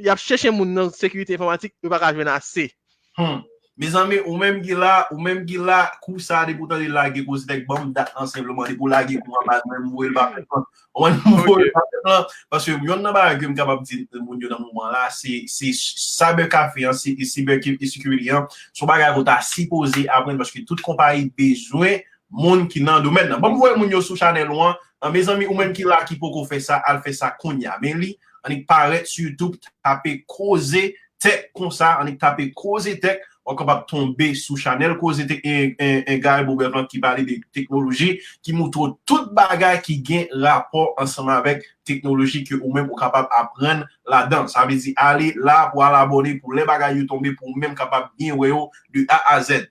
yap 0.00 0.22
chèche 0.22 0.52
moun 0.54 0.72
nan 0.76 0.94
sekurite 0.94 1.34
informatik, 1.36 1.74
yon 1.84 1.92
pa 1.92 2.00
kajwen 2.06 2.30
ase. 2.32 2.70
Hmm. 3.18 3.42
Me 3.80 3.88
zanme, 3.88 4.18
ou 4.26 4.36
menm 4.36 4.58
gila, 4.60 5.06
ou 5.08 5.16
menm 5.24 5.38
gila, 5.48 5.86
kou 6.04 6.20
sa 6.20 6.42
de 6.44 6.52
pou 6.52 6.68
tan 6.68 6.76
de 6.82 6.88
lage 6.92 7.22
kou 7.24 7.38
se 7.40 7.54
bom 7.64 7.86
dat 7.96 8.10
nan 8.12 8.26
sempleman 8.28 8.68
de 8.68 8.74
pou 8.76 8.90
lage 8.92 9.16
kou 9.24 9.38
an 9.40 9.62
mwen 9.64 9.86
mwel 9.88 10.10
baken 10.12 10.44
lan. 10.44 10.66
Anman 10.92 11.16
mwen 11.22 11.46
mwel 11.46 11.70
baken 11.72 12.04
lan. 12.04 12.26
Paswe 12.52 12.74
yon 12.84 13.00
nan 13.00 13.16
ba 13.16 13.22
agem 13.30 13.54
kapap 13.56 13.80
di 13.88 14.02
moun 14.18 14.36
yo 14.36 14.50
nan 14.52 14.60
mouman 14.60 14.92
la, 14.92 15.06
se 15.08 15.46
cyber 15.48 16.50
kafe 16.52 16.84
an, 16.90 16.92
se 16.92 17.16
cyber 17.24 17.56
security 17.88 18.28
an, 18.28 18.50
sou 18.76 18.84
bagay 18.84 19.14
vota 19.16 19.38
si 19.40 19.64
pose 19.70 20.04
apren, 20.12 20.36
paske 20.36 20.60
tout 20.68 20.84
kompari 20.84 21.30
bejwen 21.32 22.04
moun 22.28 22.68
ki 22.68 22.84
nan 22.84 23.00
domen 23.00 23.32
nan. 23.32 23.40
Bon 23.40 23.56
mwen 23.56 23.80
moun 23.80 23.96
yo 23.96 24.04
sou 24.04 24.12
chanel 24.12 24.52
wan, 24.52 24.76
an 25.00 25.16
me 25.16 25.24
zanme 25.24 25.48
ou 25.48 25.56
menm 25.56 25.72
gila 25.72 26.02
ki 26.04 26.20
pou 26.20 26.36
kou 26.36 26.44
fe 26.44 26.60
sa, 26.60 26.82
al 26.84 27.00
fe 27.00 27.16
sa 27.16 27.32
konya. 27.32 27.80
Men 27.80 27.96
li, 28.04 28.12
an 28.44 28.52
ek 28.60 28.68
paret 28.68 29.08
su 29.08 29.24
YouTube 29.24 29.56
tape 29.80 30.18
koze 30.28 30.90
tek 31.16 31.48
kon 31.56 31.72
sa, 31.72 31.94
an 31.96 32.12
ek 32.12 32.20
tape 32.20 32.52
koze 32.52 32.98
tek, 33.00 33.24
an 33.50 33.58
kapap 33.58 33.82
tombe 33.90 34.30
sou 34.38 34.56
chanel 34.60 34.94
koze 35.00 35.26
te 35.28 35.40
en 35.44 36.22
gare 36.22 36.46
boubezman 36.46 36.86
ki 36.90 37.00
bale 37.02 37.24
de 37.26 37.40
teknoloji 37.54 38.20
ki 38.46 38.54
moutou 38.54 38.94
tout 39.08 39.32
bagay 39.36 39.80
ki 39.84 39.98
gen 40.06 40.32
rapor 40.44 40.94
ansanman 41.02 41.42
vek 41.44 41.66
teknoloji 41.88 42.44
ki 42.46 42.60
ou 42.60 42.72
men 42.74 42.86
pou 42.86 42.98
kapap 42.98 43.30
apren 43.36 43.82
la 44.08 44.24
dan. 44.30 44.46
Sa 44.50 44.66
vezi 44.70 44.94
ale 44.98 45.32
la 45.38 45.66
pou 45.74 45.82
al 45.86 45.98
abone 45.98 46.36
pou 46.38 46.54
le 46.56 46.66
bagay 46.68 47.00
yo 47.00 47.08
tombe 47.10 47.34
pou 47.36 47.58
men 47.58 47.74
kapap 47.78 48.12
gen 48.20 48.38
weyo 48.38 48.68
du 48.94 49.04
A 49.10 49.20
a 49.34 49.40
Z. 49.42 49.66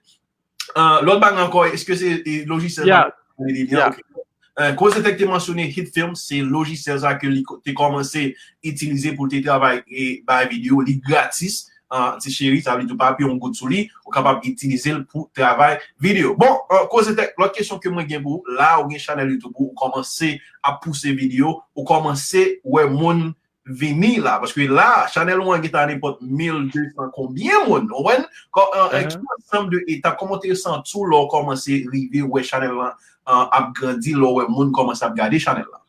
Lot 0.76 1.18
bag 1.22 1.40
ankoy, 1.40 1.72
eske 1.74 1.96
se 1.98 2.20
logise? 2.46 2.84
Ya. 2.86 3.08
Koze 4.76 5.00
te 5.00 5.14
te 5.16 5.24
mwasyone 5.24 5.64
Hitfilm, 5.72 6.14
se 6.18 6.42
logise 6.44 6.94
za 7.00 7.14
ke 7.18 7.30
li 7.30 7.42
te 7.64 7.72
komanse 7.76 8.28
itilize 8.66 9.14
pou 9.16 9.30
te 9.30 9.40
travay 9.44 9.80
bay 10.26 10.48
video 10.50 10.84
li 10.84 11.00
gratis. 11.00 11.64
Ti 12.22 12.30
chéri, 12.32 12.60
sa 12.62 12.76
vli 12.78 12.88
tou 12.88 12.98
papi 13.00 13.26
yon 13.26 13.38
gout 13.40 13.58
sou 13.58 13.70
li, 13.70 13.86
ou 14.06 14.14
kapab 14.14 14.44
itinize 14.46 14.92
l 14.94 15.02
pou 15.08 15.28
travay 15.36 15.78
video. 16.02 16.36
Bon, 16.38 16.62
koze 16.92 17.16
tek, 17.18 17.34
kèsyon 17.56 17.80
ke 17.82 17.92
mwen 17.92 18.08
gen 18.08 18.22
bou, 18.24 18.44
la 18.56 18.76
ou 18.80 18.90
gen 18.90 19.02
chanel 19.02 19.32
YouTube 19.34 19.56
ou 19.58 19.74
komanse 19.78 20.36
a 20.62 20.76
pousse 20.82 21.10
video, 21.16 21.60
ou 21.74 21.86
komanse 21.88 22.46
wè 22.64 22.86
moun 22.90 23.30
vini 23.70 24.16
la, 24.22 24.38
paske 24.42 24.66
la, 24.70 25.06
chanel 25.12 25.42
ou 25.42 25.54
an 25.54 25.62
geta 25.62 25.82
anipot 25.84 26.22
1200 26.22 27.10
konbyen 27.14 27.66
moun, 27.68 27.90
ouwen, 27.94 28.24
ekman 28.98 29.44
sam 29.50 29.68
de 29.72 29.82
etat, 29.90 30.16
komote 30.20 30.54
san 30.58 30.84
tou 30.86 31.06
lò 31.10 31.26
komanse 31.30 31.82
rivi 31.90 32.22
wè 32.22 32.46
chanel 32.46 32.78
la 32.78 32.94
ap 33.26 33.74
grandi 33.76 34.16
lò 34.16 34.32
wè 34.38 34.48
moun 34.50 34.72
komanse 34.74 35.06
ap 35.06 35.18
gade 35.18 35.38
chanel 35.42 35.68
la. 35.68 35.79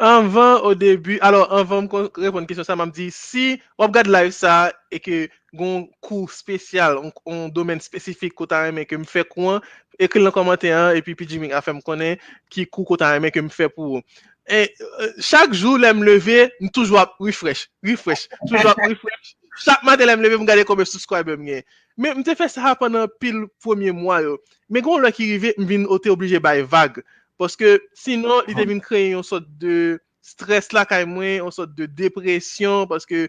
Anvan 0.00 0.60
o 0.64 0.72
debu, 0.74 1.18
alo 1.20 1.44
anvan 1.52 1.84
m 1.84 2.08
repon 2.16 2.46
kisyon 2.48 2.64
sa, 2.64 2.74
m 2.74 2.86
am 2.86 2.92
di, 2.94 3.10
si 3.12 3.60
wap 3.78 3.92
gade 3.92 4.08
live 4.08 4.32
sa, 4.32 4.72
e 4.90 4.98
ke 4.98 5.28
goun 5.52 5.84
kou 6.00 6.24
spesyal, 6.32 6.96
on 7.28 7.52
domen 7.52 7.82
spesifik 7.82 8.34
kota 8.34 8.64
reme 8.64 8.86
ke 8.88 8.96
m 8.96 9.04
fe 9.04 9.22
kouan, 9.28 9.60
ekri 10.00 10.22
lan 10.24 10.32
komante 10.32 10.72
an, 10.72 10.96
epi 10.96 11.14
pi 11.18 11.28
jiming 11.28 11.52
afe 11.52 11.74
m 11.76 11.82
konen 11.84 12.16
ki 12.50 12.64
kou 12.72 12.88
kota 12.88 13.12
reme 13.12 13.30
ke 13.34 13.44
m 13.44 13.52
fe 13.52 13.68
pou. 13.68 14.00
E 14.48 14.64
euh, 14.64 15.12
chak 15.22 15.52
jou 15.54 15.76
lè 15.78 15.92
m 15.94 16.02
leve, 16.02 16.48
m 16.64 16.72
toujwa 16.72 17.06
refresh, 17.20 17.68
refresh, 17.84 18.26
toujwa 18.48 18.74
refresh. 18.88 19.36
Chak 19.62 19.84
maten 19.86 20.08
lè 20.08 20.16
m 20.16 20.24
leve, 20.24 20.40
m 20.40 20.48
gade 20.48 20.64
koube 20.66 20.88
subscribe 20.88 21.36
m 21.36 21.44
gen. 21.46 21.62
Men 22.00 22.16
m 22.18 22.26
te 22.26 22.34
fe 22.34 22.48
sa 22.50 22.72
panan 22.80 23.12
pil 23.20 23.44
premier 23.62 23.94
mwa 23.94 24.22
yo. 24.24 24.38
Men 24.72 24.88
goun 24.88 25.04
lè 25.04 25.12
ki 25.14 25.28
rive, 25.36 25.52
m 25.60 25.68
vin 25.68 25.84
ote 25.92 26.10
oblije 26.10 26.40
bay 26.42 26.64
vague. 26.64 27.04
Paske 27.42 27.80
sinon, 27.98 28.44
li 28.46 28.54
te 28.54 28.64
vin 28.70 28.80
kreye 28.82 29.08
yon 29.16 29.24
sot 29.26 29.46
de 29.58 29.98
stres 30.22 30.68
la 30.76 30.84
kay 30.86 31.02
mwen, 31.10 31.40
yon 31.40 31.54
sot 31.54 31.72
de 31.74 31.88
depresyon, 31.98 32.84
paske 32.90 33.24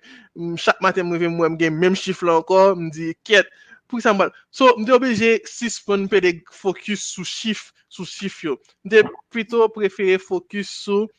chak 0.61 0.81
maten 0.85 1.07
mwen 1.09 1.23
ven 1.23 1.33
mwen 1.33 1.55
gen 1.57 1.79
menm 1.81 1.97
chif 1.97 2.21
la 2.21 2.35
ankor, 2.37 2.75
mwen 2.77 2.91
di 2.93 3.09
ket, 3.25 3.49
pou 3.89 3.97
ki 3.97 4.05
sa 4.05 4.13
mbal. 4.13 4.29
So, 4.53 4.69
mwen 4.77 4.85
de 4.85 4.93
obleje 4.93 5.31
sispon 5.49 6.05
pe 6.11 6.21
de 6.21 6.35
fokus 6.53 7.07
sou 7.15 7.25
chif, 7.25 7.71
sou 7.89 8.05
chif 8.05 8.37
yo. 8.45 8.59
Mwen 8.85 8.93
de 8.93 9.03
pwito 9.33 9.65
prefere 9.73 10.19
fokus 10.21 10.69
sou 10.83 11.09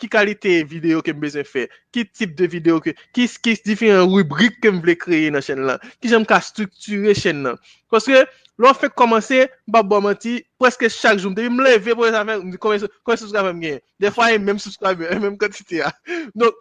ki 0.00 0.10
kalite 0.12 0.54
video 0.70 1.02
ke 1.04 1.14
mbezen 1.16 1.46
fe, 1.46 1.66
ki 1.94 2.04
tip 2.10 2.36
de 2.38 2.48
video 2.50 2.78
ke, 2.84 2.94
ki 3.16 3.28
difi 3.66 3.90
an 3.94 4.06
rubrik 4.08 4.60
ke 4.62 4.72
mwen 4.72 4.82
vle 4.84 4.96
kreye 4.98 5.32
nan 5.34 5.44
chen 5.44 5.66
lan, 5.68 5.82
ki 6.00 6.12
jen 6.12 6.24
mka 6.24 6.40
strukture 6.44 7.14
chen 7.18 7.42
nan? 7.46 7.60
Poske, 7.90 8.24
lò 8.58 8.72
fèk 8.74 8.96
komanse, 8.98 9.46
mbap 9.68 9.90
bo 9.90 10.00
manti, 10.04 10.38
preske 10.60 10.90
chak 10.92 11.20
joun, 11.22 11.36
debi 11.36 11.52
mleve 11.52 11.94
pou 11.94 12.08
yon 12.08 12.18
afer, 12.18 12.42
mdi 12.44 12.60
kome 12.62 12.80
subscribe 12.80 13.52
mwen 13.52 13.62
gen. 13.64 13.84
De 14.00 14.10
fwa 14.14 14.32
yon 14.32 14.46
mèm 14.46 14.62
subscribe, 14.62 15.06
yon 15.06 15.24
mèm 15.26 15.38
kontite 15.40 15.82
ya. 15.82 15.92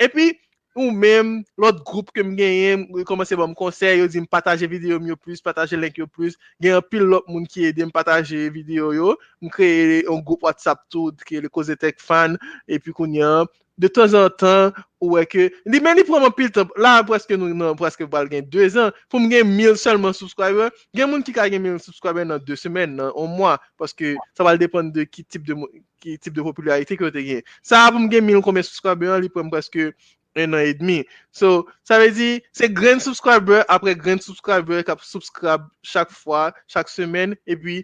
E 0.00 0.06
pi, 0.08 0.30
ou 0.76 0.90
menm, 0.94 1.40
lot 1.58 1.80
group 1.86 2.12
ke 2.14 2.22
m 2.24 2.34
genyen, 2.38 2.84
komanse 3.08 3.38
ba 3.38 3.48
m 3.48 3.54
konsey, 3.58 3.98
yo 4.00 4.08
di 4.10 4.22
m 4.22 4.28
pataje 4.30 4.68
video 4.70 5.00
m 5.00 5.08
yo 5.10 5.16
plus, 5.18 5.42
pataje 5.42 5.78
link 5.78 5.98
yo 5.98 6.06
plus, 6.06 6.38
gen 6.62 6.78
an 6.78 6.84
pil 6.86 7.08
lot 7.10 7.26
moun 7.30 7.48
ki 7.48 7.70
ede 7.70 7.86
m 7.86 7.90
pataje 7.94 8.46
video 8.54 8.92
yo, 8.94 9.16
m 9.42 9.50
kreye 9.52 10.04
yon 10.04 10.22
group 10.22 10.46
WhatsApp 10.46 10.86
tout, 10.92 11.26
ki 11.26 11.40
e 11.40 11.46
le 11.46 11.50
Kozetek 11.50 11.98
fan, 12.02 12.38
epi 12.70 12.94
koun 12.94 13.18
yan, 13.18 13.50
de 13.80 13.88
tan 13.88 14.14
an 14.14 14.30
tan, 14.38 14.76
ou 15.00 15.16
weke, 15.16 15.48
di 15.64 15.80
men 15.82 15.96
li 15.96 16.04
preman 16.06 16.32
pil 16.36 16.50
tan, 16.54 16.68
la 16.78 16.98
preske 17.08 17.38
nou 17.40 17.50
nan, 17.56 17.74
preske 17.78 18.06
bal 18.12 18.28
gen 18.30 18.46
2 18.52 18.68
an, 18.82 18.94
pou 19.10 19.22
m 19.22 19.26
gen 19.32 19.48
1000 19.48 19.80
selman 19.80 20.14
subscriber, 20.16 20.70
gen 20.96 21.10
moun 21.10 21.24
ki 21.24 21.34
ka 21.36 21.48
gen 21.50 21.64
1000 21.64 21.80
subscriber 21.86 22.28
nan 22.28 22.42
2 22.44 22.60
semen, 22.60 22.98
nan 23.00 23.10
1 23.14 23.34
mwa, 23.38 23.56
paske 23.80 24.14
sa 24.36 24.46
val 24.46 24.60
depan 24.60 24.92
de 24.92 25.06
ki 25.08 25.24
tip 25.24 25.48
de, 25.48 25.56
ki 26.04 26.18
tip 26.20 26.36
de 26.36 26.44
popularite 26.44 26.98
ki 26.98 27.08
yo 27.08 27.12
te 27.14 27.24
gen. 27.24 27.42
Sa 27.64 27.86
pou 27.88 28.02
m 28.02 28.10
gen 28.12 28.28
1000 28.28 28.44
konmen 28.44 28.66
subscriber, 28.68 29.16
li 29.24 29.32
preman 29.32 29.52
preske 29.56 29.90
1 30.36 30.52
an 30.54 30.58
et 30.58 30.74
demi. 30.74 31.04
So, 31.32 31.66
sa 31.86 31.98
ve 31.98 32.10
di, 32.14 32.30
se 32.56 32.68
gren 32.70 33.00
subscriber, 33.02 33.64
apre 33.68 33.94
gren 33.98 34.20
subscriber, 34.22 34.82
kap 34.86 35.02
subscribe 35.04 35.66
chak 35.86 36.12
fwa, 36.14 36.50
chak 36.70 36.90
semen, 36.90 37.34
e 37.46 37.56
pi 37.58 37.80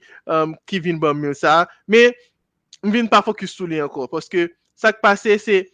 ki 0.70 0.82
vin 0.84 1.00
ban 1.02 1.16
1000 1.18 1.34
sa. 1.38 1.56
Me, 1.88 2.10
m 2.84 2.92
vin 2.94 3.10
pa 3.10 3.22
fokus 3.26 3.56
sou 3.56 3.68
li 3.70 3.80
anko, 3.82 4.06
paske 4.10 4.48
sa 4.78 4.92
k 4.94 5.02
pase 5.02 5.38
se, 5.42 5.64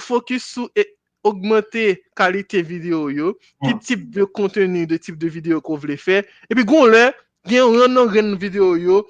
fokus 0.00 0.46
sou 0.54 0.70
e 0.76 0.86
augmente 1.24 1.96
kalite 2.18 2.60
video 2.62 3.08
yo, 3.10 3.34
ki 3.64 3.74
tip 3.82 4.08
de 4.14 4.26
kontenu 4.36 4.84
de 4.86 4.98
tip 5.00 5.18
de 5.18 5.30
video 5.32 5.60
ko 5.64 5.78
vle 5.80 5.96
fe, 6.00 6.22
epi 6.52 6.66
goun 6.68 6.92
le, 6.92 7.06
gen 7.48 7.74
ren 7.74 7.96
nan 7.96 8.10
ren 8.12 8.34
video 8.40 8.74
yo, 8.78 9.02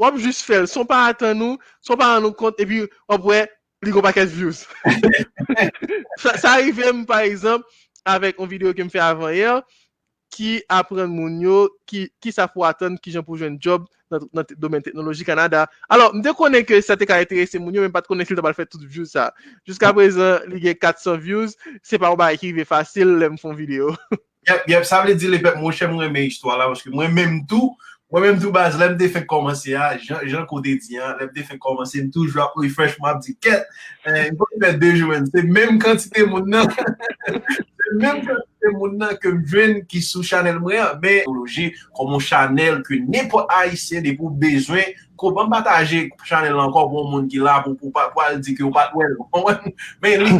wap 0.00 0.16
jist 0.18 0.46
fel, 0.48 0.66
son 0.70 0.88
pa 0.88 1.04
atan 1.12 1.36
nou, 1.38 1.60
son 1.84 2.00
pa 2.00 2.14
an 2.16 2.24
nou 2.24 2.34
kont, 2.34 2.58
epi 2.58 2.82
wap 3.12 3.28
we, 3.28 3.44
li 3.84 3.94
go 3.94 4.02
pa 4.04 4.12
ket 4.16 4.30
views. 4.32 4.64
Sa 6.22 6.56
arrive 6.56 6.90
m 6.90 7.04
par 7.08 7.24
exemple, 7.28 7.68
avek 8.04 8.40
an 8.40 8.50
video 8.50 8.74
ke 8.76 8.84
m 8.84 8.92
fe 8.92 9.02
avan 9.02 9.34
yer, 9.36 9.62
ki 10.34 10.60
apren 10.72 11.10
moun 11.10 11.38
yo, 11.42 11.68
ki 11.86 12.32
sa 12.34 12.48
fwa 12.50 12.72
atan, 12.72 12.98
ki 12.98 13.14
jen 13.14 13.24
pou 13.26 13.38
jen 13.38 13.56
job, 13.62 13.86
nan 14.10 14.46
domen 14.58 14.82
teknoloji 14.82 15.26
Kanada. 15.26 15.64
Alors, 15.88 16.14
m 16.14 16.22
de 16.24 16.34
konen 16.36 16.66
ke 16.66 16.80
sa 16.82 16.98
te 16.98 17.06
ka 17.08 17.20
eterese 17.22 17.60
moun 17.60 17.76
yo, 17.76 17.84
men 17.84 17.94
pat 17.94 18.08
konen 18.10 18.26
ki 18.26 18.34
l 18.34 18.40
tabal 18.40 18.56
fè 18.56 18.66
tout 18.66 18.82
views 18.82 19.14
sa. 19.14 19.30
Juska 19.68 19.92
prezant, 19.94 20.46
li 20.50 20.62
gen 20.64 20.78
400 20.80 21.16
views, 21.22 21.56
se 21.86 22.00
pa 22.00 22.10
ou 22.12 22.18
ba 22.20 22.32
ekive 22.34 22.66
fasil, 22.68 23.16
lem 23.22 23.38
fon 23.40 23.56
video. 23.58 23.94
Yep, 24.44 24.66
yep, 24.68 24.84
sa 24.84 25.00
vle 25.00 25.14
di 25.16 25.30
le 25.30 25.38
pep 25.40 25.54
mwen 25.56 25.72
chè 25.72 25.86
mwen 25.88 26.12
mè 26.12 26.26
histwa 26.26 26.58
la, 26.60 26.68
mwen 26.92 27.14
mèm 27.16 27.38
tou, 27.48 27.72
Mwen 28.14 28.22
men 28.22 28.36
mdou 28.36 28.54
baz, 28.54 28.76
lèm 28.78 28.92
de 28.94 29.08
fèk 29.10 29.24
komanse 29.26 29.72
ah, 29.74 29.96
ya, 29.98 30.20
jan 30.30 30.44
kote 30.46 30.76
diyan, 30.78 31.02
ah, 31.02 31.16
lèm 31.18 31.32
de 31.34 31.42
fèk 31.42 31.58
komanse, 31.58 31.98
m 31.98 32.12
toujwa 32.14 32.44
pou 32.52 32.62
refresh 32.62 32.94
map 33.02 33.18
di 33.24 33.32
ket, 33.42 33.64
eh, 34.06 34.28
m 34.30 34.36
pou 34.38 34.46
mwen 34.52 34.78
de 34.78 34.90
jwen, 35.00 35.26
se 35.26 35.42
mèm 35.42 35.80
kantite 35.82 36.22
moun 36.30 36.46
nan, 36.46 36.70
se 37.80 37.96
mèm 37.98 38.20
kantite 38.22 38.72
moun 38.76 38.94
nan 39.00 39.18
ke 39.18 39.34
m 39.34 39.40
jwen 39.50 39.74
ki 39.90 40.04
sou 40.06 40.22
chanel 40.22 40.62
mwen, 40.62 40.78
ah, 40.84 40.94
mè, 41.02 41.24
logi, 41.26 41.72
komon 41.98 42.22
chanel 42.22 42.84
ki 42.86 43.00
ne 43.02 43.26
pou 43.32 43.42
aisyen, 43.58 44.06
ne 44.06 44.14
pou 44.14 44.30
bezwen, 44.30 44.94
ko 45.18 45.34
ban 45.34 45.50
pataje 45.50 46.04
chanel 46.22 46.62
ankon 46.68 46.86
pou 46.86 47.00
bon 47.00 47.12
moun 47.16 47.26
ki 47.32 47.42
la, 47.42 47.64
pou 47.66 47.74
pou 47.74 47.90
pa, 47.98 48.12
pou 48.14 48.22
al 48.22 48.38
di 48.38 48.54
ki 48.54 48.62
ou 48.62 48.70
pat 48.78 48.94
wèl, 48.94 49.18
bon, 49.26 49.50
mè, 50.06 50.14
li, 50.22 50.38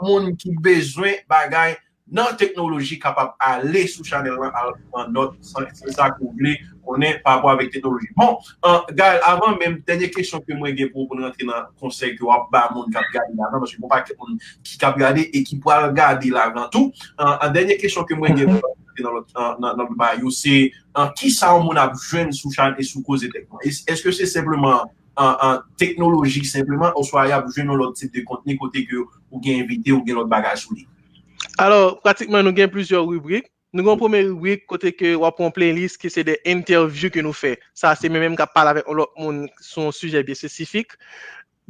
moun 0.00 0.32
ki 0.40 0.56
bezwen 0.64 1.20
bagay, 1.28 1.76
nan 2.14 2.36
teknoloji 2.38 3.00
kapab 3.02 3.34
ale 3.42 3.88
sou 3.90 4.06
chanel 4.06 4.38
lan 4.38 4.54
an 4.54 5.10
not 5.10 5.34
san 5.42 5.66
sa 5.90 6.12
kouble 6.14 6.54
konen 6.86 7.18
pa 7.24 7.40
apwa 7.40 7.56
vek 7.58 7.72
teknoloji. 7.74 8.06
Bon, 8.14 8.38
uh, 8.62 8.86
Gael, 8.94 9.18
avan 9.26 9.58
men, 9.58 9.80
denye 9.88 10.06
kesyon 10.14 10.44
ke 10.46 10.54
mwen 10.54 10.76
gen 10.78 10.92
pou 10.92 11.08
pou 11.08 11.18
nan 11.18 11.32
rentre 11.32 11.48
nan 11.48 11.66
konsey 11.80 12.14
ki 12.14 12.22
wap 12.28 12.46
ba 12.54 12.68
moun 12.70 12.92
kap 12.94 13.08
gade 13.10 13.34
la 13.34 13.50
nan, 13.50 13.58
monsi 13.58 13.80
moun 13.80 13.90
pa 13.90 14.04
ke 14.06 14.14
moun 14.14 14.38
ki 14.62 14.78
kap 14.78 15.00
gade 15.00 15.26
e 15.26 15.42
ki 15.42 15.58
pou 15.58 15.74
al 15.74 15.90
gade 15.96 16.30
la 16.30 16.46
nan 16.54 16.70
tou. 16.70 16.94
Uh, 17.18 17.34
an 17.42 17.50
denye 17.56 17.80
kesyon 17.82 18.06
ke 18.06 18.14
mwen 18.14 18.38
gen 18.38 18.52
pou 18.52 18.62
nou 18.62 18.78
rentre 18.78 19.02
nan, 19.08 19.18
nan, 19.34 19.58
nan, 19.64 19.82
nan 19.82 19.98
bayou, 19.98 20.30
se 20.30 20.68
uh, 20.94 21.08
ki 21.18 21.34
sa 21.34 21.50
ou 21.58 21.66
moun 21.66 21.82
ap 21.82 21.98
jwen 21.98 22.30
sou 22.30 22.54
chanel 22.54 22.78
e 22.78 22.86
sou 22.86 23.02
koze 23.02 23.32
tekman? 23.34 23.64
Eske 23.66 24.14
se 24.14 24.30
sepleman 24.30 24.86
an 25.18 25.66
teknoloji, 25.78 26.46
sepleman, 26.46 26.94
ou 26.94 27.06
so 27.06 27.18
a 27.18 27.26
yap 27.32 27.50
jwen 27.50 27.72
nou 27.72 27.80
lot 27.80 27.98
tip 27.98 28.14
de 28.14 28.22
kontene 28.28 28.58
kote 28.60 28.86
ke 28.86 29.02
ou 29.02 29.42
gen 29.42 29.64
invite 29.64 29.94
ou 29.94 30.06
gen 30.06 30.22
lot 30.22 30.30
bagaj 30.30 30.62
sou 30.62 30.78
li? 30.78 30.86
Alors, 31.58 32.00
pratikman 32.02 32.42
nou 32.46 32.54
gen 32.56 32.70
plusyor 32.72 33.04
rubrik. 33.06 33.50
Nou 33.74 33.86
gen 33.86 33.98
pwome 33.98 34.20
rubrik 34.26 34.64
kote 34.70 34.90
ke 34.94 35.14
wapon 35.18 35.52
playlist 35.54 36.00
ki 36.02 36.10
se 36.10 36.24
de 36.26 36.34
interview 36.50 37.12
ke 37.14 37.22
nou 37.22 37.34
fe. 37.36 37.54
Sa 37.78 37.94
se 37.98 38.10
men 38.10 38.22
menm 38.22 38.38
ka 38.38 38.46
pal 38.50 38.70
avek 38.70 38.88
moun 39.18 39.44
son 39.62 39.94
suje 39.94 40.22
biye 40.26 40.38
spesifik. 40.38 40.96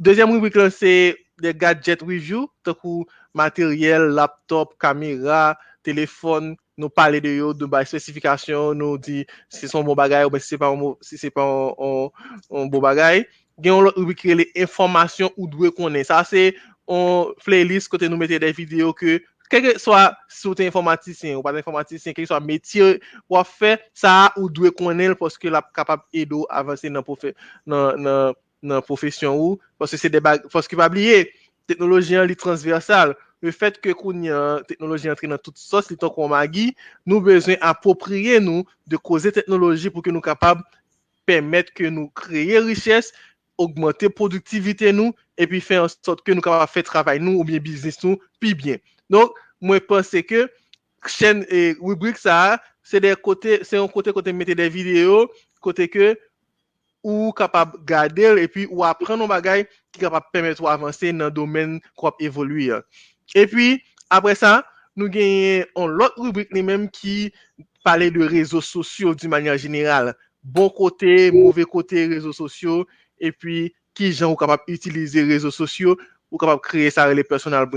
Dezyem 0.01 0.33
rubrik 0.33 0.57
lan 0.57 0.73
se 0.73 1.15
de 1.41 1.53
gadget 1.53 2.01
review. 2.05 2.45
Takou 2.65 3.05
materyel, 3.37 4.09
laptop, 4.17 4.77
kamera, 4.81 5.55
telefon. 5.85 6.55
Nou 6.75 6.91
pale 6.91 7.21
de 7.23 7.37
yo, 7.37 7.53
nou 7.55 7.71
bay 7.71 7.85
spesifikasyon. 7.87 8.77
Nou 8.81 8.97
di 9.01 9.23
se 9.53 9.69
son 9.71 9.85
bon 9.85 9.97
bagay 9.97 10.25
ou 10.25 10.39
se 10.39 11.17
se 11.17 11.29
pa 11.29 11.45
un 11.45 12.69
bon 12.69 12.81
bagay. 12.81 13.23
Gen 13.61 13.71
yon 13.71 13.93
rubrik 13.95 14.25
re 14.25 14.41
le 14.41 14.49
informasyon 14.53 15.29
ou 15.37 15.47
dwe 15.47 15.69
konen. 15.73 16.03
Sa 16.03 16.23
se 16.27 16.51
yon 16.89 17.31
playlist 17.45 17.89
kote 17.89 18.09
nou 18.09 18.17
mette 18.19 18.41
de 18.41 18.51
video 18.51 18.91
ke 18.93 19.21
keke 19.51 19.75
swa 19.81 20.07
sou 20.31 20.55
te 20.57 20.65
informatisyen 20.67 21.37
ou 21.37 21.45
pa 21.45 21.53
te 21.55 21.61
informatisyen, 21.61 22.15
keke 22.15 22.29
swa 22.29 22.41
metye 22.43 22.95
wafè, 23.31 23.75
sa 23.97 24.31
ou 24.35 24.49
dwe 24.51 24.71
konel 24.75 25.17
poske 25.19 25.51
la 25.53 25.63
kapap 25.75 26.05
edo 26.15 26.43
avanse 26.53 26.89
nan, 26.91 27.05
profe, 27.05 27.35
nan, 27.69 28.01
nan, 28.01 28.39
nan 28.65 28.85
profesyon 28.85 29.37
ou, 29.37 29.59
poske 29.81 29.99
se 30.01 30.11
debag, 30.11 30.47
poske 30.53 30.79
pa 30.79 30.89
bliye, 30.91 31.23
teknolojian 31.69 32.27
li 32.29 32.37
transversal, 32.39 33.15
le 33.45 33.53
fet 33.53 33.77
ke 33.83 33.93
koun 33.97 34.23
yon 34.25 34.63
teknoloji 34.69 35.11
entri 35.11 35.29
nan 35.29 35.41
tout 35.41 35.57
sos, 35.59 35.89
li 35.91 35.97
ton 35.99 36.13
kon 36.13 36.31
magi, 36.31 36.71
nou 37.07 37.21
bezwen 37.23 37.61
apopriye 37.65 38.39
nou 38.43 38.65
de 38.89 38.97
koze 38.97 39.33
teknoloji 39.35 39.91
pou 39.93 40.05
ke 40.05 40.13
nou 40.13 40.23
kapab 40.25 40.63
permette 41.29 41.73
ke 41.75 41.91
nou 41.93 42.09
kreye 42.17 42.61
riches, 42.65 43.11
augmente 43.61 44.09
produktivite 44.11 44.91
nou, 44.95 45.13
epi 45.39 45.61
fè 45.63 45.79
an 45.83 45.91
sot 45.91 46.23
ke 46.25 46.35
nou 46.35 46.45
kapab 46.45 46.71
fè 46.71 46.85
travay 46.85 47.21
nou 47.21 47.41
ou 47.41 47.47
bien 47.47 47.63
biznis 47.63 48.01
nou, 48.03 48.19
pi 48.41 48.53
bien. 48.57 48.81
Donk, 49.11 49.35
mwen 49.61 49.83
pense 49.85 50.21
ke 50.25 50.45
chen 51.09 51.43
e 51.51 51.73
rubrik 51.79 52.17
sa, 52.17 52.57
se 52.85 53.01
yon 53.01 53.89
kote 53.91 54.13
kote 54.13 54.33
mette 54.33 54.55
de 54.57 54.69
video, 54.69 55.25
kote 55.61 55.87
ke 55.91 56.13
ou 57.05 57.31
kapab 57.37 57.75
gade 57.85 58.25
el, 58.25 58.41
e 58.41 58.49
pi 58.49 58.65
ou 58.65 58.85
apren 58.87 59.19
nou 59.21 59.29
bagay 59.29 59.65
ki 59.93 60.01
kapab 60.01 60.25
pemet 60.33 60.61
ou 60.61 60.69
avanse 60.71 61.11
nan 61.13 61.33
domen 61.33 61.77
kwa 61.93 62.13
ap 62.13 62.23
evoluye. 62.25 62.81
E 63.37 63.45
pi, 63.49 63.75
apre 64.09 64.33
sa, 64.37 64.59
nou 64.97 65.11
genye 65.13 65.65
an 65.77 65.93
lot 65.99 66.17
rubrik 66.17 66.53
li 66.55 66.65
menm 66.65 66.89
ki 66.93 67.29
pale 67.85 68.09
de 68.13 68.25
rezo 68.31 68.63
sosyo 68.65 69.13
di 69.13 69.29
manyan 69.29 69.59
general. 69.61 70.15
Bon 70.41 70.69
kote, 70.73 71.29
mouve 71.33 71.65
kote 71.69 72.07
rezo 72.09 72.33
sosyo, 72.33 72.83
e 73.21 73.29
pi 73.29 73.69
ki 73.95 74.09
jan 74.11 74.31
ou 74.31 74.39
kapab 74.39 74.65
utilize 74.69 75.21
rezo 75.29 75.53
sosyo, 75.53 75.93
ou 76.33 76.41
kapab 76.41 76.63
kreye 76.65 76.89
sa 76.89 77.05
rele 77.05 77.25
personal 77.27 77.69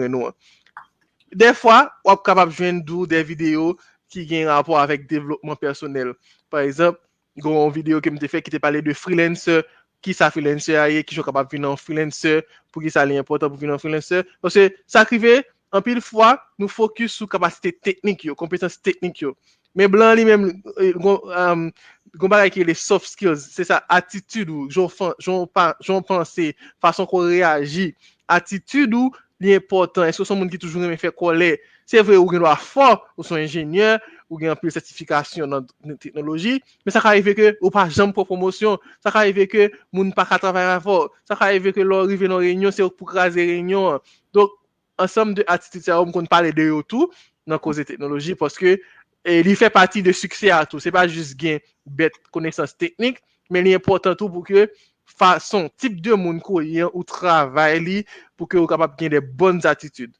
breno 1.28 1.36
an. 1.36 1.38
De 1.38 1.54
fwa, 1.54 1.90
wap 2.04 2.24
kapap 2.24 2.50
jwen 2.50 2.84
dou 2.84 3.06
de 3.06 3.22
video 3.22 3.76
ki 4.10 4.26
gen 4.26 4.48
rapor 4.48 4.78
avèk 4.80 5.08
devlopman 5.08 5.56
personel. 5.56 6.14
Par 6.50 6.60
exemple, 6.60 7.00
goun 7.36 7.72
video 7.72 8.00
ke 8.00 8.10
mte 8.10 8.28
fè 8.28 8.40
ki 8.42 8.50
te 8.50 8.58
pale 8.58 8.82
de 8.82 8.94
freelancer, 8.94 9.64
ki 10.02 10.14
sa 10.14 10.30
freelancer 10.30 10.88
ye, 10.90 11.02
ki 11.02 11.16
jò 11.16 11.24
kapap 11.24 11.50
vin 11.52 11.64
an 11.64 11.76
freelancer, 11.76 12.42
pou 12.72 12.80
ki 12.80 12.90
sa 12.90 13.04
li 13.04 13.18
important 13.18 13.50
pou 13.50 13.58
vin 13.58 13.72
an 13.72 13.78
freelancer. 13.78 14.24
Pwese, 14.40 14.70
sa 14.86 15.04
krive, 15.04 15.42
an 15.72 15.82
pil 15.82 16.00
fwa, 16.00 16.38
nou 16.58 16.68
fokus 16.68 17.12
sou 17.12 17.28
kapasite 17.28 17.74
teknik 17.84 18.24
yo, 18.24 18.34
kompetans 18.34 18.78
teknik 18.80 19.20
yo. 19.22 19.34
Men 19.76 19.90
blan 19.92 20.16
li 20.16 20.24
men, 20.24 20.48
goun 20.96 22.30
bagay 22.32 22.50
ki 22.50 22.64
le 22.64 22.74
soft 22.74 23.06
skills, 23.10 23.50
se 23.52 23.68
sa 23.68 23.82
atitude 23.92 24.48
ou, 24.48 24.66
joun 24.72 26.02
panse, 26.08 26.52
fason 26.80 27.06
kon 27.06 27.28
reagi, 27.28 27.92
atitude 28.32 28.96
ou, 28.96 29.12
li 29.42 29.54
important, 29.54 30.06
eske 30.08 30.24
son 30.26 30.40
moun 30.40 30.50
ki 30.50 30.58
toujou 30.60 30.82
remen 30.82 30.98
fè 31.00 31.10
kolè, 31.14 31.54
se 31.88 32.02
vre 32.04 32.18
ou 32.18 32.28
gen 32.30 32.42
lwa 32.42 32.54
fò, 32.58 32.90
ou 33.16 33.26
son 33.26 33.38
enjènyè, 33.40 33.94
ou 34.28 34.40
gen 34.40 34.52
anpil 34.52 34.72
sertifikasyon 34.74 35.48
nan, 35.54 35.68
nan 35.86 35.96
teknoloji, 36.00 36.58
men 36.84 36.94
sa 36.94 37.02
ka 37.04 37.14
eve 37.16 37.34
ke 37.38 37.52
ou 37.62 37.72
pa 37.74 37.86
jam 37.88 38.12
pou 38.14 38.28
promosyon, 38.28 38.76
sa 39.04 39.12
ka 39.14 39.24
eve 39.30 39.46
ke 39.50 39.70
moun 39.94 40.10
pa 40.16 40.26
ka 40.28 40.40
travay 40.42 40.66
an 40.74 40.82
fò, 40.84 41.00
sa 41.28 41.38
ka 41.38 41.52
eve 41.56 41.72
ke 41.76 41.86
lò 41.86 42.02
rive 42.10 42.28
nan 42.30 42.42
renyon, 42.44 42.74
se 42.74 42.84
ou 42.84 42.92
pou 42.92 43.08
krasè 43.08 43.46
renyon, 43.54 44.02
donk 44.36 44.52
ansam 45.00 45.32
de 45.38 45.46
atitude 45.48 45.86
sa 45.86 46.00
ou 46.02 46.10
m 46.10 46.12
kon 46.14 46.28
pale 46.28 46.52
de 46.52 46.68
yo 46.72 46.82
tou, 46.82 47.08
nan 47.48 47.62
koze 47.62 47.86
teknoloji, 47.88 48.36
poske 48.36 48.76
eh, 48.76 49.40
li 49.46 49.54
fè 49.56 49.70
pati 49.72 50.02
de 50.04 50.12
suksè 50.12 50.52
a 50.52 50.64
tou, 50.68 50.82
se 50.82 50.92
pa 50.92 51.06
jist 51.08 51.38
gen 51.40 51.62
bet 51.86 52.18
konesans 52.34 52.74
teknik, 52.76 53.22
men 53.48 53.64
li 53.64 53.72
important 53.76 54.18
tou 54.18 54.28
pou 54.28 54.44
ke 54.44 54.66
fason, 55.08 55.68
tip 55.80 56.00
de 56.04 56.14
moun 56.14 56.38
ko 56.44 56.62
yon 56.62 56.92
ou 56.92 57.06
travay 57.06 57.80
li 57.82 57.98
pou 58.36 58.46
ke 58.50 58.60
ou 58.60 58.68
kapap 58.70 58.98
gen 59.00 59.16
de 59.16 59.20
bonn 59.20 59.62
atitude. 59.66 60.14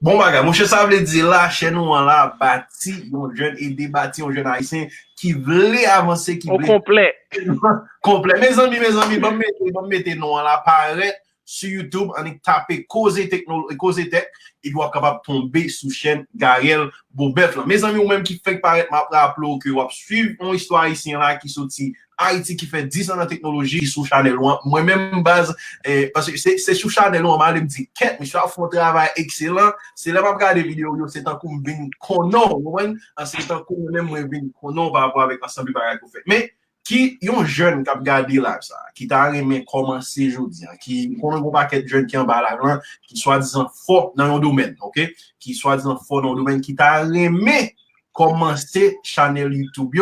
Bon 0.00 0.14
baga, 0.14 0.44
monshe 0.46 0.62
sa 0.70 0.84
vle 0.86 1.00
di 1.02 1.24
la, 1.26 1.48
chen 1.50 1.74
nou 1.74 1.90
an 1.96 2.04
la 2.06 2.20
bati 2.38 2.92
yon 3.10 3.32
jen, 3.34 3.56
e 3.58 3.72
debati 3.74 4.22
yon 4.22 4.36
jen 4.36 4.46
haisyen 4.46 4.84
ki 5.18 5.32
vle 5.42 5.88
avanse, 5.90 6.36
ki 6.38 6.46
vle... 6.46 6.54
O 6.54 6.68
komple. 6.68 7.06
komple. 8.06 8.36
Me 8.42 8.52
zanmi, 8.54 8.78
me 8.78 8.92
zanmi, 8.94 9.18
bon 9.18 9.34
mette, 9.34 9.72
bon 9.74 9.90
mette 9.90 10.14
nou 10.14 10.38
an 10.38 10.46
la 10.46 10.60
paret 10.62 11.18
su 11.48 11.66
YouTube 11.72 12.14
anik 12.20 12.38
tape 12.46 12.84
koze 12.86 13.24
teknoloji, 13.32 13.74
koze 13.80 14.04
tek, 14.12 14.30
e 14.62 14.70
wap 14.76 14.92
kapap 14.94 15.24
tombe 15.26 15.64
sou 15.72 15.90
chen 15.90 16.22
Gariel 16.38 16.86
Bobef 17.10 17.58
la. 17.58 17.66
Me 17.66 17.78
zanmi 17.82 17.98
ou 17.98 18.06
menm 18.06 18.22
ki 18.22 18.38
fek 18.44 18.62
paret 18.62 18.94
map 18.94 19.10
la 19.10 19.24
aplo 19.32 19.56
ki 19.64 19.74
wap 19.74 19.90
suiv 19.96 20.36
yon 20.36 20.54
histwa 20.54 20.84
haisyen 20.86 21.18
la 21.18 21.34
ki 21.42 21.50
soti 21.50 21.90
Haïti 22.18 22.56
qui 22.56 22.66
fait 22.66 22.84
10 22.84 23.10
ans 23.12 23.16
de 23.16 23.24
technologie 23.24 23.86
sous 23.86 24.04
Chanel 24.04 24.36
Moi-même, 24.64 25.22
base, 25.22 25.54
eh, 25.84 26.08
parce 26.08 26.30
que 26.30 26.36
c'est 26.36 26.74
sous 26.74 26.90
Chanel 26.90 27.22
Loin, 27.22 27.54
je 27.54 27.60
me 27.60 27.86
quête, 27.94 28.16
mais 28.18 28.26
je 28.26 28.32
fais 28.32 28.38
un 28.38 28.68
travail 28.68 29.08
excellent. 29.16 29.70
C'est 29.94 30.12
là 30.12 30.20
que 30.20 30.26
je 30.26 30.32
regarde 30.32 30.56
des 30.56 30.62
vidéos, 30.62 31.08
c'est 31.08 31.26
un 31.26 31.36
coup, 31.36 31.60
je 31.64 31.70
viens 31.70 31.88
konon, 32.00 32.62
c'est 33.24 33.50
un 33.50 33.60
coup, 33.60 33.88
viens 33.90 34.48
konon 34.60 34.90
par 34.90 35.02
rapport 35.02 35.22
avec 35.22 35.40
l'ensemble 35.40 35.72
bagage 35.72 36.00
qu'on 36.00 36.08
fait. 36.08 36.22
Mais, 36.26 36.52
qui 36.88 37.18
yon 37.20 37.44
jeune 37.44 37.84
qui 37.84 37.90
a 37.90 37.94
regardé 37.94 38.36
là 38.36 38.58
qui 38.94 39.06
t'a 39.06 39.34
aimé 39.34 39.62
commencer 39.70 40.28
aujourd'hui, 40.28 40.64
qui 40.80 41.14
connaît 41.20 41.46
un 41.46 41.50
paquet 41.50 41.82
de 41.82 41.86
jeunes 41.86 42.06
qui 42.06 42.16
en 42.16 42.24
bas 42.24 42.40
là, 42.40 42.80
qui 43.06 43.14
soit 43.18 43.38
disant 43.38 43.70
fort 43.86 44.12
dans 44.16 44.34
le 44.34 44.40
domaine, 44.40 44.74
ok, 44.80 44.98
qui 45.38 45.52
soit 45.52 45.76
disant 45.76 45.98
fort 45.98 46.22
dans 46.22 46.32
le 46.32 46.38
domaine, 46.38 46.62
qui 46.62 46.74
t'a 46.74 47.02
aimé 47.04 47.76
commencer 48.10 48.96
channel 49.02 49.52
YouTube, 49.52 49.94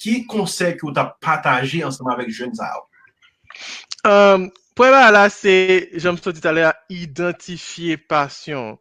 qui 0.00 0.26
conseil 0.26 0.76
que 0.76 0.92
tu 0.92 0.98
as 0.98 1.16
partagé 1.20 1.84
ensemble 1.84 2.12
avec 2.12 2.30
jeunes 2.30 2.54
ça? 2.54 2.72
Euh, 4.06 4.48
Premier 4.74 4.90
là, 5.12 5.28
c'est, 5.28 5.90
j'aime 5.92 6.16
ça 6.16 6.32
tout 6.32 6.48
à 6.48 6.52
l'heure, 6.52 6.72
identifier 6.88 7.98
passion, 7.98 8.78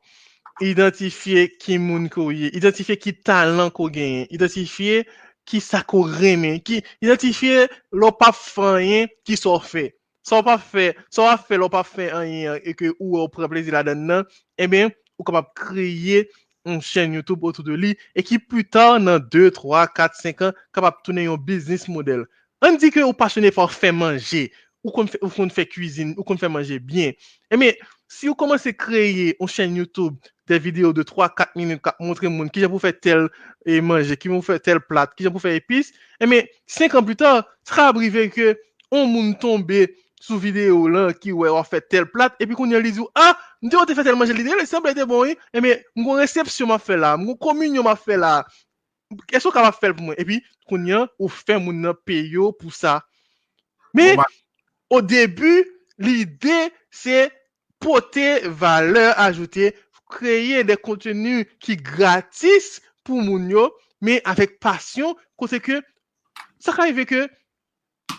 identifier 0.62 1.58
qui 1.58 1.78
moun 1.78 2.10
identifier 2.30 2.98
qui 2.98 3.14
talent 3.14 3.70
qu'on 3.70 3.90
gagne, 3.90 4.28
identifier 4.30 5.06
qui 5.46 5.60
sa 5.60 5.82
ko 5.82 6.04
reme, 6.04 6.62
qui 6.62 6.84
identifier 7.02 7.68
l'on 7.92 8.12
pas 8.12 8.32
fait 8.32 9.10
qui 9.26 9.36
sont 9.36 9.60
fait. 9.60 9.98
Sans 10.24 10.44
pas 10.44 10.58
fait, 10.58 10.96
sans 11.10 11.36
fait 11.38 11.58
l'on 11.58 11.70
pas 11.70 11.84
fait 11.84 12.14
rien 12.14 12.58
et 12.64 12.76
que 12.76 12.94
ou 13.00 13.20
on 13.20 13.28
prend 13.28 13.50
plaisir 13.50 13.74
là-dedans, 13.74 14.24
eh 14.58 14.68
bien, 14.68 14.90
ou 15.18 15.24
capable 15.24 15.50
créer 15.54 16.30
une 16.74 16.82
chaîne 16.82 17.14
YouTube 17.14 17.44
autour 17.44 17.64
de 17.64 17.74
lui 17.74 17.98
et 18.16 18.24
qui 18.24 18.40
plus 18.40 18.66
tard, 18.66 19.00
dans 19.00 19.20
2, 19.20 19.52
3, 19.52 19.88
4, 19.88 20.16
5 20.16 20.42
ans, 20.42 20.54
capable 20.74 20.98
de 20.98 21.02
tourner 21.04 21.26
un 21.28 21.36
business 21.36 21.88
model. 21.88 22.26
On 22.62 22.76
dit 22.76 22.92
que 22.92 23.00
vous 23.00 23.14
passionné 23.14 23.52
pour 23.52 23.72
faire 23.72 23.94
manger, 23.94 24.52
ou 24.84 24.92
qu'on 24.92 25.08
fait, 25.08 25.20
fait 25.50 25.66
cuisine, 25.66 26.14
ou 26.18 26.24
qu'on 26.24 26.38
fait 26.38 26.50
manger 26.50 26.80
bien. 26.80 27.12
Eh 27.52 27.58
bien, 27.58 27.72
si 28.08 28.28
vous 28.28 28.36
commencez 28.36 28.70
à 28.70 28.74
créer 28.74 29.36
une 29.40 29.48
chaîne 29.48 29.76
YouTube 29.76 30.16
des 30.48 30.60
vidéos 30.60 30.92
de 30.92 31.04
3-4 31.04 31.50
minutes 31.56 31.82
qui 31.82 32.04
montrent 32.04 32.26
monde 32.28 32.52
qui 32.52 32.68
pour 32.68 32.82
faire 32.82 33.00
tel 33.00 33.30
et 33.66 33.82
manger, 33.82 34.18
qui 34.18 34.28
vont 34.28 34.42
faire 34.42 34.60
tel 34.60 34.80
plat, 34.82 35.08
qui 35.16 35.30
pour 35.30 35.42
faire 35.42 35.54
épices, 35.54 35.94
et 36.20 36.26
mais 36.26 36.52
5 36.68 36.96
ans 36.96 37.04
plus 37.04 37.16
tard, 37.16 37.46
ça 37.64 37.76
va 37.76 37.88
arriver 37.88 38.30
que 38.30 38.60
on 38.92 39.06
monde 39.06 39.38
tombe 39.38 39.72
sous 40.20 40.38
vidéo 40.38 40.88
là 40.88 41.14
qui 41.14 41.32
ouais 41.32 41.50
on 41.50 41.64
fait 41.64 41.82
tel 41.82 42.06
plat 42.06 42.36
et 42.40 42.46
puis 42.46 42.56
qu'on 42.56 42.70
y 42.70 42.76
a 42.76 42.82
dit 42.82 43.00
ah 43.16 43.38
on 43.62 43.70
te 43.70 43.94
fait 43.94 44.04
tel 44.04 44.16
manger 44.16 44.34
l'idée 44.34 44.52
le 44.60 44.66
semble 44.66 44.90
être 44.90 45.06
bon 45.06 45.26
et 45.26 45.38
mais 45.62 45.86
mon 45.96 46.14
réception 46.14 46.68
m'a 46.68 46.80
fait 46.80 46.98
là 46.98 47.18
mon 47.18 47.36
communion 47.36 47.84
m'a 47.84 47.96
fait 47.96 48.18
là. 48.18 48.46
Qu'est-ce 49.28 49.48
qu'on 49.48 49.62
va 49.62 49.72
faire 49.72 49.96
pour 49.96 50.06
moi? 50.06 50.16
Et 50.20 50.26
puis 50.26 50.44
qu'on 50.68 50.86
y 50.86 50.94
a 50.94 51.10
ou 51.18 51.28
fait 51.28 51.58
mon 51.58 51.94
payo 51.94 52.52
pour 52.52 52.74
ça. 52.74 53.06
Mais 53.94 54.16
bah. 54.16 54.26
au 54.90 55.02
début 55.02 55.66
l'idée 55.98 56.72
c'est 56.92 57.32
porter 57.80 58.42
valeur 58.48 59.18
ajoutée 59.18 59.76
créer 60.10 60.64
des 60.64 60.76
contenus 60.76 61.46
qui 61.60 61.78
gratis 61.78 62.82
pour 63.04 63.22
Mounio, 63.22 63.74
mais 64.02 64.22
avec 64.26 64.60
passion, 64.60 65.16
côté 65.38 65.60
que 65.60 65.82
ça 66.60 66.74
arrive 66.78 67.06
que 67.06 67.30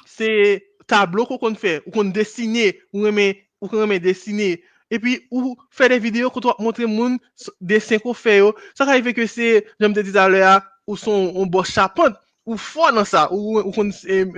c'est 0.06 0.69
tableau 0.90 1.24
qu'on 1.24 1.54
fait, 1.54 1.82
ou 1.86 1.90
qu'on 1.92 2.04
dessine, 2.04 2.72
ou 2.92 3.68
qu'on 3.68 3.86
met 3.86 4.00
dessiner, 4.00 4.62
et 4.90 4.98
puis 4.98 5.20
ou 5.30 5.56
faire 5.70 5.88
des 5.88 6.00
vidéos 6.00 6.30
qu'on 6.30 6.40
doit 6.40 6.56
montrer 6.58 6.86
moun 6.86 7.18
dessin 7.60 7.98
qu'on 7.98 8.12
fait, 8.12 8.40
ça 8.74 8.84
arrive 8.84 9.12
que 9.12 9.26
c'est, 9.26 9.66
j'aime 9.78 9.94
te 9.94 10.00
dire 10.00 10.60
ou 10.86 10.96
son 10.96 11.32
on 11.36 11.46
bosse 11.46 11.70
charpente, 11.70 12.16
ou 12.44 12.56
fort 12.56 12.92
dans 12.92 13.04
ça, 13.04 13.32
ou, 13.32 13.60
ou 13.60 13.70
qu'on 13.70 13.90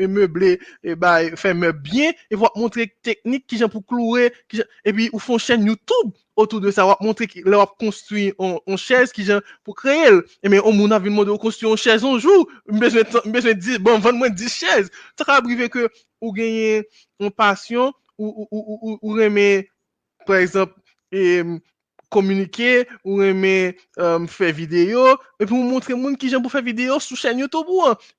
meubler, 0.08 0.60
et 0.84 0.94
bah, 0.94 1.34
faire 1.36 1.54
bien, 1.72 2.12
et 2.30 2.34
voir 2.34 2.52
montrer 2.54 2.94
technique 3.02 3.46
qui 3.46 3.56
j'aime 3.56 3.70
pour 3.70 3.86
clouer, 3.86 4.32
et 4.84 4.92
puis 4.92 5.08
ou 5.14 5.18
font 5.18 5.38
chaîne 5.38 5.64
YouTube, 5.64 6.12
autour 6.36 6.60
de 6.60 6.70
ça, 6.70 6.86
on 6.86 6.96
montrer 7.04 7.26
qu'il 7.26 7.52
a 7.52 7.66
construit 7.78 8.32
une 8.38 8.76
chaise 8.76 9.12
qui 9.12 9.26
pour 9.64 9.74
créer. 9.74 10.08
Et 10.42 10.48
mais 10.48 10.60
on 10.64 10.90
a 10.90 10.98
vu 10.98 11.10
de 11.10 11.36
construire 11.36 11.72
une 11.72 11.78
chaise 11.78 12.04
un 12.04 12.18
jour, 12.18 12.48
besoin 12.66 13.02
besoin 13.24 13.52
de 13.52 13.78
bon, 13.78 13.98
vendre 13.98 14.18
moins 14.18 14.30
10 14.30 14.48
chaises. 14.48 14.90
Ça 15.18 15.24
va 15.26 15.34
arriver 15.34 15.68
que 15.68 15.88
ou 16.20 16.32
gagner 16.32 16.88
une 17.20 17.30
passion 17.30 17.92
ou 18.18 18.48
ou 18.50 18.98
ou 19.02 19.18
par 20.26 20.36
exemple 20.36 20.74
et 21.10 21.42
communiquer 22.12 22.86
ou 23.04 23.22
aimer 23.22 23.78
euh, 23.98 24.26
faire 24.26 24.52
vidéo 24.52 25.00
et 25.40 25.46
puis 25.46 25.54
montrer 25.54 25.94
monde 25.94 26.18
qui 26.18 26.28
j'aime 26.28 26.42
pour 26.42 26.52
faire 26.52 26.62
vidéo 26.62 27.00
sur 27.00 27.16
chaîne 27.16 27.38
YouTube 27.38 27.66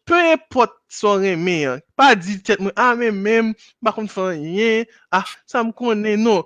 peu 0.04 0.16
importe 0.16 0.74
son 0.90 1.22
aimer 1.22 1.66
hein. 1.66 1.80
pas 1.96 2.16
dire 2.16 2.40
ah 2.76 2.96
mais 2.96 3.12
même 3.12 3.54
par 3.84 3.94
contre 3.94 4.22
rien 4.24 4.84
ah 5.12 5.24
ça 5.46 5.64
me 5.64 5.72
connaît 5.72 6.18
non 6.18 6.44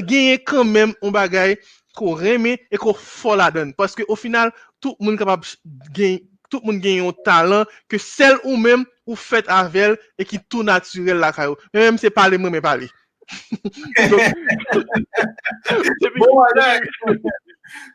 gagner 0.00 0.42
quand 0.42 0.64
même 0.64 0.94
un 1.02 1.10
bagay 1.10 1.58
qu'on 1.94 2.14
remet 2.14 2.66
et 2.70 2.76
qu'on 2.76 2.94
faut 2.94 3.36
la 3.36 3.50
donne. 3.50 3.74
Parce 3.74 3.94
que 3.94 4.02
au 4.08 4.16
final, 4.16 4.52
tout 4.80 4.96
le 5.00 5.06
monde 5.06 5.18
capable 5.18 5.44
gagner, 5.92 6.28
tout 6.50 6.60
monde 6.72 6.80
gagne 6.80 7.06
un 7.06 7.12
talent 7.24 7.64
que 7.88 7.98
celle 7.98 8.36
ou 8.44 8.56
même 8.56 8.84
ou 9.06 9.16
fait 9.16 9.44
avec 9.48 9.98
et 10.18 10.24
qui 10.24 10.38
tout 10.48 10.62
naturel 10.62 11.18
la 11.18 11.32
même 11.72 11.98
c'est 11.98 12.10
parler 12.10 12.38
moi 12.38 12.50
mais 12.50 12.60
parler. 12.60 12.88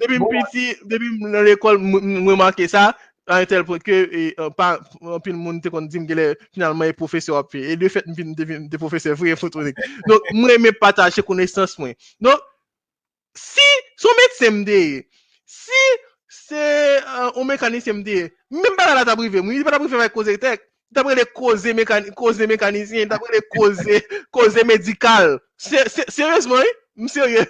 depuis 0.01 0.19
petit, 0.19 0.75
depuis 0.85 1.19
dans 1.19 1.41
l'école, 1.41 1.77
remarqué 1.77 2.67
ça, 2.67 2.83
à 2.87 2.89
un 2.89 2.95
an 3.31 3.43
etel 3.45 3.65
pou 3.65 3.81
ke 3.81 4.01
uh, 4.35 4.49
pa 4.55 4.75
anpil 5.15 5.37
moun 5.37 5.61
te 5.63 5.71
kon 5.73 5.87
dim 5.91 6.05
gele 6.09 6.33
finalman 6.53 6.91
e 6.91 6.97
profese 6.97 7.33
wapye. 7.33 7.63
E 7.73 7.77
de 7.79 7.89
fet 7.91 8.07
mpil 8.09 8.33
devin 8.37 8.67
de 8.71 8.79
profese 8.81 9.15
vre 9.17 9.35
fotonik. 9.39 9.79
Donk 10.09 10.29
mwen 10.35 10.57
eme 10.59 10.73
pataje 10.77 11.25
konesans 11.25 11.77
mwen. 11.81 11.95
Donk, 12.23 12.43
si 13.37 13.65
son 14.01 14.21
met 14.21 14.37
semde, 14.39 14.79
si 15.49 15.83
se 16.45 16.63
uh, 17.01 17.31
o 17.33 17.47
mekanis 17.47 17.87
semde, 17.87 18.29
mwen 18.53 18.79
pa 18.79 18.91
la 18.93 19.05
tabrive, 19.07 19.43
mwen 19.43 19.65
pa 19.65 19.75
tabrive 19.75 19.99
vay 20.03 20.13
koze 20.13 20.37
tek, 20.41 20.63
tabrive 20.95 21.23
le 21.23 21.27
koze 21.35 21.73
mekanisyen, 22.47 23.09
tabrive 23.11 23.41
le 23.41 24.01
koze 24.29 24.67
medikal. 24.69 25.37
Seryosman, 25.57 26.65
se, 26.65 26.69
se, 26.69 26.84
hein? 26.97 27.03
Mseye, 27.03 27.45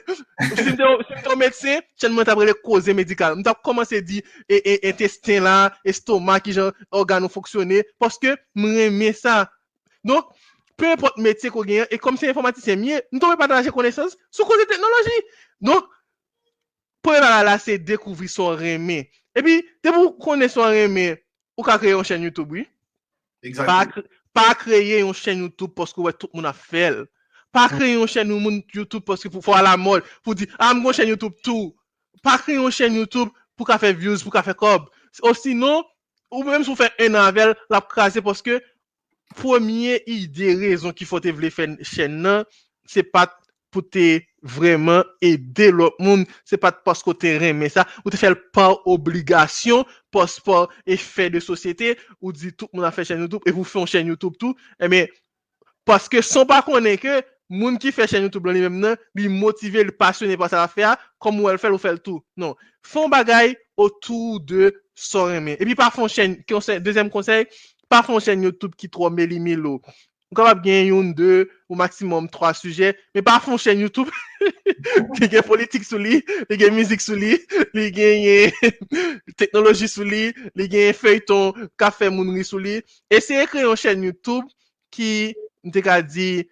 si 0.56 0.70
mte 0.72 1.36
médecin, 1.38 1.82
chen 1.98 2.14
mwen 2.14 2.26
tabre 2.26 2.46
le. 2.46 3.36
Mte 3.36 3.48
ap 3.48 3.62
komanse 3.64 4.02
di 4.02 4.24
e, 4.50 4.58
e, 4.58 4.80
intestin 4.90 5.44
la, 5.44 5.74
estomac, 5.86 6.42
qui 6.42 6.54
jan 6.54 6.72
organo 6.92 7.30
fonctionner, 7.30 7.84
parce 8.00 8.18
que 8.18 8.36
reme 8.56 9.14
sa. 9.14 9.52
Donc, 10.04 10.26
peu 10.78 10.92
importe 10.92 11.18
métier 11.18 11.50
qu'on 11.50 11.64
gagne, 11.64 11.86
et 11.90 11.98
comme 11.98 12.18
c'est 12.18 12.30
informaticien 12.30 12.76
mieux, 12.76 13.02
nous 13.12 13.20
devons 13.20 13.36
partager 13.38 13.70
connaissance 13.70 14.18
sur 14.32 14.46
côté 14.48 14.66
technologie. 14.66 15.22
Donc, 15.62 15.86
pour 17.02 17.14
là, 17.14 17.44
là, 17.44 17.60
c'est 17.60 17.78
découvrir 17.78 18.30
son 18.30 18.48
remé. 18.48 19.12
Et 19.36 19.44
puis, 19.44 19.66
de 19.84 19.90
vous 19.90 20.12
connaissez 20.12 20.56
son 20.56 20.64
remé, 20.64 21.24
ou 21.58 21.64
créer 21.64 21.94
une 21.94 22.04
chaîne 22.04 22.24
YouTube, 22.24 22.52
oui? 22.52 22.68
Exactement. 23.44 23.86
Pas, 24.34 24.48
pas 24.48 24.56
créer 24.56 25.00
une 25.02 25.14
chaîne 25.14 25.40
YouTube 25.40 25.72
parce 25.76 25.94
que 25.94 26.02
ouais, 26.02 26.14
tout 26.14 26.30
le 26.34 26.42
monde 26.42 26.48
a. 26.48 26.54
Pas 27.56 27.70
créer 27.70 27.94
une 27.94 28.06
chaîne 28.06 28.64
YouTube 28.74 29.04
parce 29.06 29.24
que 29.24 29.30
pour 29.30 29.42
faire 29.42 29.64
la 29.64 29.78
mode, 29.78 30.04
pour 30.22 30.36
dire, 30.36 30.48
ah, 30.60 30.74
une 30.76 30.92
chaîne 30.92 31.08
YouTube 31.08 31.32
tout. 31.42 31.74
Pas 32.22 32.38
créer 32.38 32.58
une 32.58 32.70
chaîne 32.70 32.96
YouTube 32.96 33.30
pour 33.56 33.70
faire 33.70 33.94
views, 33.94 34.18
pour 34.20 34.34
faire 34.34 34.56
cob. 34.58 34.90
Ou 35.24 35.34
sinon, 35.34 35.82
ou 36.30 36.44
même 36.44 36.66
si 36.66 36.70
vous 36.70 36.76
faites 36.76 36.92
un 37.00 37.14
avel, 37.14 37.56
la 37.70 37.80
craser 37.80 38.22
parce 38.22 38.42
que, 38.42 38.62
première 39.38 40.00
idée, 40.06 40.54
raison 40.54 40.92
qu'il 40.92 41.08
faut 41.08 41.22
faire 41.22 41.34
une 41.60 41.78
chaîne, 41.82 42.44
c'est 42.84 43.04
pas 43.04 43.34
pour 43.72 43.84
vraiment 44.42 45.06
aider 45.22 45.72
l'autre 45.72 45.96
monde, 46.00 46.26
c'est 46.44 46.58
pas 46.58 46.74
parce 46.74 47.02
que 47.02 47.12
tu 47.12 47.54
mais 47.54 47.70
ça, 47.70 47.88
ou 48.04 48.10
te 48.10 48.18
faire 48.18 48.36
par 48.52 48.86
obligation, 48.86 49.86
par 50.12 50.28
effet 50.86 51.30
de 51.30 51.40
société, 51.40 51.98
ou 52.20 52.34
dit 52.34 52.52
tout 52.52 52.68
le 52.74 52.80
monde 52.80 52.86
a 52.86 52.92
fait 52.92 53.06
chaîne 53.06 53.22
YouTube, 53.22 53.44
et 53.46 53.52
vous 53.52 53.64
faites 53.64 53.80
une 53.80 53.88
chaîne 53.88 54.08
YouTube 54.08 54.34
tout, 54.38 54.56
mais, 54.82 55.10
parce 55.86 56.10
que 56.10 56.22
sans 56.22 56.46
pas 56.46 56.62
connaître 56.62 57.04
que, 57.04 57.35
Moun 57.50 57.78
qui 57.78 57.92
fait 57.92 58.08
chaîne 58.08 58.24
YouTube 58.24 58.48
lui 58.48 58.60
même 58.60 58.80
nan, 58.80 58.98
motivé, 59.16 59.84
le 59.84 59.92
passionné 59.92 60.36
par 60.36 60.50
ça 60.50 60.68
faire, 60.68 60.98
comme 61.20 61.40
ou 61.40 61.50
elle 61.50 61.60
fait, 61.60 61.70
ou 61.70 61.78
fait 61.78 61.98
tout. 62.00 62.24
Non. 62.38 62.56
Font 62.82 63.08
bagay 63.08 63.58
autour 63.78 64.40
de 64.40 64.74
son 64.96 65.30
Et 65.48 65.58
puis 65.58 65.76
pas 65.76 65.92
font 65.92 66.08
chaîne, 66.08 66.44
conseil, 66.48 66.80
deuxième 66.82 67.10
conseil, 67.10 67.46
pas 67.90 68.02
font 68.02 68.20
chaîne 68.20 68.42
YouTube 68.42 68.74
qui 68.76 68.90
trop 68.90 69.10
méli-mélo. 69.10 69.82
Vous 70.32 70.36
capable 70.36 70.64
gagner 70.64 70.90
une, 70.90 71.14
deux, 71.14 71.50
ou 71.70 71.76
maximum 71.76 72.30
trois 72.30 72.54
sujets, 72.54 72.98
mais 73.14 73.22
pas 73.22 73.40
font 73.40 73.58
chaîne 73.58 73.80
YouTube 73.80 74.08
qui 75.16 75.28
gagne 75.30 75.44
politique 75.44 75.84
sous 75.84 76.00
qui 76.00 76.24
gagne 76.58 76.74
musique 76.74 77.02
sous 77.02 77.14
lui, 77.14 77.40
qui 77.74 77.92
gagne 77.92 78.52
technologie 79.38 79.88
sous 79.88 80.04
lui, 80.04 80.34
qui 80.58 80.68
gagne 80.68 80.94
feuilleton, 80.94 81.54
café 81.78 82.10
mounri 82.10 82.44
sous 82.44 82.58
lui. 82.58 82.82
Essayez 83.12 83.46
créer 83.46 83.66
une 83.66 83.76
chaîne 83.76 84.04
YouTube 84.04 84.46
qui, 84.90 85.36
on 85.64 85.70
dit, 85.70 86.50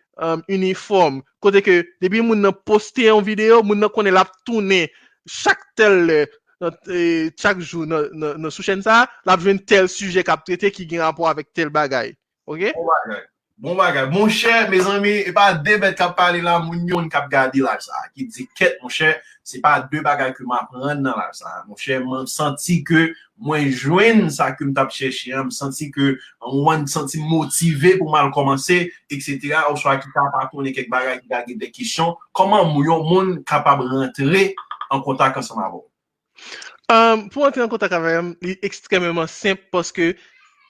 uniform, 0.51 1.21
kote 1.41 1.63
ke 1.65 1.81
debi 2.03 2.21
moun 2.21 2.43
nan 2.45 2.55
poste 2.65 3.07
yon 3.07 3.25
video, 3.25 3.61
moun 3.63 3.81
nan 3.81 3.91
konen 3.93 4.15
lap 4.15 4.31
toune 4.45 4.87
chak 5.29 5.61
tel 5.75 6.27
chak 7.39 7.59
jou 7.59 7.85
nan 7.87 8.49
sou 8.51 8.63
chen 8.63 8.83
sa, 8.85 9.03
lap 9.25 9.43
tel 9.67 9.89
suje 9.91 10.23
kap 10.23 10.45
trete 10.45 10.71
ki 10.71 10.87
gen 10.87 11.03
rapor 11.03 11.31
avik 11.31 11.51
tel 11.53 11.69
bagay. 11.73 12.13
Ok? 12.45 12.71
Bagay. 12.75 13.23
Bon 13.57 13.75
bagay. 13.75 14.09
Mon 14.09 14.27
chè, 14.33 14.67
me 14.67 14.79
zanmi, 14.81 15.11
e 15.27 15.31
pa 15.31 15.51
debet 15.53 15.93
kap 15.95 16.15
pale 16.17 16.39
la, 16.41 16.55
moun 16.59 16.87
yon 16.89 17.05
kap 17.09 17.27
gadi 17.29 17.61
la 17.61 17.75
sa. 17.79 17.99
Ki 18.09 18.25
di 18.25 18.47
ket, 18.57 18.79
mon 18.81 18.89
chè, 18.89 19.11
se 19.45 19.61
pa 19.61 19.75
de 19.91 20.01
bagay 20.01 20.31
ke 20.33 20.41
m 20.41 20.55
apren 20.57 21.03
nan 21.05 21.13
la 21.13 21.27
sa. 21.37 21.61
Mon 21.67 21.77
chè, 21.77 21.99
m 22.01 22.25
senti 22.27 22.79
ke 22.87 23.11
mwen 23.37 23.69
jwen 23.69 24.25
sa 24.33 24.49
ke 24.57 24.65
m 24.65 24.73
tap 24.73 24.89
chèche, 24.91 25.29
m 25.37 25.51
senti 25.53 25.91
ke 25.93 26.15
mwen 26.41 26.87
senti 26.89 27.21
motive 27.21 27.93
pou 28.01 28.09
mal 28.09 28.33
komanse, 28.33 28.79
etc. 29.13 29.61
Ou 29.69 29.77
so 29.77 29.93
a 29.93 29.99
ki 30.01 30.09
tap 30.17 30.33
akone 30.41 30.73
kek 30.73 30.89
bagay 30.89 31.21
ki 31.21 31.29
gadi 31.29 31.57
de 31.61 31.69
kisyon, 31.69 32.17
koman 32.33 32.73
moun 32.73 32.89
yon 32.89 33.05
moun 33.05 33.31
kapab 33.45 33.85
rentre 33.85 34.49
an 34.89 35.05
kontak 35.05 35.37
an 35.37 35.45
sa 35.45 35.61
mavo? 35.61 35.85
Pou 36.89 37.45
rentre 37.45 37.61
an 37.61 37.69
kontak 37.69 37.93
avèm, 38.01 38.33
li 38.41 38.57
ekstrememan 38.65 39.29
semp, 39.29 39.69
poske 39.69 40.15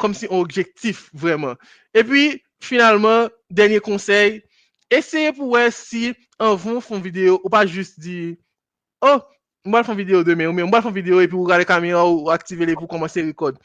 kom 0.01 0.15
si 0.15 0.27
objektif 0.31 1.09
vreman. 1.15 1.55
Epi, 1.95 2.41
finalman, 2.63 3.29
denye 3.51 3.79
konsey, 3.83 4.41
eseye 4.91 5.31
pou 5.35 5.55
wè 5.55 5.69
si 5.73 6.13
an 6.41 6.55
voun 6.59 6.81
fon 6.83 7.03
video, 7.03 7.39
ou 7.43 7.51
pa 7.51 7.63
jist 7.67 7.99
di, 8.01 8.35
oh, 9.05 9.21
m 9.65 9.75
wale 9.75 9.87
fon 9.87 9.97
video 9.97 10.23
demè, 10.25 10.47
ou 10.49 10.55
m 10.55 10.65
wale 10.67 10.83
fon 10.85 10.95
video 10.95 11.21
epi 11.23 11.37
ou 11.37 11.47
gade 11.49 11.67
kamera 11.67 12.03
ou 12.05 12.31
aktive 12.33 12.67
le 12.67 12.75
pou 12.77 12.91
komanse 12.91 13.23
rekod. 13.23 13.59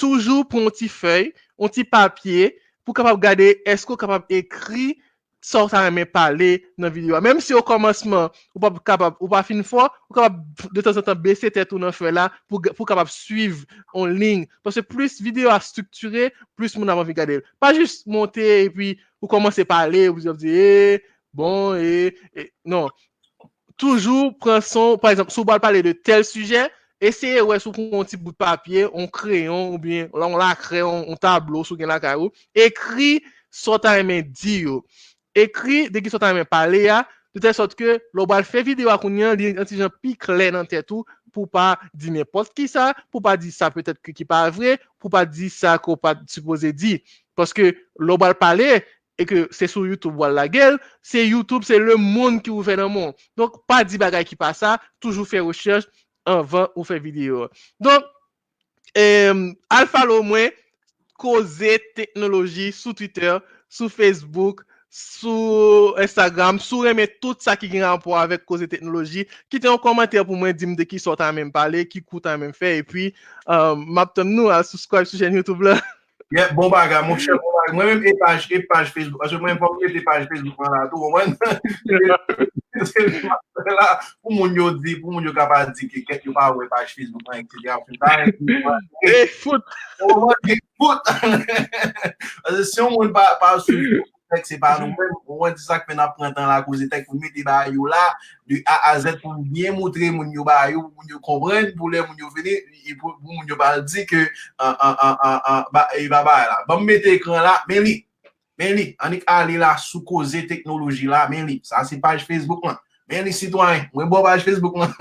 Toujou 0.00 0.46
pou 0.48 0.68
an 0.68 0.74
ti 0.74 0.88
fey, 0.88 1.30
an 1.60 1.72
ti 1.72 1.84
papye, 1.84 2.52
pou 2.84 2.96
kapap 2.96 3.20
gade 3.22 3.54
esko 3.68 3.96
kapap 4.00 4.30
ekri 4.32 4.94
sort 5.40 5.72
a 5.74 5.86
reme 5.86 6.04
pale 6.04 6.60
nan 6.78 6.92
videwa. 6.92 7.20
Mem 7.24 7.40
si 7.40 7.54
yo 7.54 7.62
komanseman, 7.64 8.28
ou 8.54 9.28
pa 9.30 9.42
fin 9.46 9.62
fwa, 9.66 9.88
ou 10.08 10.16
kapap 10.16 10.72
de 10.76 10.84
tan 10.84 10.96
san 10.96 11.06
tan 11.06 11.20
bese 11.20 11.50
tetou 11.52 11.80
nan 11.80 11.94
fwe 11.96 12.12
la, 12.12 12.28
pou 12.50 12.88
kapap 12.88 13.10
suiv 13.12 13.64
an 13.96 14.16
ling. 14.20 14.46
Pwese 14.64 14.84
plus 14.86 15.20
videwa 15.24 15.58
strukture, 15.64 16.28
plus 16.56 16.76
moun 16.76 16.92
avan 16.92 17.08
vi 17.08 17.16
gade. 17.16 17.40
Pa 17.60 17.72
jist 17.76 18.06
monte, 18.10 18.44
e 18.44 18.68
pi 18.74 18.92
ou 19.20 19.30
komanse 19.32 19.64
pale, 19.68 20.08
ou 20.12 20.20
zi 20.20 20.32
ap 20.32 20.40
di, 20.40 20.52
e, 20.52 21.00
bon, 21.32 21.76
e, 21.80 22.50
non. 22.68 22.92
Toujou 23.80 24.34
pran 24.36 24.60
son, 24.60 24.98
par 25.00 25.14
exemple, 25.14 25.32
sou 25.32 25.48
bal 25.48 25.60
pale 25.60 25.80
de 25.82 25.92
tel 25.96 26.24
sujet, 26.28 26.68
Eseye 27.00 27.40
wè 27.48 27.56
sou 27.62 27.72
kon 27.72 28.04
ti 28.04 28.18
bout 28.20 28.36
papye, 28.36 28.84
on 28.92 29.06
kreyon, 29.08 29.70
ou 29.72 29.78
bien, 29.80 30.10
la 30.12 30.26
on 30.28 30.36
la 30.36 30.52
kreyon, 30.58 31.06
on 31.08 31.16
tablo 31.16 31.62
sou 31.64 31.78
gen 31.80 31.88
la 31.88 31.96
karou, 32.02 32.28
ekri 32.52 33.22
sota 33.48 33.94
remen 33.96 34.26
di 34.28 34.60
yo. 34.66 34.82
Ekri 35.32 35.86
deki 35.92 36.12
sota 36.12 36.28
remen 36.28 36.44
pale 36.44 36.82
ya, 36.84 37.00
de 37.32 37.40
tel 37.40 37.56
sot 37.56 37.72
ke, 37.78 37.96
lo 38.12 38.26
bal 38.28 38.44
fe 38.44 38.60
video 38.66 38.92
akounyan, 38.92 39.32
li 39.40 39.54
an 39.54 39.68
ti 39.68 39.80
jan 39.80 39.92
pi 40.02 40.12
klen 40.18 40.58
nan 40.58 40.68
tetou, 40.68 41.06
pou 41.32 41.48
pa 41.48 41.78
di 41.94 42.12
nepot 42.12 42.50
ki 42.52 42.66
sa, 42.68 42.90
pou 43.08 43.24
pa 43.24 43.36
di 43.40 43.48
sa 43.54 43.70
petet 43.72 43.96
ki 44.04 44.26
pa 44.28 44.44
vre, 44.52 44.76
pou 45.00 45.08
pa 45.08 45.24
di 45.24 45.48
sa 45.48 45.78
ko 45.80 45.96
pa 45.96 46.16
suppose 46.28 46.74
di. 46.76 46.98
Paske 47.38 47.72
lo 47.96 48.18
bal 48.20 48.36
pale, 48.36 48.82
e 49.20 49.26
ke 49.28 49.46
se 49.54 49.68
sou 49.68 49.86
YouTube 49.86 50.20
la 50.32 50.46
se 51.02 51.24
YouTube 51.24 51.64
se 51.64 51.78
le 51.78 51.96
moun 51.96 52.40
ki 52.40 52.50
ou 52.50 52.62
ven 52.62 52.76
nan 52.76 52.90
moun. 52.90 53.12
Donk 53.36 53.64
pa 53.66 53.84
di 53.84 53.96
bagay 53.96 54.24
ki 54.24 54.36
pa 54.36 54.52
sa, 54.52 54.78
toujou 55.00 55.24
fe 55.24 55.40
rechèj, 55.40 55.86
anvan 56.28 56.68
ou 56.74 56.86
fe 56.86 56.98
video. 57.02 57.48
Don, 57.82 58.02
al 59.70 59.86
falo 59.90 60.20
mwen, 60.26 60.50
koze 61.20 61.76
teknoloji 61.96 62.70
sou 62.72 62.96
Twitter, 62.96 63.38
sou 63.70 63.92
Facebook, 63.92 64.64
sou 64.90 65.94
Instagram, 66.02 66.58
reme 66.82 67.06
tout 67.22 67.38
sa 67.44 67.54
ki 67.54 67.68
gen 67.70 67.86
anpo 67.86 68.16
avèk 68.18 68.42
koze 68.48 68.66
teknoloji, 68.66 69.28
ki 69.52 69.60
te 69.60 69.70
yon 69.70 69.78
komantè 69.78 70.24
pou 70.24 70.36
mwen 70.36 70.56
dim 70.56 70.74
de 70.74 70.86
ki 70.88 70.98
sotan 70.98 71.36
men 71.36 71.52
pale, 71.54 71.84
ki 71.86 72.02
koutan 72.02 72.40
men 72.42 72.52
fe, 72.56 72.80
e 72.80 72.82
pi, 72.82 73.10
map 73.86 74.16
tem 74.16 74.28
nou 74.32 74.50
a 74.50 74.64
subscribe 74.66 75.06
sou 75.06 75.20
jen 75.20 75.36
YouTube 75.38 75.64
la. 75.68 75.78
Yeah, 76.30 76.52
bon 76.54 76.70
baga, 76.70 77.02
moun 77.02 77.18
chè, 77.18 77.34
bon 77.34 77.54
baga. 77.56 77.72
Mwen 77.74 77.88
mèm 77.88 78.04
epaj, 78.12 78.44
epaj 78.54 78.90
Facebook. 78.94 79.22
Asè 79.26 79.38
mwen 79.38 79.56
mèm 79.58 79.96
epaj 79.98 80.28
Facebook 80.30 80.60
an 80.62 80.76
la 80.76 80.84
tou. 80.90 81.08
Mwen 81.10 81.34
pou 84.22 84.32
moun 84.32 84.54
yo 84.56 84.70
di, 84.78 84.96
pou 85.00 85.12
moun 85.12 85.26
yo 85.26 85.34
kapa 85.36 85.66
di 85.72 85.88
ki 85.88 86.04
ket 86.08 86.24
yo 86.26 86.32
pa 86.36 86.50
wè 86.54 86.66
epaj 86.66 86.94
Facebook 86.94 87.28
an 87.30 87.42
ek 87.42 87.50
se 87.52 87.58
di 87.62 87.68
ap. 87.72 87.84
E 89.04 89.26
foot! 89.40 89.62
E 90.48 90.56
foot! 90.78 91.12
Asè 92.46 92.64
si 92.64 92.80
yon 92.80 92.94
moun 92.94 93.12
pa 93.14 93.52
sou 93.62 93.76
tek 94.30 94.46
se 94.46 94.58
pa 94.62 94.76
nou 94.78 94.94
di 94.94 95.98
ap 95.98 96.20
la 96.20 96.60
kouze 96.62 96.86
tek 96.90 97.06
pou 97.06 97.18
meti 97.18 97.42
ba 97.46 97.64
yo 97.68 97.86
la, 97.90 98.02
di 98.46 98.62
A 98.66 98.92
a 98.92 98.98
Z 99.02 99.18
pou 99.22 99.34
mwen 99.34 99.74
moutre 99.74 100.10
moun 100.14 100.30
yo 100.32 100.44
ba 100.46 100.70
yo, 100.70 100.86
moun 100.94 101.08
yo 101.10 101.18
kompren, 101.24 101.72
pou 101.76 101.90
lè 101.90 102.04
moun 102.06 102.18
yo 102.18 102.30
veni, 102.36 102.58
pou 103.00 103.16
moun 103.20 103.46
yo 103.48 103.58
ba 103.58 103.80
di 103.80 104.06
ke, 104.06 104.28
an, 104.58 104.76
an, 104.78 104.94
an, 104.94 105.16
an, 105.22 105.40
an, 105.44 105.64
ba, 105.74 105.88
e 105.98 106.06
ba 106.08 106.22
ba 106.26 106.36
la. 106.46 106.62
Ba 106.68 106.78
mwen 106.78 106.94
meti 106.94 107.16
ekran 107.18 107.42
la, 107.44 107.58
men 107.68 107.82
li, 107.86 107.98
men 108.60 108.76
li, 108.76 108.86
anik 109.00 109.24
ale 109.30 109.56
la 109.60 109.72
sou 109.80 110.04
koze 110.06 110.44
teknoloji 110.48 111.08
la, 111.10 111.24
men 111.32 111.48
li, 111.48 111.58
sa 111.64 111.82
se 111.88 111.98
page 112.00 112.26
Facebook 112.28 112.64
man. 112.66 112.76
men 113.10 113.24
li 113.26 113.32
sitwany, 113.34 113.88
mwen 113.94 114.10
bo 114.10 114.20
page 114.22 114.44
Facebook 114.46 114.76
man. 114.78 114.92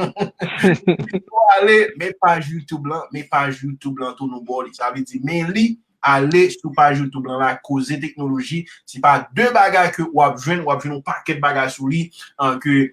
Sitwany, 0.64 1.51
ale, 1.57 1.76
men 1.99 2.16
page 2.24 2.49
YouTube 2.55 2.89
lan, 2.89 3.05
men 3.14 3.28
page 3.30 3.62
YouTube 3.66 4.01
lan 4.01 4.16
tou 4.18 4.32
nou 4.32 4.41
bo 4.45 4.64
li, 4.64 4.74
sa 4.74 4.93
ve 4.95 5.03
di, 5.05 5.22
men 5.22 5.51
li, 5.53 5.68
ale 6.01 6.45
sou 6.55 6.72
page 6.74 7.03
YouTube 7.03 7.28
lan 7.28 7.43
la, 7.43 7.51
koze 7.66 7.99
teknoloji, 8.01 8.64
si 8.88 9.03
pa 9.03 9.20
de 9.36 9.49
bagay 9.53 9.91
ke 9.93 10.07
wap 10.16 10.39
jwen, 10.39 10.64
wap 10.66 10.82
jwen 10.82 10.95
nou 10.95 11.05
paket 11.05 11.43
bagay 11.43 11.70
sou 11.74 11.91
li, 11.91 12.07
an 12.41 12.57
ke 12.64 12.88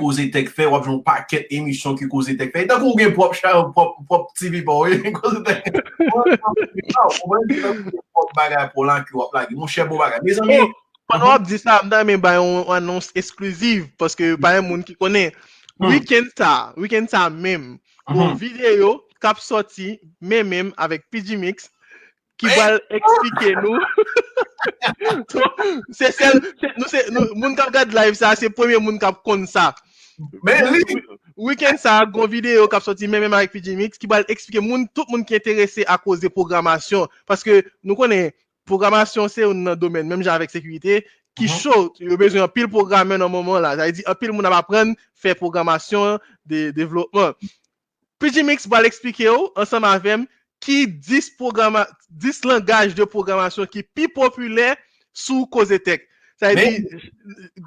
koze 0.00 0.26
tek 0.34 0.50
fe, 0.52 0.66
wap 0.70 0.86
nou 0.88 1.00
paket 1.06 1.50
emisyon 1.54 1.96
ke 1.98 2.08
koze 2.10 2.36
tek 2.38 2.52
fe, 2.54 2.66
tak 2.68 2.84
ou 2.84 2.96
gen 2.98 3.14
pop 3.16 3.34
chan, 3.38 3.70
pop 3.74 4.28
TV 4.38 4.60
pa 4.66 4.76
ou, 4.76 5.12
koze 5.16 5.40
tek 5.46 5.64
fe, 5.66 5.82
pop 8.14 8.34
bagay 8.38 8.68
pou 8.74 8.86
lan 8.88 9.04
ki 9.08 9.18
wap 9.18 9.34
lage, 9.36 9.56
moun 9.56 9.70
chè 9.70 9.86
bo 9.88 10.00
bagay. 10.00 10.20
Pan 11.10 11.24
wap 11.26 11.42
di 11.48 11.58
sa, 11.58 11.80
mda 11.82 12.04
men 12.06 12.20
bayon 12.22 12.68
anons 12.70 13.10
esklusiv, 13.18 13.88
paske 13.98 14.36
bayon 14.38 14.68
moun 14.68 14.86
ki 14.86 14.94
konen, 15.00 15.34
Weekend 15.80 16.28
Star, 16.34 16.74
Weekend 16.76 17.08
Star 17.08 17.32
mem, 17.32 17.78
pou 18.06 18.30
videyo, 18.38 18.98
kap 19.20 19.40
soti, 19.42 19.96
men 20.20 20.46
men, 20.46 20.70
avek 20.78 21.06
PG 21.10 21.40
Mix, 21.40 21.70
ki 22.40 22.48
wale 22.56 22.80
eksplike 22.98 23.54
nou 23.60 23.78
Se 25.96 26.10
sel, 26.12 26.40
moun 27.34 27.54
kap 27.56 27.72
gade 27.74 27.94
live 27.96 28.16
sa, 28.18 28.34
se 28.36 28.50
premier 28.52 28.80
moun 28.82 28.98
kap 29.00 29.22
kon 29.26 29.46
sa. 29.48 29.70
Men 30.44 30.68
li! 30.74 31.00
Weekend 31.40 31.80
sa, 31.80 32.02
gon 32.04 32.28
video 32.28 32.66
kap 32.68 32.84
soti 32.84 33.08
men 33.08 33.24
men 33.24 33.32
Marek 33.32 33.54
PGMX, 33.54 34.00
ki 34.00 34.10
bal 34.10 34.26
eksplike 34.28 34.60
moun, 34.64 34.84
tout 34.92 35.08
moun 35.08 35.24
ki 35.24 35.38
enterese 35.38 35.86
a 35.88 35.96
koz 36.00 36.20
de 36.20 36.28
programasyon. 36.32 37.08
Paske 37.30 37.62
nou 37.80 37.96
konen, 37.96 38.28
programasyon 38.68 39.30
se 39.32 39.46
ou 39.48 39.56
nan 39.56 39.78
domen, 39.80 40.08
menm 40.10 40.24
jan 40.24 40.36
avek 40.36 40.52
sekwite, 40.52 41.00
ki 41.38 41.48
chou, 41.48 41.88
yo 42.02 42.18
bezwen 42.20 42.44
apil 42.44 42.68
programmen 42.70 43.22
nan 43.22 43.32
momon 43.32 43.64
la. 43.64 43.72
Jay 43.80 43.96
di, 43.96 44.04
apil 44.10 44.34
moun 44.34 44.48
ap 44.50 44.58
apren, 44.58 44.92
fe 45.16 45.32
programasyon, 45.38 46.20
de 46.50 46.68
devlopman. 46.76 47.32
PGMX 48.20 48.68
bal 48.68 48.84
eksplike 48.84 49.24
yo, 49.24 49.48
ansam 49.56 49.88
avem, 49.88 50.28
ki 50.60 50.84
dis 51.00 52.44
langaj 52.44 52.94
de 52.94 53.08
programasyon 53.08 53.68
ki 53.70 53.84
pi 53.96 54.08
popüler 54.12 54.76
sou 55.16 55.48
Kozetek. 55.52 56.06
Sa 56.40 56.54
yi 56.54 56.56
di, 56.56 57.00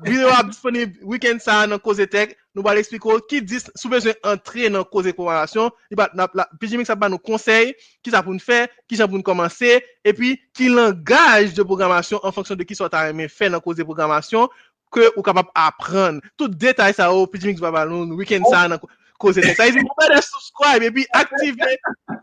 video 0.02 0.32
ap 0.34 0.48
disponib 0.50 0.96
weekend 1.06 1.44
sa 1.44 1.60
nan 1.70 1.82
Kozetek, 1.82 2.34
nou 2.58 2.66
ba 2.66 2.74
l'ekspliko 2.74 3.20
ki 3.30 3.44
dis 3.46 3.68
sou 3.78 3.92
bezwen 3.92 4.18
entre 4.30 4.70
nan 4.74 4.86
Kozetek 4.90 5.20
programasyon, 5.20 5.70
PGMX 5.94 6.94
ap 6.94 7.04
ba 7.04 7.10
nou 7.12 7.22
konsey, 7.22 7.76
ki 8.02 8.14
sa 8.14 8.24
pou 8.26 8.34
nou 8.34 8.42
fe, 8.42 8.64
ki 8.90 8.98
sa 8.98 9.10
pou 9.10 9.20
nou 9.20 9.26
komanse, 9.26 9.78
e 9.82 10.16
pi 10.18 10.36
ki 10.58 10.72
langaj 10.74 11.54
de 11.54 11.66
programasyon 11.66 12.26
an 12.26 12.34
fonksyon 12.34 12.62
de 12.62 12.66
ki 12.70 12.78
sot 12.78 12.98
a 12.98 13.06
reme 13.10 13.30
fe 13.30 13.52
nan 13.54 13.62
Kozetek 13.62 13.90
programasyon, 13.90 14.50
ke 14.94 15.10
ou 15.16 15.26
kapap 15.26 15.50
apren. 15.58 16.20
Tout 16.38 16.54
detay 16.54 16.94
sa 16.98 17.10
ou, 17.14 17.30
PGMX 17.30 17.62
ba 17.62 17.74
ba 17.74 17.86
nou 17.90 18.18
weekend 18.18 18.50
sa 18.50 18.66
nan 18.66 18.82
Kozetek. 18.82 19.00
Sa 19.32 19.68
yi 19.70 19.80
pou 19.80 19.96
mwen 19.96 20.10
de 20.12 20.22
subscribe 20.26 20.88
e 20.90 20.94
pi 20.98 21.04
aktive 21.16 21.70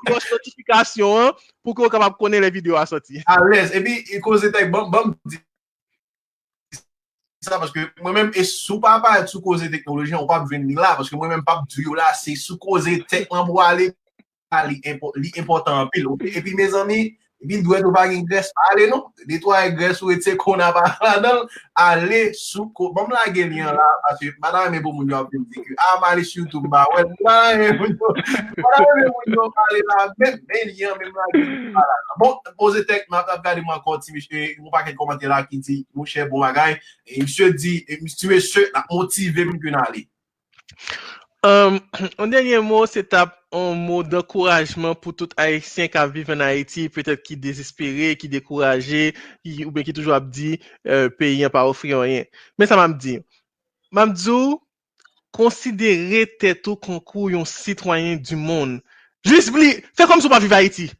klos 0.04 0.26
notifikasyon 0.28 1.30
pou 1.64 1.72
ki 1.72 1.86
ou 1.86 1.92
kapap 1.92 2.18
konen 2.20 2.44
le 2.44 2.50
video 2.52 2.76
a 2.76 2.84
soti. 2.88 3.22
A 3.24 3.38
les, 3.48 3.72
e 3.72 3.80
pi 3.84 4.20
Kozetek, 4.24 4.68
bom 4.72 5.14
di 5.24 5.40
sa, 7.40 7.56
paske 7.56 7.86
mwen 8.02 8.16
menm 8.18 8.36
e 8.36 8.44
sou 8.44 8.82
pa 8.84 8.98
pa 9.00 9.16
et 9.22 9.32
sou 9.32 9.40
Koze 9.44 9.70
Teknoloji, 9.72 10.12
an 10.18 10.26
wap 10.28 10.44
ven 10.50 10.66
ni 10.68 10.76
la, 10.76 10.92
paske 10.98 11.16
mwen 11.16 11.32
menm 11.32 11.46
pap 11.46 11.64
duyo 11.72 11.96
la, 11.96 12.12
se 12.18 12.36
sou 12.36 12.60
Kozetek, 12.60 13.30
an 13.32 13.48
wale 13.48 13.94
li 14.68 15.32
important 15.40 15.88
pil. 15.94 16.12
E 16.28 16.44
pi 16.44 16.52
Bin 17.40 17.62
dwe 17.64 17.80
do 17.80 17.90
bag 17.90 18.12
ingres, 18.12 18.50
ale 18.68 18.84
nou, 18.90 19.08
detwa 19.24 19.62
ingres 19.64 20.02
ou 20.04 20.12
etse 20.12 20.34
kon 20.36 20.60
apan 20.60 20.92
adan, 21.08 21.46
ale 21.72 22.34
sou 22.36 22.66
kon, 22.76 22.92
bom 22.92 23.08
la 23.08 23.22
gen 23.32 23.54
yon 23.56 23.72
la, 23.78 23.86
ase, 24.10 24.28
badan 24.44 24.68
me 24.74 24.82
bo 24.84 24.92
moun 24.92 25.08
yo 25.08 25.16
ap 25.16 25.30
dem 25.32 25.46
dikyo, 25.48 25.72
a 25.86 25.94
mali 26.02 26.26
sou 26.28 26.42
YouTube 26.42 26.68
ba, 26.68 26.84
wè, 26.92 27.06
badan 27.16 27.62
me 27.62 27.70
ale 29.64 29.80
la, 29.88 30.04
la 31.80 32.18
bon, 32.20 32.36
pose 32.60 32.84
tek, 32.84 33.08
mwen 33.08 33.24
ap 33.24 33.40
gade 33.46 33.64
mwen 33.64 33.80
konti, 33.88 34.12
mwen 34.12 34.68
pa 34.74 34.84
ken 34.84 34.98
komante 35.00 35.30
la 35.30 35.40
ki 35.48 35.62
chè 35.64 36.28
bon 36.28 36.44
bagay, 36.44 36.76
e 37.08 37.24
msye 37.24 37.54
di, 37.56 37.78
e 37.88 38.02
msye 38.04 38.40
se, 38.44 38.68
la 38.74 38.84
motive 38.92 39.48
mwen 39.48 39.80
ale. 39.80 40.04
Um, 41.42 41.78
denye 42.28 42.58
mou, 42.60 42.84
se 42.84 43.00
tap 43.00 43.38
un 43.56 43.72
mou 43.74 44.04
d'enkourajman 44.04 44.92
pou 45.00 45.16
tout 45.16 45.32
Haitien 45.40 45.88
ka 45.88 46.02
vive 46.04 46.34
en 46.34 46.42
Haiti, 46.44 46.90
petèt 46.92 47.22
ki 47.24 47.38
desespere, 47.40 48.10
ki 48.20 48.28
dekouraje, 48.28 49.14
ou 49.64 49.72
ben 49.72 49.86
ki 49.86 49.94
toujou 49.96 50.12
ap 50.12 50.26
di 50.28 50.58
euh, 50.84 51.08
an 51.08 51.54
pa 51.54 51.64
ofri 51.64 51.94
an 51.96 52.04
yen. 52.04 52.28
Men 52.60 52.68
sa 52.68 52.76
mam 52.76 52.98
di. 53.00 53.16
Mam 53.90 54.12
djou, 54.12 54.58
konsidere 55.32 56.26
tètou 56.42 56.76
konkou 56.76 57.32
yon 57.32 57.48
sitwanyen 57.48 58.20
du 58.20 58.36
moun. 58.36 58.76
Jus 59.24 59.48
bli, 59.48 59.78
fè 59.96 60.04
kom 60.04 60.20
sou 60.20 60.28
pa 60.28 60.42
vive 60.44 60.58
Haiti. 60.58 60.90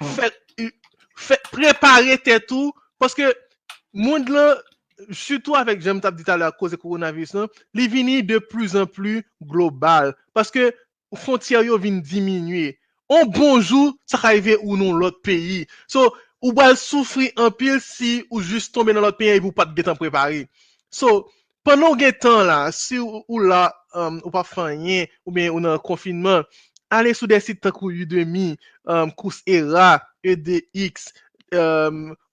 Fè, 0.00 0.32
mm. 0.56 0.72
fè, 1.20 1.40
prepare 1.52 2.16
tètou, 2.24 2.72
poske 2.96 3.28
moun 3.92 4.24
de 4.24 4.48
Soutou 5.12 5.56
avèk 5.58 5.82
jèm 5.84 6.00
tap 6.00 6.16
dit 6.16 6.28
alè 6.32 6.46
a 6.48 6.54
koze 6.54 6.78
koronavirus 6.80 7.34
nan, 7.36 7.50
li 7.76 7.86
vini 7.92 8.22
de 8.24 8.38
plus 8.40 8.76
an 8.80 8.88
plus 8.88 9.22
global. 9.44 10.14
Paske 10.36 10.70
fontieryo 11.24 11.78
vini 11.80 12.02
diminuye. 12.02 12.76
On 13.12 13.28
bonjou, 13.30 13.94
sa 14.08 14.18
ka 14.18 14.32
yve 14.34 14.56
ou 14.64 14.76
non 14.78 14.96
lot 14.98 15.20
peyi. 15.22 15.64
So, 15.86 16.08
ou 16.42 16.52
bal 16.56 16.74
soufri 16.80 17.30
an 17.38 17.52
pil 17.54 17.78
si 17.84 18.18
ou 18.30 18.42
jist 18.42 18.72
tombe 18.74 18.94
nan 18.94 19.04
lot 19.04 19.18
peyi, 19.18 19.38
ou 19.44 19.54
pat 19.54 19.76
getan 19.76 19.98
prepari. 19.98 20.46
So, 20.90 21.28
panon 21.66 21.94
getan 22.00 22.42
la, 22.48 22.60
si 22.74 22.98
ou 22.98 23.42
la, 23.42 23.68
ou 23.94 24.32
pa 24.34 24.42
fanyen, 24.46 25.06
ou 25.26 25.34
ben 25.36 25.52
ou 25.52 25.62
nan 25.62 25.78
konfinman, 25.84 26.42
ale 26.90 27.12
sou 27.14 27.30
de 27.30 27.38
sit 27.42 27.60
takou 27.62 27.92
Udemy, 27.94 28.56
Kous 29.18 29.42
Era, 29.46 30.00
EDX, 30.26 31.12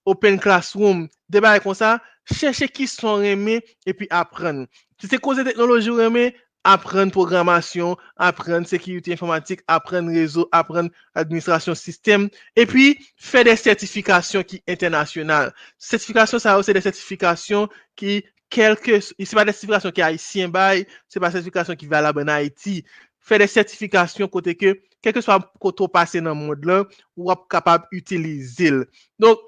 Open 0.06 0.40
Classroom, 0.40 1.08
debay 1.32 1.62
kon 1.64 1.78
sa, 1.78 1.98
chèche 2.30 2.68
ki 2.72 2.88
son 2.92 3.24
remè, 3.24 3.60
epi 3.88 4.08
apren. 4.12 4.66
Si 5.00 5.10
se 5.12 5.20
koze 5.22 5.46
teknoloji 5.48 5.94
remè, 5.96 6.32
apren 6.64 7.12
programasyon, 7.12 7.98
apren 8.16 8.66
sekiriti 8.68 9.12
informatik, 9.12 9.64
apren 9.72 10.08
rezo, 10.16 10.48
apren 10.56 10.90
administrasyon 11.20 11.76
sistem, 11.78 12.30
epi 12.56 12.94
fè 13.20 13.44
de 13.48 13.56
sertifikasyon 13.60 14.46
ki 14.48 14.62
internasyonal. 14.72 15.52
Sertifikasyon 15.78 16.44
sa 16.44 16.56
ou 16.60 16.66
se 16.66 16.76
de 16.76 16.84
sertifikasyon 16.84 17.68
ki 18.00 18.22
kelke, 18.54 19.02
se 19.04 19.36
pa 19.36 19.44
de 19.44 19.56
sertifikasyon 19.56 19.96
ki 19.96 20.06
a 20.06 20.14
isyen 20.16 20.54
bay, 20.56 20.86
se 21.12 21.20
pa 21.20 21.32
sertifikasyon 21.34 21.80
ki 21.80 21.92
valab 21.92 22.22
en 22.24 22.32
Haiti, 22.32 22.80
fè 23.24 23.42
de 23.44 23.50
sertifikasyon 23.52 24.32
kote 24.32 24.56
ke, 24.56 24.78
kelke 25.04 25.24
swa 25.24 25.42
koto 25.60 25.90
pase 25.92 26.24
nan 26.24 26.40
mod 26.40 26.64
lan, 26.68 26.88
wap 27.20 27.44
kapab 27.52 27.92
utilizil. 27.92 28.86
Donk, 29.20 29.44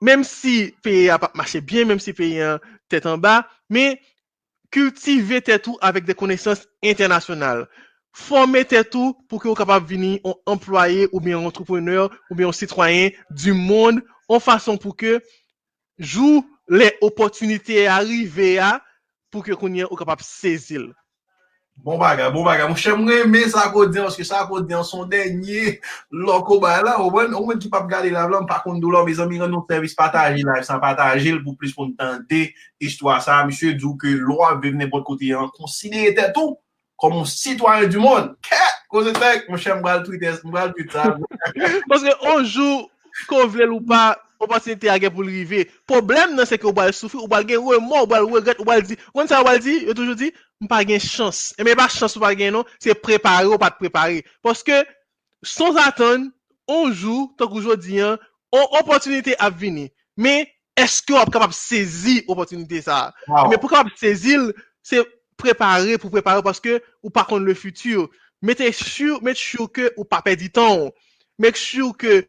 Mem 0.00 0.24
si 0.24 0.74
peye 0.82 1.10
a 1.10 1.18
pap 1.18 1.34
mache 1.38 1.60
bien, 1.60 1.86
mem 1.86 2.00
si 2.02 2.14
peye 2.16 2.42
an 2.42 2.62
tèt 2.92 3.06
an 3.08 3.20
ba, 3.22 3.42
me 3.70 3.94
kultive 4.74 5.40
tèt 5.46 5.68
ou 5.70 5.78
avèk 5.84 6.06
de 6.08 6.16
konesans 6.18 6.64
internasyonal. 6.82 7.64
Forme 8.14 8.62
tèt 8.70 8.94
ou 8.98 9.14
pou 9.28 9.42
ki 9.42 9.50
ou 9.50 9.58
kapap 9.58 9.86
vini 9.90 10.16
an 10.26 10.36
employe 10.54 11.08
ou 11.10 11.22
bi 11.22 11.34
an 11.34 11.46
entrepreneur 11.48 12.10
ou 12.30 12.38
bi 12.38 12.46
an 12.46 12.54
sitwoyen 12.54 13.14
du 13.30 13.54
moun 13.54 14.02
an 14.30 14.42
fason 14.42 14.78
pou 14.80 14.94
ke 14.94 15.18
jou 15.98 16.42
le 16.70 16.90
opotunite 17.04 17.84
arrive 17.90 18.54
a 18.62 18.76
pou 19.30 19.42
ki 19.42 19.54
ou 19.54 19.62
konyen 19.62 19.90
ou 19.90 19.98
kapap 19.98 20.22
sezil. 20.26 20.90
Bon 21.82 21.98
baga, 21.98 22.30
bon 22.30 22.44
baga, 22.46 22.68
mwen 22.70 22.78
chè 22.78 22.94
mwen 22.96 23.26
mè 23.28 23.42
sa 23.50 23.66
kodyan, 23.74 24.06
oske 24.06 24.24
sa 24.24 24.44
kodyan 24.48 24.84
son 24.86 25.08
denye 25.10 25.74
loko 26.14 26.60
ba 26.62 26.78
la, 26.80 26.94
ou 27.02 27.10
mwen 27.10 27.58
ki 27.60 27.68
pap 27.72 27.88
gade 27.90 28.12
la 28.14 28.22
vlan, 28.28 28.46
pa 28.48 28.60
kondou 28.62 28.94
la, 28.94 29.02
mè 29.04 29.12
zan 29.18 29.28
mi 29.28 29.40
ren 29.42 29.50
nou 29.52 29.66
servis 29.68 29.96
patajil 29.98 30.46
la, 30.48 30.60
san 30.64 30.80
patajil 30.80 31.42
pou 31.42 31.58
plis 31.60 31.74
pou 31.76 31.90
ntante 31.90 32.46
istwa 32.80 33.18
sa, 33.20 33.42
mwen 33.44 33.74
djou 33.74 33.98
ke 34.00 34.14
lwa 34.16 34.54
vevne 34.62 34.88
pot 34.92 35.04
kote 35.04 35.28
yon, 35.32 35.50
konside 35.58 36.06
ete 36.12 36.30
tou, 36.36 36.54
kon 36.96 37.18
mwen 37.18 37.28
sitwany 37.28 37.90
du 37.92 38.00
moun, 38.00 38.30
kè, 38.46 38.64
kose 38.94 39.12
tek, 39.18 39.50
mwen 39.50 39.60
chè 39.60 39.74
mwen 39.74 39.84
bral 39.84 40.06
tweet, 40.06 40.24
mwen 40.46 40.54
bral 40.54 40.72
tweet 40.72 40.94
sa. 40.94 41.10
Paske 41.90 42.16
onjou, 42.32 42.86
kon 43.28 43.48
vle 43.50 43.66
loupa, 43.70 44.14
oposinite 44.42 44.90
a 44.90 44.98
gen 45.00 45.12
pou 45.14 45.24
lrive, 45.26 45.64
problem 45.88 46.34
nan 46.38 46.48
se 46.48 46.58
ke 46.60 46.66
ou 46.68 46.74
bal 46.76 46.92
soufi, 46.96 47.18
ou 47.20 47.30
bal 47.30 47.46
gen 47.48 47.62
wè 47.64 47.78
mò, 47.82 48.02
ou 48.04 48.10
bal 48.10 48.26
wè 48.28 48.42
gèt, 48.48 48.60
ou 48.62 48.68
bal 48.68 48.82
di, 48.86 48.98
wè 49.14 49.26
nsa 49.26 49.42
wè 49.46 49.56
di, 49.62 49.76
yo 49.88 49.96
toujou 49.96 50.18
di, 50.18 50.30
mpa 50.64 50.82
gen 50.88 51.02
chans. 51.02 51.46
E 51.58 51.66
mè 51.66 51.76
ba 51.78 51.88
chans 51.92 52.16
ou 52.18 52.24
pa 52.24 52.34
gen 52.36 52.56
nou, 52.56 52.68
se 52.82 52.96
prepare 52.98 53.48
ou 53.50 53.60
pa 53.60 53.70
te 53.72 53.80
prepare. 53.82 54.22
Poske, 54.44 54.82
son 55.46 55.76
zaten, 55.78 56.28
onjou, 56.70 57.30
tok 57.40 57.56
oujou 57.60 57.78
diyan, 57.80 58.18
ou 58.54 58.80
oposinite 58.80 59.36
ap 59.42 59.56
vini. 59.60 59.88
Mè, 60.20 60.42
eske 60.80 61.14
ou 61.14 61.22
ap 61.22 61.32
kapap 61.34 61.54
sezi 61.56 62.20
oposinite 62.30 62.82
sa. 62.86 63.06
Mè 63.30 63.58
pou 63.58 63.70
kapap 63.70 63.94
sezil, 64.00 64.50
se 64.84 65.02
prepare 65.40 65.96
pou 66.02 66.12
prepare, 66.12 66.44
poske, 66.44 66.80
ou 67.04 67.14
pa 67.14 67.24
kon 67.28 67.46
le 67.46 67.56
futur. 67.58 68.10
Mète 68.44 68.66
chou, 68.76 69.20
mète 69.24 69.40
chou 69.40 69.68
ke 69.72 69.88
ou 69.96 70.04
pa 70.04 70.20
pedi 70.20 70.50
ton. 70.52 70.90
Mète 71.40 71.56
chou 71.56 71.94
ke 71.96 72.26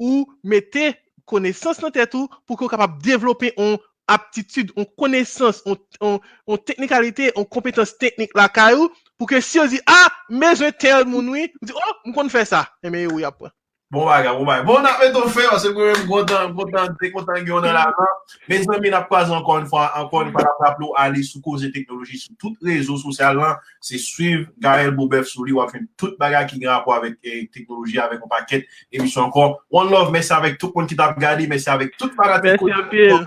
ou 0.00 0.24
mette 0.42 0.92
konesans 1.28 1.80
nan 1.82 1.92
tetou 1.94 2.28
pou 2.44 2.58
ki 2.58 2.66
ou 2.66 2.72
kapap 2.72 2.98
devlope 3.04 3.52
yon 3.54 3.78
aptitude, 4.10 4.74
yon 4.76 4.88
konesans, 5.00 5.62
yon 5.64 6.62
teknikalite, 6.68 7.30
yon 7.32 7.48
kompetans 7.48 7.94
teknik 8.00 8.34
la 8.36 8.50
kayou, 8.52 8.90
pou 9.16 9.30
ki 9.30 9.40
si 9.42 9.58
yo 9.58 9.66
zi, 9.70 9.80
ah, 9.88 10.10
me 10.28 10.52
zwe 10.58 10.72
tel 10.76 11.06
mounwi, 11.08 11.48
oh, 11.72 11.94
mwen 12.04 12.16
kon 12.16 12.32
fè 12.32 12.44
sa, 12.48 12.66
eme 12.84 13.06
yon 13.06 13.22
yap 13.24 13.40
wè. 13.40 13.52
Bon 13.94 14.06
baga, 14.06 14.32
bon 14.34 14.44
baga. 14.44 14.64
Bon 14.66 14.86
ap 14.90 15.02
eto 15.06 15.22
fe, 15.30 15.44
wase 15.46 15.70
kwen 15.74 15.94
m 15.94 16.06
gwotan, 16.08 16.52
gwotan, 16.56 16.96
dekwotan 16.98 17.44
gyon 17.46 17.62
nan 17.62 17.76
la 17.76 17.84
man. 17.94 18.14
Men 18.50 18.64
zan 18.66 18.80
mi 18.82 18.90
nap 18.90 19.06
kwa 19.08 19.20
zan 19.28 19.38
ankon 19.38 19.68
fwa, 19.70 19.84
ankon 20.00 20.32
fwa 20.34 20.42
nap 20.42 20.64
ap 20.68 20.80
lo 20.82 20.90
ali 20.98 21.22
sou 21.22 21.42
koze 21.44 21.70
teknoloji 21.74 22.18
sou 22.18 22.34
tout 22.40 22.66
rezo 22.66 22.98
sosyal 22.98 23.38
lan. 23.38 23.60
Se 23.78 24.00
suiv 24.02 24.48
Garel 24.58 24.90
Boubef 24.96 25.30
sou 25.30 25.46
li 25.46 25.54
wafen 25.54 25.86
tout 26.00 26.18
baga 26.18 26.42
ki 26.50 26.58
gen 26.58 26.72
apwa 26.74 26.98
avèk 26.98 27.20
teknoloji 27.54 28.00
avèk 28.02 28.24
an 28.26 28.32
paket 28.32 28.66
emisyon 28.90 29.28
ankon. 29.28 29.54
One 29.70 29.94
love, 29.94 30.10
mèsi 30.14 30.34
avèk 30.34 30.58
tout 30.58 30.74
kon 30.74 30.90
ki 30.90 30.98
tap 30.98 31.20
gadi, 31.22 31.46
mèsi 31.50 31.70
avèk 31.70 31.94
tout 31.94 32.18
baga 32.18 32.40
teknoloji. 32.42 32.74
Mèsi 32.74 33.14
apil. 33.14 33.22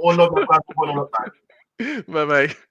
One 0.00 0.16
love, 0.16 0.32
tout 0.64 0.72
kon 0.72 0.94
an 0.94 1.02
lopak. 1.02 1.36
Bye 2.08 2.24
bye. 2.26 2.67